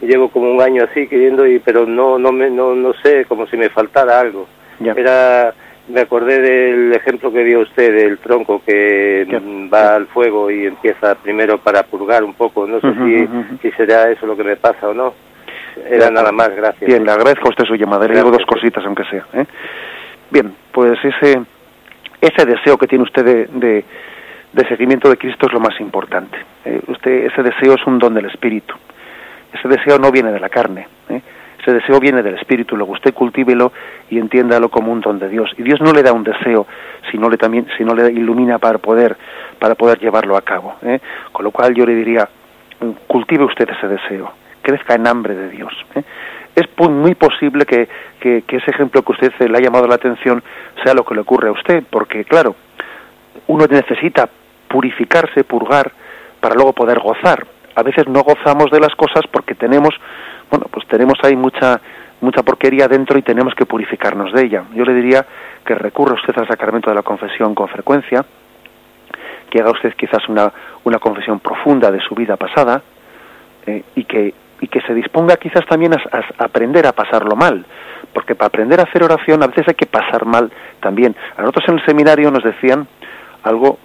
llevo 0.00 0.28
como 0.28 0.52
un 0.52 0.60
año 0.60 0.84
así 0.84 1.08
queriendo 1.08 1.44
y 1.44 1.58
pero 1.58 1.84
no 1.84 2.18
no 2.18 2.30
me 2.30 2.48
no, 2.48 2.74
no 2.74 2.92
sé 3.02 3.24
como 3.24 3.48
si 3.48 3.56
me 3.56 3.68
faltara 3.68 4.20
algo. 4.20 4.46
Era 4.80 5.52
me 5.88 6.02
acordé 6.02 6.40
del 6.40 6.94
ejemplo 6.94 7.32
que 7.32 7.42
vio 7.42 7.60
usted 7.60 7.92
del 7.92 8.18
tronco 8.18 8.62
que 8.64 9.26
va 9.72 9.96
al 9.96 10.06
fuego 10.06 10.52
y 10.52 10.66
empieza 10.66 11.16
primero 11.16 11.58
para 11.58 11.82
purgar 11.82 12.22
un 12.22 12.34
poco 12.34 12.64
no 12.66 12.80
sé 12.80 12.92
si, 12.94 13.28
si 13.60 13.70
será 13.72 14.08
eso 14.08 14.24
lo 14.24 14.36
que 14.36 14.44
me 14.44 14.54
pasa 14.54 14.88
o 14.88 14.94
no 14.94 15.12
era 15.90 16.10
nada 16.10 16.32
más, 16.32 16.50
gracias. 16.54 16.86
Bien, 16.86 17.04
le 17.04 17.10
agradezco 17.10 17.46
a 17.46 17.50
usted 17.50 17.64
su 17.64 17.74
llamada. 17.74 18.06
Le 18.06 18.14
digo 18.14 18.30
dos 18.30 18.44
cositas, 18.46 18.84
aunque 18.84 19.04
sea. 19.04 19.24
¿eh? 19.32 19.46
Bien, 20.30 20.54
pues 20.72 20.98
ese, 21.02 21.40
ese 22.20 22.44
deseo 22.44 22.76
que 22.76 22.86
tiene 22.86 23.04
usted 23.04 23.24
de, 23.24 23.84
de, 24.52 24.68
seguimiento 24.68 25.08
de 25.08 25.16
Cristo 25.16 25.46
es 25.46 25.52
lo 25.52 25.60
más 25.60 25.80
importante. 25.80 26.38
¿eh? 26.64 26.80
usted, 26.86 27.26
ese 27.26 27.42
deseo 27.42 27.74
es 27.74 27.86
un 27.86 27.98
don 27.98 28.14
del 28.14 28.26
Espíritu. 28.26 28.74
Ese 29.52 29.68
deseo 29.68 29.98
no 29.98 30.10
viene 30.10 30.30
de 30.30 30.40
la 30.40 30.48
carne. 30.48 30.86
¿eh? 31.08 31.22
Ese 31.60 31.72
deseo 31.72 31.98
viene 31.98 32.22
del 32.22 32.34
Espíritu. 32.34 32.76
Luego 32.76 32.92
usted 32.92 33.14
cultívelo 33.14 33.72
y 34.10 34.18
entiéndalo 34.18 34.68
como 34.68 34.92
un 34.92 35.00
don 35.00 35.18
de 35.18 35.28
Dios. 35.28 35.50
Y 35.56 35.62
Dios 35.62 35.80
no 35.80 35.92
le 35.92 36.02
da 36.02 36.12
un 36.12 36.24
deseo, 36.24 36.66
sino 37.10 37.30
le 37.30 37.38
también, 37.38 37.66
sino 37.78 37.94
le 37.94 38.12
ilumina 38.12 38.58
para 38.58 38.78
poder, 38.78 39.16
para 39.58 39.74
poder 39.74 39.98
llevarlo 39.98 40.36
a 40.36 40.42
cabo. 40.42 40.76
Con 41.32 41.44
lo 41.44 41.50
cual 41.50 41.74
yo 41.74 41.86
le 41.86 41.94
diría, 41.94 42.28
cultive 43.06 43.44
usted 43.44 43.68
ese 43.70 43.88
deseo 43.88 44.30
crezca 44.68 44.94
en 44.94 45.06
hambre 45.06 45.34
de 45.34 45.48
Dios. 45.48 45.72
¿eh? 45.94 46.02
Es 46.54 46.66
muy 46.90 47.14
posible 47.14 47.64
que, 47.64 47.88
ese 48.20 48.70
ejemplo 48.70 49.02
que 49.02 49.12
usted 49.12 49.32
le 49.48 49.56
ha 49.56 49.60
llamado 49.62 49.86
la 49.86 49.94
atención 49.94 50.42
sea 50.84 50.92
lo 50.92 51.04
que 51.04 51.14
le 51.14 51.22
ocurre 51.22 51.48
a 51.48 51.52
usted, 51.52 51.84
porque 51.88 52.24
claro, 52.24 52.54
uno 53.46 53.64
necesita 53.66 54.28
purificarse, 54.68 55.44
purgar, 55.44 55.90
para 56.40 56.54
luego 56.54 56.74
poder 56.74 56.98
gozar. 56.98 57.46
A 57.74 57.82
veces 57.82 58.06
no 58.08 58.22
gozamos 58.22 58.70
de 58.70 58.80
las 58.80 58.94
cosas 58.94 59.22
porque 59.30 59.54
tenemos, 59.54 59.94
bueno, 60.50 60.66
pues 60.70 60.86
tenemos 60.86 61.18
ahí 61.22 61.36
mucha 61.36 61.80
mucha 62.20 62.42
porquería 62.42 62.88
dentro 62.88 63.16
y 63.16 63.22
tenemos 63.22 63.54
que 63.54 63.64
purificarnos 63.64 64.32
de 64.32 64.44
ella. 64.44 64.64
Yo 64.74 64.84
le 64.84 64.92
diría 64.92 65.24
que 65.64 65.76
recurra 65.76 66.14
usted 66.14 66.36
al 66.36 66.48
sacramento 66.48 66.90
de 66.90 66.96
la 66.96 67.02
confesión 67.02 67.54
con 67.54 67.68
frecuencia, 67.68 68.24
que 69.48 69.60
haga 69.60 69.70
usted 69.70 69.94
quizás 69.94 70.28
una, 70.28 70.52
una 70.82 70.98
confesión 70.98 71.38
profunda 71.38 71.92
de 71.92 72.00
su 72.00 72.16
vida 72.16 72.36
pasada 72.36 72.82
eh, 73.66 73.84
y 73.94 74.04
que 74.04 74.34
y 74.60 74.68
que 74.68 74.80
se 74.82 74.94
disponga 74.94 75.36
quizás 75.36 75.64
también 75.66 75.94
a, 75.94 76.00
aprender 76.38 76.86
a 76.86 76.92
pasarlo 76.92 77.36
mal, 77.36 77.64
porque 78.12 78.34
para 78.34 78.48
aprender 78.48 78.80
a 78.80 78.84
hacer 78.84 79.02
oración 79.02 79.42
a 79.42 79.46
veces 79.46 79.68
hay 79.68 79.74
que 79.74 79.86
pasar 79.86 80.24
mal 80.24 80.50
también. 80.80 81.14
A 81.36 81.42
nosotros 81.42 81.64
en 81.68 81.78
el 81.78 81.84
seminario 81.84 82.30
nos 82.30 82.42
decían 82.42 82.86
algo 83.42 83.78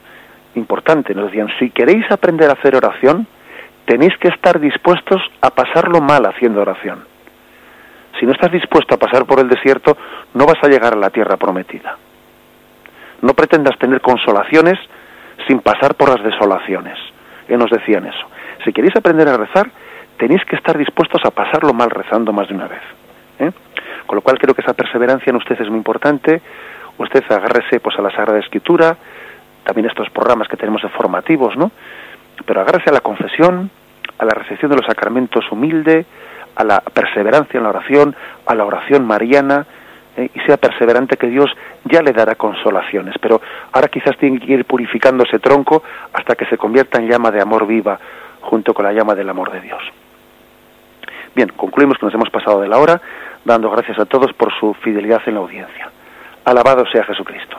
importante, 0.55 1.13
nos 1.13 1.25
decían, 1.25 1.47
si 1.59 1.69
queréis 1.69 2.09
aprender 2.11 2.49
a 2.49 2.53
hacer 2.53 2.75
oración, 2.75 3.27
tenéis 3.85 4.15
que 4.17 4.29
estar 4.29 4.59
dispuestos 4.59 5.21
a 5.41 5.49
pasarlo 5.49 6.01
mal 6.01 6.25
haciendo 6.25 6.61
oración. 6.61 7.05
Si 8.19 8.25
no 8.25 8.31
estás 8.31 8.51
dispuesto 8.51 8.95
a 8.95 8.97
pasar 8.97 9.25
por 9.25 9.39
el 9.39 9.49
desierto, 9.49 9.97
no 10.33 10.45
vas 10.45 10.63
a 10.63 10.67
llegar 10.67 10.93
a 10.93 10.97
la 10.97 11.09
tierra 11.09 11.37
prometida. 11.37 11.97
No 13.21 13.33
pretendas 13.33 13.77
tener 13.79 14.01
consolaciones 14.01 14.79
sin 15.47 15.59
pasar 15.59 15.95
por 15.95 16.09
las 16.09 16.23
desolaciones. 16.23 16.97
Que 17.47 17.57
nos 17.57 17.69
decían 17.69 18.05
eso. 18.05 18.25
Si 18.63 18.71
queréis 18.71 18.95
aprender 18.95 19.27
a 19.27 19.37
rezar, 19.37 19.69
tenéis 20.17 20.43
que 20.45 20.55
estar 20.55 20.77
dispuestos 20.77 21.21
a 21.25 21.31
pasarlo 21.31 21.73
mal 21.73 21.89
rezando 21.89 22.33
más 22.33 22.47
de 22.47 22.53
una 22.53 22.67
vez. 22.67 22.81
¿eh? 23.39 23.51
Con 24.05 24.15
lo 24.15 24.21
cual 24.21 24.37
creo 24.37 24.53
que 24.53 24.61
esa 24.61 24.73
perseverancia 24.73 25.29
en 25.29 25.37
usted 25.37 25.59
es 25.59 25.69
muy 25.69 25.77
importante. 25.77 26.41
Usted 26.97 27.23
agárrese 27.29 27.79
pues 27.79 27.97
a 27.97 28.01
la 28.01 28.11
Sagrada 28.11 28.39
Escritura, 28.39 28.95
también 29.63 29.87
estos 29.87 30.09
programas 30.09 30.47
que 30.47 30.57
tenemos 30.57 30.81
de 30.81 30.89
formativos, 30.89 31.55
¿no? 31.57 31.71
Pero 32.45 32.61
agárrese 32.61 32.89
a 32.89 32.93
la 32.93 33.01
confesión, 33.01 33.69
a 34.17 34.25
la 34.25 34.33
recepción 34.33 34.69
de 34.71 34.77
los 34.77 34.85
sacramentos 34.85 35.51
humilde, 35.51 36.05
a 36.55 36.63
la 36.63 36.81
perseverancia 36.81 37.57
en 37.57 37.63
la 37.63 37.69
oración, 37.69 38.15
a 38.45 38.55
la 38.55 38.65
oración 38.65 39.05
mariana, 39.05 39.65
¿eh? 40.17 40.29
y 40.33 40.39
sea 40.41 40.57
perseverante 40.57 41.17
que 41.17 41.27
Dios 41.27 41.49
ya 41.85 42.01
le 42.01 42.11
dará 42.11 42.35
consolaciones. 42.35 43.15
Pero 43.19 43.41
ahora 43.71 43.87
quizás 43.87 44.17
tiene 44.17 44.39
que 44.39 44.53
ir 44.53 44.65
purificando 44.65 45.23
ese 45.23 45.39
tronco 45.39 45.83
hasta 46.13 46.35
que 46.35 46.45
se 46.45 46.57
convierta 46.57 46.99
en 46.99 47.09
llama 47.09 47.31
de 47.31 47.41
amor 47.41 47.65
viva 47.65 47.99
junto 48.41 48.73
con 48.73 48.85
la 48.85 48.93
llama 48.93 49.15
del 49.15 49.29
amor 49.29 49.51
de 49.51 49.61
Dios. 49.61 49.81
Bien, 51.35 51.49
concluimos 51.49 51.97
que 51.97 52.05
nos 52.05 52.13
hemos 52.13 52.29
pasado 52.29 52.61
de 52.61 52.67
la 52.67 52.77
hora, 52.77 53.01
dando 53.43 53.69
gracias 53.69 53.99
a 53.99 54.05
todos 54.05 54.33
por 54.33 54.53
su 54.59 54.73
fidelidad 54.75 55.21
en 55.25 55.35
la 55.35 55.39
audiencia. 55.41 55.91
Alabado 56.45 56.85
sea 56.91 57.03
Jesucristo. 57.03 57.57